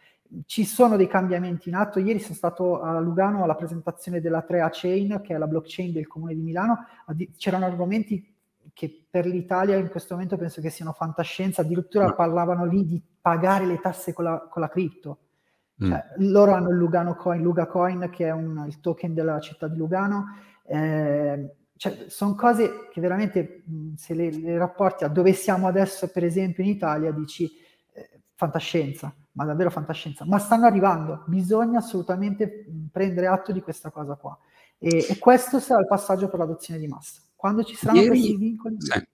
Ci 0.45 0.65
sono 0.65 0.97
dei 0.97 1.07
cambiamenti 1.07 1.69
in 1.69 1.75
atto. 1.75 1.99
Ieri 1.99 2.19
sono 2.19 2.35
stato 2.35 2.81
a 2.81 2.99
Lugano 3.01 3.43
alla 3.43 3.55
presentazione 3.55 4.21
della 4.21 4.45
3A 4.49 4.69
Chain, 4.73 5.21
che 5.23 5.35
è 5.35 5.39
la 5.39 5.47
blockchain 5.47 5.93
del 5.93 6.07
comune 6.07 6.35
di 6.35 6.43
Milano. 6.43 6.87
C'erano 7.37 7.67
argomenti 7.67 8.35
che 8.73 9.07
per 9.09 9.27
l'Italia 9.27 9.77
in 9.77 9.89
questo 9.89 10.15
momento 10.15 10.37
penso 10.37 10.61
che 10.61 10.71
siano 10.71 10.93
fantascienza, 10.93 11.63
addirittura 11.63 12.13
parlavano 12.13 12.67
lì 12.67 12.85
di 12.85 13.03
pagare 13.21 13.65
le 13.65 13.81
tasse 13.81 14.13
con 14.13 14.25
la, 14.25 14.47
con 14.51 14.61
la 14.61 14.69
cripto. 14.69 15.19
Mm. 15.83 15.89
Cioè, 15.89 16.05
loro 16.19 16.53
hanno 16.53 16.71
il 16.71 16.77
Lugano 16.77 17.15
Coin, 17.15 17.41
Luga 17.43 17.67
Coin, 17.67 18.09
che 18.11 18.27
è 18.27 18.33
un, 18.33 18.65
il 18.67 18.81
token 18.81 19.15
della 19.15 19.41
città 19.41 19.69
di 19.69 19.77
Lugano. 19.77 20.27
Eh, 20.65 21.55
cioè, 21.77 22.07
sono 22.09 22.35
cose 22.35 22.89
che 22.91 23.01
veramente, 23.01 23.63
se 23.97 24.15
le, 24.15 24.31
le, 24.31 24.59
rapporti 24.59 25.05
a 25.05 25.09
dove 25.09 25.33
siamo 25.33 25.67
adesso, 25.67 26.09
per 26.09 26.25
esempio 26.25 26.63
in 26.63 26.71
Italia, 26.71 27.13
dici 27.13 27.51
fantascienza, 28.37 29.13
ma 29.33 29.45
davvero 29.45 29.71
fantascienza. 29.71 30.25
Ma 30.25 30.39
stanno 30.39 30.67
arrivando, 30.67 31.25
bisogna 31.27 31.79
assolutamente 31.79 32.67
prendere 32.93 33.27
atto 33.27 33.51
di 33.51 33.61
questa 33.61 33.91
cosa 33.91 34.15
qua. 34.15 34.39
E, 34.79 35.07
e 35.09 35.19
questo 35.19 35.59
sarà 35.59 35.81
il 35.81 35.87
passaggio 35.87 36.29
per 36.29 36.39
l'adozione 36.39 36.79
di 36.79 36.87
massa. 36.87 37.23
Quando 37.35 37.65
ci 37.65 37.75
saranno 37.75 38.01
Ieri, 38.01 38.09
questi 38.11 38.37
vincoli? 38.37 38.77
Sì. 38.79 39.07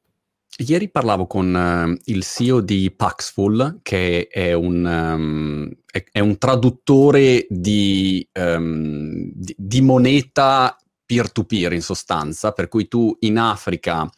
Ieri 0.59 0.91
parlavo 0.91 1.27
con 1.27 1.55
uh, 1.55 1.99
il 2.05 2.23
CEO 2.25 2.61
di 2.61 2.93
Paxful, 2.95 3.79
che 3.83 4.27
è 4.29 4.53
un, 4.53 4.85
um, 4.85 5.71
è, 5.91 6.05
è 6.11 6.21
un 6.21 6.37
traduttore 6.37 7.47
di, 7.49 8.29
um, 8.35 9.31
di, 9.33 9.55
di, 9.57 9.81
moneta 9.81 10.77
peer-to-peer 11.07 11.73
in 11.73 11.81
sostanza, 11.81 12.53
per 12.53 12.69
cui 12.69 12.87
tu 12.87 13.17
in 13.21 13.39
Africa 13.39 14.11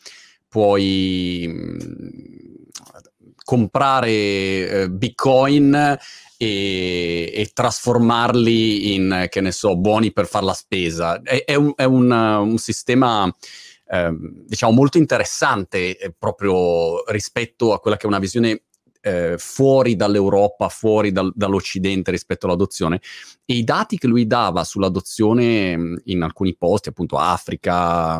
puoi 0.49 1.45
um, 1.47 2.54
comprare 3.45 4.85
uh, 4.85 4.91
bitcoin 4.91 5.75
e, 6.37 7.33
e, 7.33 7.51
trasformarli 7.53 8.95
in, 8.95 9.27
che 9.29 9.41
ne 9.41 9.53
so, 9.53 9.77
buoni 9.77 10.13
per 10.13 10.27
fare 10.27 10.47
la 10.47 10.55
spesa. 10.55 11.21
È, 11.23 11.45
è, 11.45 11.55
un, 11.55 11.73
è 11.77 11.85
un, 11.85 12.11
un 12.11 12.59
sistema 12.59 13.33
Ehm, 13.87 14.45
diciamo 14.47 14.73
molto 14.73 14.97
interessante 14.97 15.99
eh, 15.99 16.13
proprio 16.17 17.05
rispetto 17.11 17.73
a 17.75 17.81
quella 17.81 17.97
che 17.97 18.05
è 18.05 18.09
una 18.09 18.19
visione 18.19 18.63
eh, 19.05 19.35
fuori 19.37 19.97
dall'Europa, 19.97 20.71
fuori 20.71 21.13
dal, 21.13 21.31
dall'Occidente 21.35 22.11
rispetto 22.11 22.47
all'adozione. 22.47 23.03
E 23.45 23.55
i 23.55 23.63
dati 23.63 23.99
che 23.99 24.07
lui 24.07 24.27
dava 24.27 24.65
sull'adozione 24.65 26.01
in 26.05 26.23
alcuni 26.23 26.57
posti, 26.57 26.89
appunto 26.89 27.19
Africa, 27.19 28.19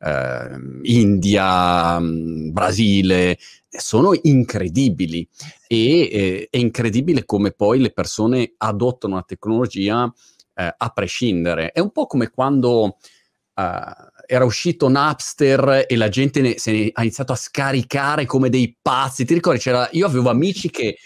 eh, 0.00 0.60
India, 0.82 2.00
Brasile, 2.00 3.38
sono 3.68 4.18
incredibili. 4.22 5.28
E 5.68 6.00
eh, 6.00 6.48
è 6.50 6.56
incredibile 6.56 7.24
come 7.24 7.52
poi 7.52 7.78
le 7.78 7.92
persone 7.92 8.54
adottano 8.56 9.14
la 9.14 9.24
tecnologia 9.24 10.12
eh, 10.54 10.74
a 10.76 10.88
prescindere. 10.88 11.70
È 11.70 11.78
un 11.78 11.92
po' 11.92 12.06
come 12.06 12.30
quando 12.30 12.82
uh, 12.82 14.15
era 14.26 14.44
uscito 14.44 14.88
Napster 14.88 15.84
e 15.88 15.96
la 15.96 16.08
gente 16.08 16.40
ne, 16.40 16.58
se 16.58 16.72
ne 16.72 16.90
ha 16.92 17.02
iniziato 17.02 17.32
a 17.32 17.36
scaricare 17.36 18.26
come 18.26 18.48
dei 18.48 18.76
pazzi. 18.80 19.24
Ti 19.24 19.34
ricordi? 19.34 19.60
C'era, 19.60 19.88
io 19.92 20.06
avevo 20.06 20.30
amici 20.30 20.70
che 20.70 20.96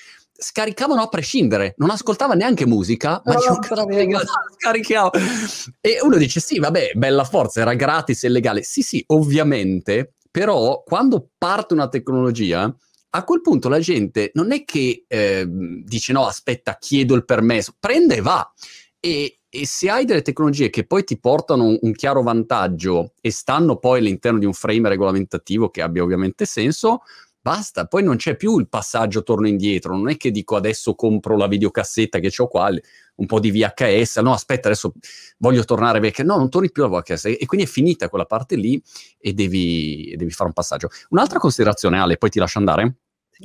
scaricavano 0.41 1.03
a 1.03 1.09
prescindere, 1.09 1.75
non 1.77 1.91
ascoltava 1.91 2.35
neanche 2.35 2.67
musica, 2.67 3.21
ma 3.25 3.35
no, 3.35 3.41
scaricavo. 4.57 5.11
E 5.81 5.99
uno 6.03 6.17
dice: 6.17 6.41
Sì, 6.41 6.59
vabbè, 6.59 6.93
bella 6.95 7.25
forza, 7.25 7.61
era 7.61 7.75
gratis 7.75 8.25
e 8.25 8.29
legale. 8.29 8.63
Sì, 8.63 8.83
sì, 8.83 9.05
ovviamente, 9.09 10.15
però 10.31 10.83
quando 10.85 11.31
parte 11.37 11.75
una 11.75 11.89
tecnologia. 11.89 12.75
A 13.13 13.25
quel 13.25 13.41
punto 13.41 13.69
la 13.69 13.81
gente 13.81 14.31
non 14.35 14.53
è 14.53 14.63
che 14.63 15.05
eh, 15.09 15.45
dice 15.49 16.13
no, 16.13 16.27
aspetta, 16.27 16.77
chiedo 16.79 17.17
il 17.17 17.25
permesso, 17.25 17.75
prende 17.77 18.15
e 18.15 18.21
va. 18.21 18.49
E, 19.01 19.40
e 19.51 19.67
se 19.67 19.91
hai 19.91 20.05
delle 20.05 20.23
tecnologie 20.23 20.71
che 20.71 20.87
poi 20.87 21.03
ti 21.03 21.19
portano 21.19 21.77
un, 21.81 21.93
chiaro 21.93 22.23
vantaggio 22.23 23.15
e 23.21 23.33
stanno 23.33 23.77
poi 23.79 23.99
all'interno 23.99 24.39
di 24.39 24.47
un 24.47 24.53
frame 24.53 24.89
regolamentativo 24.89 25.71
che 25.71 25.83
abbia 25.83 26.05
ovviamente 26.05 26.45
senso, 26.45 27.03
basta, 27.41 27.87
poi 27.87 28.05
non 28.05 28.15
c'è 28.15 28.37
più 28.37 28.59
il 28.59 28.69
passaggio 28.69 29.25
torno 29.25 29.49
indietro, 29.49 29.97
non 29.97 30.09
è 30.09 30.17
che 30.17 30.31
dico 30.31 30.55
adesso 30.55 30.95
compro 30.95 31.37
la 31.37 31.49
videocassetta 31.49 32.21
che 32.21 32.33
ho 32.37 32.47
qua, 32.47 32.71
un 33.17 33.27
po' 33.27 33.41
di 33.41 33.51
VHS, 33.51 34.19
no 34.19 34.33
aspetta 34.33 34.69
adesso 34.69 34.93
voglio 35.39 35.65
tornare 35.65 35.99
vecchia, 35.99 36.23
no 36.23 36.37
non 36.37 36.49
torni 36.49 36.71
più 36.71 36.85
alla 36.85 37.01
VHS 37.01 37.25
e 37.25 37.45
quindi 37.47 37.67
è 37.67 37.69
finita 37.69 38.09
quella 38.09 38.27
parte 38.27 38.55
lì 38.55 38.81
e 39.19 39.33
devi, 39.33 40.15
devi 40.17 40.31
fare 40.31 40.49
un 40.49 40.55
passaggio. 40.55 40.91
Un'altra 41.09 41.41
considerazione 41.41 41.99
Ale, 41.99 42.19
poi 42.19 42.31
ti 42.31 42.39
lascio 42.39 42.59
andare, 42.59 42.99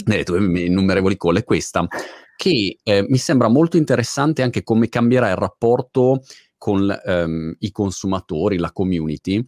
nelle 0.06 0.24
tue 0.24 0.38
innumerevoli 0.38 1.18
call 1.18 1.38
è 1.38 1.44
questa. 1.44 1.88
Che 2.36 2.78
eh, 2.84 3.06
mi 3.08 3.18
sembra 3.18 3.48
molto 3.48 3.78
interessante 3.78 4.42
anche 4.42 4.64
come 4.64 4.90
cambierà 4.90 5.30
il 5.30 5.36
rapporto 5.36 6.22
con 6.58 7.00
ehm, 7.06 7.56
i 7.60 7.72
consumatori, 7.72 8.58
la 8.58 8.72
community. 8.72 9.46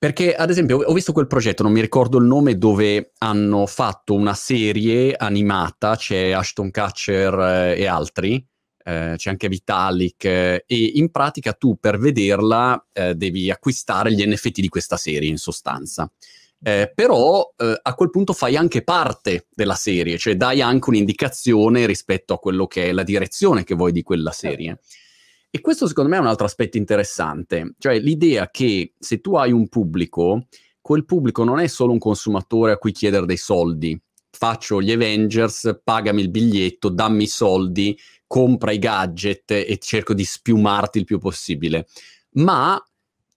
Perché, 0.00 0.34
ad 0.34 0.48
esempio, 0.48 0.78
ho 0.78 0.92
visto 0.92 1.12
quel 1.12 1.26
progetto, 1.26 1.64
non 1.64 1.72
mi 1.72 1.80
ricordo 1.80 2.18
il 2.18 2.24
nome, 2.24 2.56
dove 2.56 3.14
hanno 3.18 3.66
fatto 3.66 4.14
una 4.14 4.34
serie 4.34 5.14
animata, 5.16 5.96
c'è 5.96 6.30
Ashton 6.30 6.70
Kutcher 6.70 7.34
eh, 7.38 7.80
e 7.80 7.86
altri, 7.86 8.34
eh, 8.84 9.14
c'è 9.16 9.30
anche 9.30 9.48
Vitalik, 9.48 10.24
eh, 10.24 10.64
e 10.66 10.92
in 10.94 11.10
pratica 11.10 11.52
tu 11.52 11.78
per 11.80 11.98
vederla 11.98 12.86
eh, 12.92 13.16
devi 13.16 13.50
acquistare 13.50 14.12
gli 14.12 14.24
NFT 14.24 14.60
di 14.60 14.68
questa 14.68 14.96
serie, 14.96 15.28
in 15.28 15.36
sostanza. 15.36 16.08
Eh, 16.60 16.90
però 16.92 17.52
eh, 17.56 17.78
a 17.80 17.94
quel 17.94 18.10
punto 18.10 18.32
fai 18.32 18.56
anche 18.56 18.82
parte 18.82 19.46
della 19.54 19.74
serie, 19.74 20.18
cioè 20.18 20.36
dai 20.36 20.60
anche 20.60 20.90
un'indicazione 20.90 21.86
rispetto 21.86 22.34
a 22.34 22.38
quello 22.38 22.66
che 22.66 22.88
è 22.88 22.92
la 22.92 23.04
direzione 23.04 23.62
che 23.64 23.74
vuoi 23.74 23.92
di 23.92 24.02
quella 24.02 24.32
serie. 24.32 24.80
E 25.50 25.60
questo 25.60 25.86
secondo 25.86 26.10
me 26.10 26.16
è 26.16 26.20
un 26.20 26.26
altro 26.26 26.46
aspetto 26.46 26.76
interessante, 26.76 27.74
cioè 27.78 27.98
l'idea 27.98 28.50
che 28.50 28.92
se 28.98 29.20
tu 29.20 29.36
hai 29.36 29.52
un 29.52 29.68
pubblico, 29.68 30.46
quel 30.80 31.04
pubblico 31.04 31.44
non 31.44 31.58
è 31.58 31.66
solo 31.68 31.92
un 31.92 31.98
consumatore 31.98 32.72
a 32.72 32.76
cui 32.76 32.92
chiedere 32.92 33.24
dei 33.24 33.36
soldi, 33.36 33.98
faccio 34.30 34.82
gli 34.82 34.92
Avengers, 34.92 35.80
pagami 35.82 36.20
il 36.20 36.30
biglietto, 36.30 36.90
dammi 36.90 37.22
i 37.24 37.28
soldi, 37.28 37.98
compra 38.26 38.72
i 38.72 38.78
gadget 38.78 39.52
e 39.52 39.78
cerco 39.80 40.12
di 40.12 40.24
spiumarti 40.24 40.98
il 40.98 41.04
più 41.04 41.18
possibile, 41.18 41.86
ma 42.32 42.80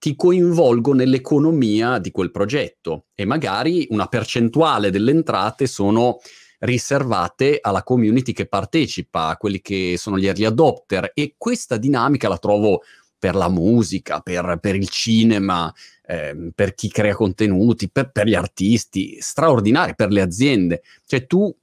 ti 0.02 0.16
coinvolgo 0.16 0.94
nell'economia 0.94 1.98
di 1.98 2.10
quel 2.10 2.32
progetto 2.32 3.04
e 3.14 3.24
magari 3.24 3.86
una 3.90 4.06
percentuale 4.06 4.90
delle 4.90 5.12
entrate 5.12 5.68
sono 5.68 6.18
riservate 6.58 7.60
alla 7.60 7.84
community 7.84 8.32
che 8.32 8.48
partecipa, 8.48 9.28
a 9.28 9.36
quelli 9.36 9.60
che 9.60 9.94
sono 9.96 10.18
gli 10.18 10.26
early 10.26 10.44
adopter. 10.44 11.12
E 11.14 11.36
questa 11.38 11.76
dinamica 11.76 12.26
la 12.26 12.38
trovo 12.38 12.80
per 13.16 13.36
la 13.36 13.48
musica, 13.48 14.18
per, 14.18 14.58
per 14.60 14.74
il 14.74 14.88
cinema, 14.88 15.72
eh, 16.04 16.50
per 16.52 16.74
chi 16.74 16.88
crea 16.88 17.14
contenuti, 17.14 17.88
per, 17.88 18.10
per, 18.10 18.26
gli 18.26 18.34
artisti, 18.34 19.18
straordinari, 19.20 19.94
per 19.94 20.10
le 20.10 20.20
aziende. 20.20 20.82
Cioè 21.06 21.26
tu 21.26 21.54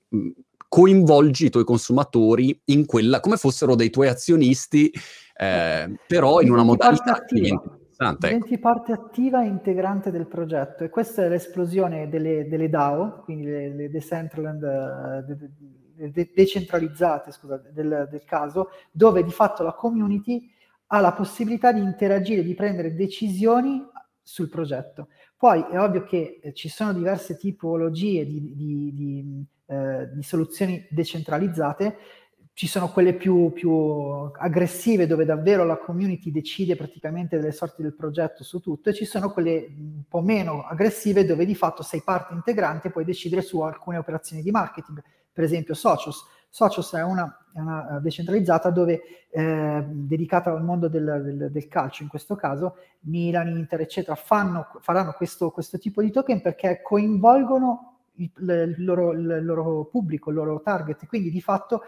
coinvolgi 0.65 1.47
i 1.47 1.49
tuoi 1.49 1.65
consumatori 1.65 2.57
in 2.67 2.85
quella, 2.85 3.19
come 3.19 3.35
fossero 3.35 3.75
dei 3.75 3.89
tuoi 3.89 4.07
azionisti, 4.07 4.89
eh, 5.35 5.93
però 6.07 6.39
in 6.39 6.51
una 6.51 6.63
modalità 6.63 7.25
interessante. 7.99 8.27
Ecco. 8.27 8.27
Diventi 8.27 8.53
ecco. 8.53 8.61
parte 8.61 8.91
attiva 8.91 9.43
e 9.43 9.47
integrante 9.47 10.11
del 10.11 10.27
progetto 10.27 10.83
e 10.83 10.89
questa 10.89 11.25
è 11.25 11.29
l'esplosione 11.29 12.09
delle, 12.09 12.47
delle 12.47 12.69
DAO, 12.69 13.21
quindi 13.23 13.45
le, 13.45 13.73
le 13.73 13.89
Decentraland, 13.89 14.61
uh, 14.61 15.25
de, 15.25 16.11
de, 16.11 16.31
decentralizzate 16.33 17.31
scusate, 17.31 17.71
del, 17.73 18.07
del 18.09 18.23
caso, 18.23 18.69
dove 18.91 19.23
di 19.23 19.31
fatto 19.31 19.63
la 19.63 19.73
community 19.73 20.49
ha 20.87 20.99
la 21.01 21.11
possibilità 21.11 21.71
di 21.71 21.81
interagire, 21.81 22.43
di 22.43 22.55
prendere 22.55 22.95
decisioni 22.95 23.85
sul 24.21 24.49
progetto. 24.49 25.09
Poi 25.37 25.65
è 25.69 25.79
ovvio 25.79 26.03
che 26.03 26.39
eh, 26.41 26.53
ci 26.53 26.69
sono 26.69 26.93
diverse 26.93 27.37
tipologie 27.37 28.25
di, 28.25 28.55
di, 28.55 28.93
di 28.93 29.45
eh, 29.71 30.09
di 30.11 30.23
soluzioni 30.23 30.83
decentralizzate, 30.89 31.97
ci 32.59 32.67
sono 32.67 32.89
quelle 32.89 33.13
più, 33.13 33.53
più, 33.53 33.71
aggressive 33.71 35.07
dove 35.07 35.23
davvero 35.23 35.63
la 35.63 35.77
community 35.77 36.29
decide 36.29 36.75
praticamente 36.75 37.37
delle 37.37 37.53
sorti 37.53 37.81
del 37.81 37.95
progetto 37.95 38.43
su 38.43 38.59
tutto 38.59 38.89
e 38.89 38.93
ci 38.93 39.05
sono 39.05 39.31
quelle 39.31 39.65
un 39.77 40.03
po' 40.09 40.19
meno 40.19 40.65
aggressive 40.65 41.23
dove 41.23 41.45
di 41.45 41.55
fatto 41.55 41.83
sei 41.83 42.01
parte 42.03 42.33
integrante 42.33 42.89
e 42.89 42.91
puoi 42.91 43.05
decidere 43.05 43.43
su 43.43 43.61
alcune 43.61 43.95
operazioni 43.95 44.41
di 44.41 44.51
marketing, 44.51 45.01
per 45.31 45.45
esempio 45.45 45.73
Socios. 45.73 46.25
Socios 46.49 46.91
è 46.91 47.01
una, 47.01 47.45
è 47.53 47.59
una 47.61 47.95
eh, 47.95 48.01
decentralizzata 48.01 48.71
dove 48.71 49.03
eh, 49.29 49.85
dedicata 49.87 50.51
al 50.51 50.61
mondo 50.61 50.89
del, 50.89 51.21
del, 51.23 51.51
del, 51.51 51.67
calcio, 51.69 52.03
in 52.03 52.09
questo 52.09 52.35
caso 52.35 52.75
Milan, 53.03 53.55
Inter, 53.55 53.79
eccetera, 53.79 54.15
fanno, 54.15 54.67
faranno 54.81 55.13
questo, 55.13 55.49
questo 55.51 55.77
tipo 55.77 56.01
di 56.01 56.11
token 56.11 56.41
perché 56.41 56.81
coinvolgono 56.83 57.89
il, 58.19 58.75
loro, 58.77 59.13
il 59.13 59.45
loro 59.45 59.85
pubblico, 59.85 60.29
il 60.29 60.35
loro 60.35 60.61
target. 60.61 61.05
Quindi 61.07 61.31
di 61.31 61.41
fatto 61.41 61.83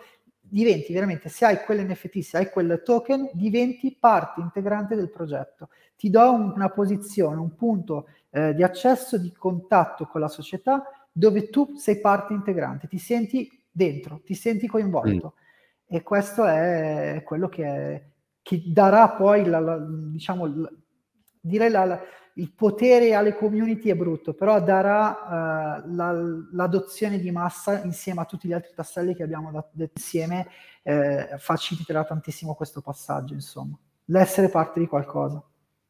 diventi 0.51 0.91
veramente, 0.91 1.29
se 1.29 1.45
hai 1.45 1.63
quell'NFT, 1.63 2.19
se 2.19 2.37
hai 2.37 2.49
quel 2.49 2.81
token, 2.83 3.29
diventi 3.33 3.95
parte 3.97 4.41
integrante 4.41 4.95
del 4.95 5.09
progetto. 5.09 5.69
Ti 5.95 6.09
do 6.09 6.33
un, 6.33 6.51
una 6.53 6.69
posizione, 6.69 7.39
un 7.39 7.55
punto 7.55 8.07
eh, 8.31 8.53
di 8.53 8.61
accesso, 8.61 9.17
di 9.17 9.31
contatto 9.31 10.05
con 10.07 10.19
la 10.19 10.27
società 10.27 10.83
dove 11.09 11.49
tu 11.49 11.75
sei 11.75 11.99
parte 11.99 12.33
integrante, 12.33 12.87
ti 12.87 12.97
senti 12.97 13.49
dentro, 13.71 14.21
ti 14.25 14.33
senti 14.33 14.67
coinvolto. 14.67 15.35
Mm. 15.35 15.95
E 15.95 16.03
questo 16.03 16.45
è 16.45 17.21
quello 17.25 17.47
che, 17.47 17.65
è, 17.65 18.03
che 18.41 18.63
darà 18.65 19.09
poi, 19.09 19.45
la, 19.45 19.59
la, 19.59 19.77
diciamo, 19.79 20.45
la, 20.47 20.71
direi 21.39 21.69
la, 21.69 22.01
il 22.35 22.51
potere 22.53 23.13
alle 23.13 23.35
community 23.35 23.89
è 23.89 23.95
brutto, 23.95 24.33
però 24.33 24.61
darà 24.61 25.83
uh, 25.83 25.95
la, 25.95 26.11
l'adozione 26.53 27.19
di 27.19 27.31
massa 27.31 27.83
insieme 27.83 28.21
a 28.21 28.25
tutti 28.25 28.47
gli 28.47 28.53
altri 28.53 28.71
tasselli 28.73 29.15
che 29.15 29.23
abbiamo 29.23 29.51
dato 29.51 29.69
insieme, 29.75 30.47
eh, 30.83 31.35
faciliterà 31.37 32.03
tantissimo 32.03 32.53
questo 32.53 32.81
passaggio, 32.81 33.33
insomma, 33.33 33.77
l'essere 34.05 34.49
parte 34.49 34.79
di 34.79 34.87
qualcosa. 34.87 35.43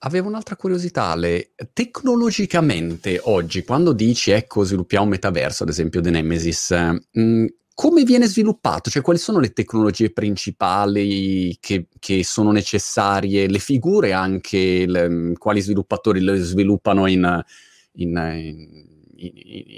Avevo 0.03 0.29
un'altra 0.29 0.55
curiosità, 0.55 1.13
Le. 1.15 1.51
tecnologicamente 1.73 3.19
oggi, 3.23 3.63
quando 3.63 3.93
dici 3.93 4.31
ecco 4.31 4.63
sviluppiamo 4.63 5.05
un 5.05 5.11
metaverso, 5.11 5.61
ad 5.61 5.69
esempio 5.69 6.01
The 6.01 6.09
Nemesis, 6.09 6.71
mh, 6.71 7.21
mm, 7.21 7.45
come 7.73 8.03
viene 8.03 8.27
sviluppato? 8.27 8.89
Cioè, 8.89 9.01
quali 9.01 9.19
sono 9.19 9.39
le 9.39 9.53
tecnologie 9.53 10.11
principali 10.11 11.57
che, 11.59 11.87
che 11.99 12.23
sono 12.23 12.51
necessarie? 12.51 13.47
Le 13.47 13.59
figure 13.59 14.13
anche, 14.13 14.85
le, 14.85 15.33
quali 15.37 15.61
sviluppatori 15.61 16.21
le 16.21 16.37
sviluppano 16.37 17.07
in, 17.07 17.43
in, 17.93 18.17
in, 19.15 19.33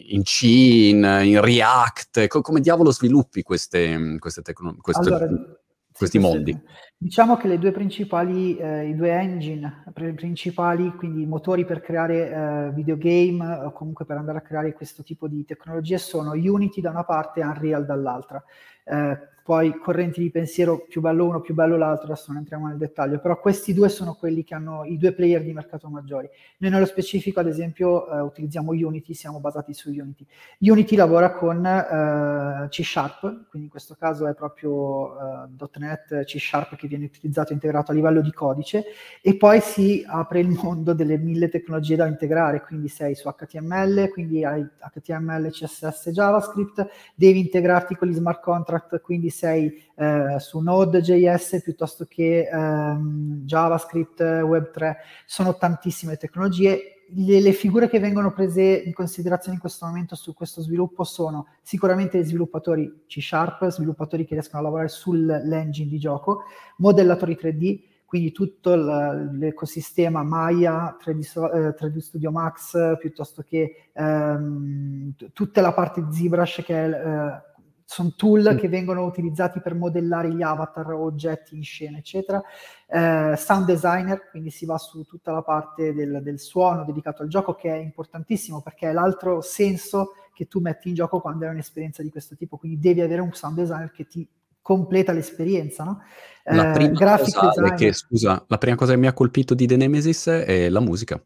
in 0.09 0.23
C, 0.23 0.43
in, 0.43 1.39
React? 1.41 2.27
come 2.27 2.61
diavolo 2.61 2.91
sviluppi 2.91 3.41
queste, 3.41 4.17
queste 4.19 4.41
tecnologie? 4.41 4.81
Allora, 4.93 5.29
questi 6.03 6.19
mondi? 6.19 6.59
Diciamo 6.97 7.35
che 7.35 7.47
le 7.47 7.59
due 7.59 7.71
principali, 7.71 8.55
eh, 8.57 8.87
i 8.87 8.95
due 8.95 9.11
engine 9.11 9.83
principali, 9.93 10.93
quindi 10.95 11.23
i 11.23 11.25
motori 11.25 11.65
per 11.65 11.81
creare 11.81 12.29
eh, 12.29 12.71
videogame 12.73 13.55
o 13.65 13.71
comunque 13.71 14.05
per 14.05 14.17
andare 14.17 14.37
a 14.37 14.41
creare 14.41 14.73
questo 14.73 15.03
tipo 15.03 15.27
di 15.27 15.43
tecnologie 15.45 15.97
sono 15.97 16.31
Unity 16.31 16.81
da 16.81 16.91
una 16.91 17.03
parte 17.03 17.41
e 17.41 17.45
Unreal 17.45 17.85
dall'altra. 17.85 18.43
Eh, 18.85 19.31
poi 19.43 19.77
correnti 19.77 20.21
di 20.21 20.31
pensiero 20.31 20.85
più 20.87 21.01
bello 21.01 21.25
uno, 21.25 21.41
più 21.41 21.53
bello 21.53 21.75
l'altro, 21.75 22.05
adesso 22.05 22.31
non 22.31 22.37
entriamo 22.37 22.67
nel 22.67 22.77
dettaglio, 22.77 23.19
però 23.19 23.37
questi 23.37 23.73
due 23.73 23.89
sono 23.89 24.13
quelli 24.15 24.45
che 24.45 24.55
hanno 24.55 24.85
i 24.85 24.97
due 24.97 25.11
player 25.11 25.43
di 25.43 25.51
mercato 25.51 25.89
maggiori. 25.89 26.29
Noi 26.59 26.71
nello 26.71 26.85
specifico, 26.85 27.41
ad 27.41 27.47
esempio, 27.47 28.09
eh, 28.09 28.21
utilizziamo 28.21 28.71
Unity, 28.71 29.13
siamo 29.13 29.41
basati 29.41 29.73
su 29.73 29.89
Unity. 29.89 30.25
Unity 30.59 30.95
lavora 30.95 31.33
con 31.33 31.65
eh, 31.65 32.67
C 32.69 32.85
Sharp, 32.85 33.19
quindi 33.49 33.63
in 33.63 33.69
questo 33.69 33.95
caso 33.99 34.27
è 34.27 34.33
proprio 34.33 35.13
eh, 35.19 35.69
.NET 35.77 36.23
C 36.23 36.39
Sharp 36.39 36.77
che 36.77 36.87
viene 36.87 37.05
utilizzato 37.05 37.51
e 37.51 37.55
integrato 37.55 37.91
a 37.91 37.95
livello 37.95 38.21
di 38.21 38.31
codice 38.31 38.85
e 39.21 39.35
poi 39.35 39.59
si 39.59 40.05
apre 40.07 40.39
il 40.39 40.57
mondo 40.63 40.93
delle 40.93 41.17
mille 41.17 41.49
tecnologie 41.49 41.97
da 41.97 42.07
integrare, 42.07 42.61
quindi 42.61 42.87
sei 42.87 43.13
su 43.13 43.29
HTML, 43.29 44.07
quindi 44.09 44.45
hai 44.45 44.65
HTML, 44.93 45.49
CSS, 45.51 46.11
JavaScript, 46.11 46.87
devi 47.13 47.39
integrarti 47.41 47.95
con 47.95 48.07
gli 48.07 48.13
smart 48.13 48.41
contract, 48.41 49.01
quindi 49.01 49.31
sei 49.33 49.83
eh, 49.95 50.39
su 50.39 50.59
Node.js 50.59 51.61
piuttosto 51.63 52.05
che 52.07 52.47
ehm, 52.47 53.41
JavaScript, 53.43 54.21
Web3, 54.21 54.93
sono 55.25 55.57
tantissime 55.57 56.17
tecnologie. 56.17 57.05
Le, 57.15 57.41
le, 57.41 57.51
figure 57.51 57.89
che 57.89 57.99
vengono 57.99 58.31
prese 58.31 58.61
in 58.61 58.93
considerazione 58.93 59.55
in 59.55 59.61
questo 59.61 59.85
momento 59.85 60.15
su 60.15 60.33
questo 60.33 60.61
sviluppo 60.61 61.03
sono 61.03 61.47
sicuramente 61.61 62.19
gli 62.19 62.23
sviluppatori 62.23 63.03
C 63.07 63.21
Sharp, 63.21 63.67
sviluppatori 63.67 64.25
che 64.25 64.33
riescono 64.35 64.61
a 64.61 64.65
lavorare 64.65 64.87
sull'engine 64.87 65.89
di 65.89 65.99
gioco, 65.99 66.43
modellatori 66.77 67.37
3D, 67.39 67.91
quindi 68.13 68.31
tutto 68.31 68.75
l'ecosistema 68.75 70.23
Maya, 70.23 70.95
3D, 71.03 71.75
3D, 71.75 71.97
Studio 71.97 72.31
Max, 72.31 72.97
piuttosto 72.99 73.41
che 73.41 73.89
ehm, 73.91 75.15
tutta 75.33 75.61
la 75.61 75.73
parte 75.73 76.05
ZBrush 76.11 76.61
che 76.63 76.85
è 76.85 76.89
eh, 76.89 77.52
sono 77.93 78.13
tool 78.15 78.55
che 78.59 78.67
vengono 78.67 79.05
utilizzati 79.05 79.59
per 79.59 79.75
modellare 79.75 80.33
gli 80.33 80.41
avatar, 80.41 80.93
oggetti 80.93 81.55
in 81.55 81.63
scena, 81.63 81.99
eccetera. 81.99 82.41
Eh, 82.87 83.35
sound 83.37 83.65
designer, 83.65 84.29
quindi 84.31 84.49
si 84.49 84.65
va 84.65 84.79
su 84.79 85.03
tutta 85.03 85.31
la 85.31 85.43
parte 85.43 85.93
del, 85.93 86.21
del, 86.23 86.39
suono 86.39 86.85
dedicato 86.85 87.21
al 87.21 87.27
gioco, 87.27 87.53
che 87.53 87.71
è 87.71 87.77
importantissimo 87.77 88.61
perché 88.61 88.89
è 88.89 88.93
l'altro 88.93 89.41
senso 89.41 90.13
che 90.33 90.47
tu 90.47 90.59
metti 90.59 90.89
in 90.89 90.95
gioco 90.95 91.21
quando 91.21 91.45
hai 91.45 91.51
un'esperienza 91.51 92.01
di 92.01 92.09
questo 92.09 92.35
tipo. 92.35 92.57
Quindi 92.57 92.79
devi 92.79 93.01
avere 93.01 93.21
un 93.21 93.31
sound 93.33 93.57
designer 93.57 93.91
che 93.91 94.07
ti 94.07 94.27
completa 94.59 95.11
l'esperienza, 95.11 95.83
no? 95.83 96.01
La 96.45 96.71
eh, 96.71 96.73
prima, 96.73 97.17
cosa 97.17 97.73
che, 97.75 97.93
scusa, 97.93 98.43
la 98.47 98.57
prima 98.57 98.75
cosa 98.75 98.93
che 98.93 98.97
mi 98.97 99.07
ha 99.07 99.13
colpito 99.13 99.53
di 99.53 99.67
The 99.67 99.77
Nemesis 99.77 100.27
è 100.27 100.67
la 100.69 100.79
musica. 100.79 101.23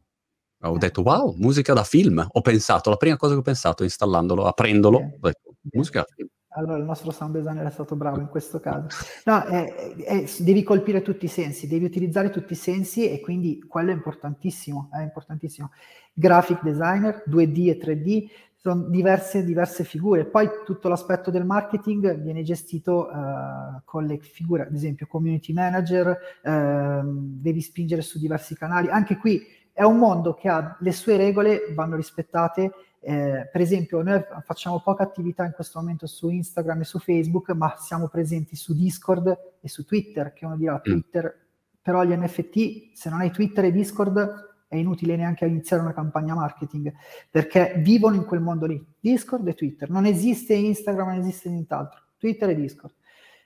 Ho 0.64 0.76
eh. 0.76 0.78
detto, 0.78 1.02
wow, 1.02 1.34
musica 1.38 1.72
da 1.72 1.86
film. 1.86 2.28
Ho 2.30 2.42
pensato, 2.42 2.90
la 2.90 2.98
prima 2.98 3.16
cosa 3.16 3.34
che 3.34 3.40
ho 3.40 3.44
pensato 3.44 3.84
installandolo, 3.84 4.46
aprendolo, 4.46 4.98
ho 4.98 5.28
detto, 5.28 5.56
musica 5.72 6.00
da 6.00 6.08
film 6.14 6.28
Allora 6.58 6.78
il 6.78 6.84
nostro 6.86 7.12
sound 7.12 7.36
designer 7.36 7.68
è 7.68 7.72
stato 7.72 7.96
bravo 7.96 8.20
in 8.20 8.30
questo 8.30 8.60
caso. 8.60 8.88
No, 9.26 9.44
è, 9.44 9.94
è, 9.96 10.26
devi 10.40 10.64
colpire 10.64 11.04
tutti 11.04 11.26
i 11.26 11.30
sensi, 11.30 11.68
devi 11.68 11.86
utilizzare 11.86 12.32
tutti 12.32 12.54
i 12.54 12.56
sensi 12.56 13.08
e 13.08 13.20
quindi 13.20 13.64
quello 13.68 13.92
è 13.92 13.94
importantissimo, 13.94 14.90
è 14.92 15.02
importantissimo. 15.02 15.70
Graphic 16.14 16.64
designer, 16.64 17.24
2D 17.30 17.70
e 17.70 17.78
3D, 17.78 18.30
sono 18.56 18.90
diverse, 18.90 19.46
diverse 19.46 19.84
figure. 19.84 20.26
Poi 20.26 20.50
tutto 20.66 20.90
l'aspetto 20.90 21.30
del 21.30 21.46
marketing 21.46 22.16
viene 22.22 22.42
gestito 22.42 23.08
uh, 23.08 23.82
con 23.86 24.06
le 24.06 24.18
figure, 24.18 24.64
ad 24.64 24.74
esempio 24.74 25.06
community 25.06 25.54
manager, 25.54 26.18
uh, 26.44 27.02
devi 27.04 27.62
spingere 27.62 28.02
su 28.02 28.18
diversi 28.18 28.56
canali. 28.56 28.90
Anche 28.90 29.18
qui 29.18 29.46
è 29.72 29.84
un 29.84 29.98
mondo 29.98 30.34
che 30.34 30.50
ha 30.50 30.76
le 30.80 30.92
sue 30.92 31.18
regole, 31.18 31.72
vanno 31.76 31.96
rispettate 31.96 32.72
eh, 33.00 33.48
per 33.52 33.62
esempio, 33.62 34.02
noi 34.02 34.22
facciamo 34.44 34.82
poca 34.82 35.04
attività 35.04 35.46
in 35.46 35.52
questo 35.52 35.80
momento 35.80 36.08
su 36.08 36.30
Instagram 36.30 36.82
e 36.82 36.84
su 36.84 37.00
Facebook, 37.00 37.50
ma 37.52 37.76
siamo 37.78 38.08
presenti 38.08 38.56
su 38.56 38.76
Discord 38.76 39.38
e 39.62 39.70
su 39.70 39.86
Twitter, 39.86 40.34
che 40.34 40.46
uno 40.46 40.58
dirà 40.58 40.76
mm. 40.76 40.82
Twitter, 40.82 41.46
però 41.82 42.04
gli 42.04 42.14
NFT, 42.14 42.92
se 42.94 43.10
non 43.10 43.22
hai 43.22 43.32
Twitter 43.32 43.66
e 43.66 43.72
Discord, 43.72 44.46
è 44.68 44.76
inutile 44.76 45.16
neanche 45.16 45.46
iniziare 45.46 45.84
una 45.84 45.94
campagna 45.94 46.36
marketing, 46.36 46.94
perché 47.30 47.76
vivono 47.78 48.16
in 48.16 48.26
quel 48.26 48.42
mondo 48.42 48.66
lì, 48.66 48.86
Discord 49.00 49.48
e 49.48 49.54
Twitter. 49.54 49.90
Non 49.90 50.06
esiste 50.06 50.54
Instagram, 50.54 51.08
non 51.08 51.20
esiste 51.20 51.50
nient'altro, 51.50 52.02
Twitter 52.18 52.50
e 52.50 52.56
Discord. 52.56 52.94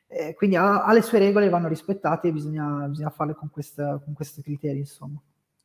Eh, 0.08 0.34
quindi 0.34 0.56
ha, 0.56 0.84
ha, 0.84 0.92
le 0.92 1.02
sue 1.04 1.20
regole, 1.20 1.50
vanno 1.50 1.68
rispettate 1.68 2.30
e 2.30 2.32
bisogna, 2.32 2.88
bisogna 2.88 3.12
farle 3.12 3.36
con, 3.36 3.50
questa, 3.50 4.02
con 4.04 4.14
questi 4.14 4.42
criteri, 4.42 4.80
insomma. 4.80 5.22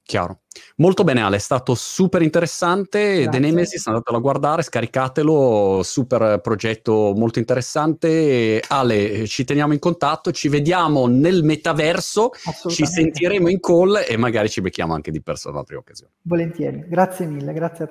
Chiaro. 0.07 0.43
Molto 0.77 1.03
bene 1.03 1.21
Ale, 1.21 1.37
è 1.37 1.41
stato 1.41 1.75
super 1.75 2.23
interessante. 2.23 3.23
Grazie. 3.23 3.29
The 3.29 3.39
Nemesis, 3.41 3.87
andatelo 3.89 4.19
a 4.19 4.21
guardare, 4.21 4.63
scaricatelo, 4.63 5.81
super 5.83 6.41
progetto 6.41 7.13
molto 7.17 7.41
interessante. 7.41 8.63
Ale, 8.67 9.27
ci 9.27 9.45
teniamo 9.45 9.73
in 9.73 9.81
contatto, 9.81 10.31
ci 10.31 10.49
vediamo 10.49 11.09
nel 11.09 11.43
metaverso, 11.43 12.31
ci 12.69 12.87
sentiremo 12.87 13.49
in 13.49 13.59
call 13.59 14.05
e 14.07 14.17
magari 14.17 14.49
ci 14.49 14.61
becchiamo 14.61 14.95
anche 14.95 15.11
di 15.11 15.21
persona 15.21 15.55
in 15.55 15.61
altre 15.61 15.77
occasioni. 15.77 16.13
Volentieri, 16.23 16.85
grazie 16.89 17.27
mille, 17.27 17.53
grazie 17.53 17.75
a 17.75 17.79
te. 17.79 17.85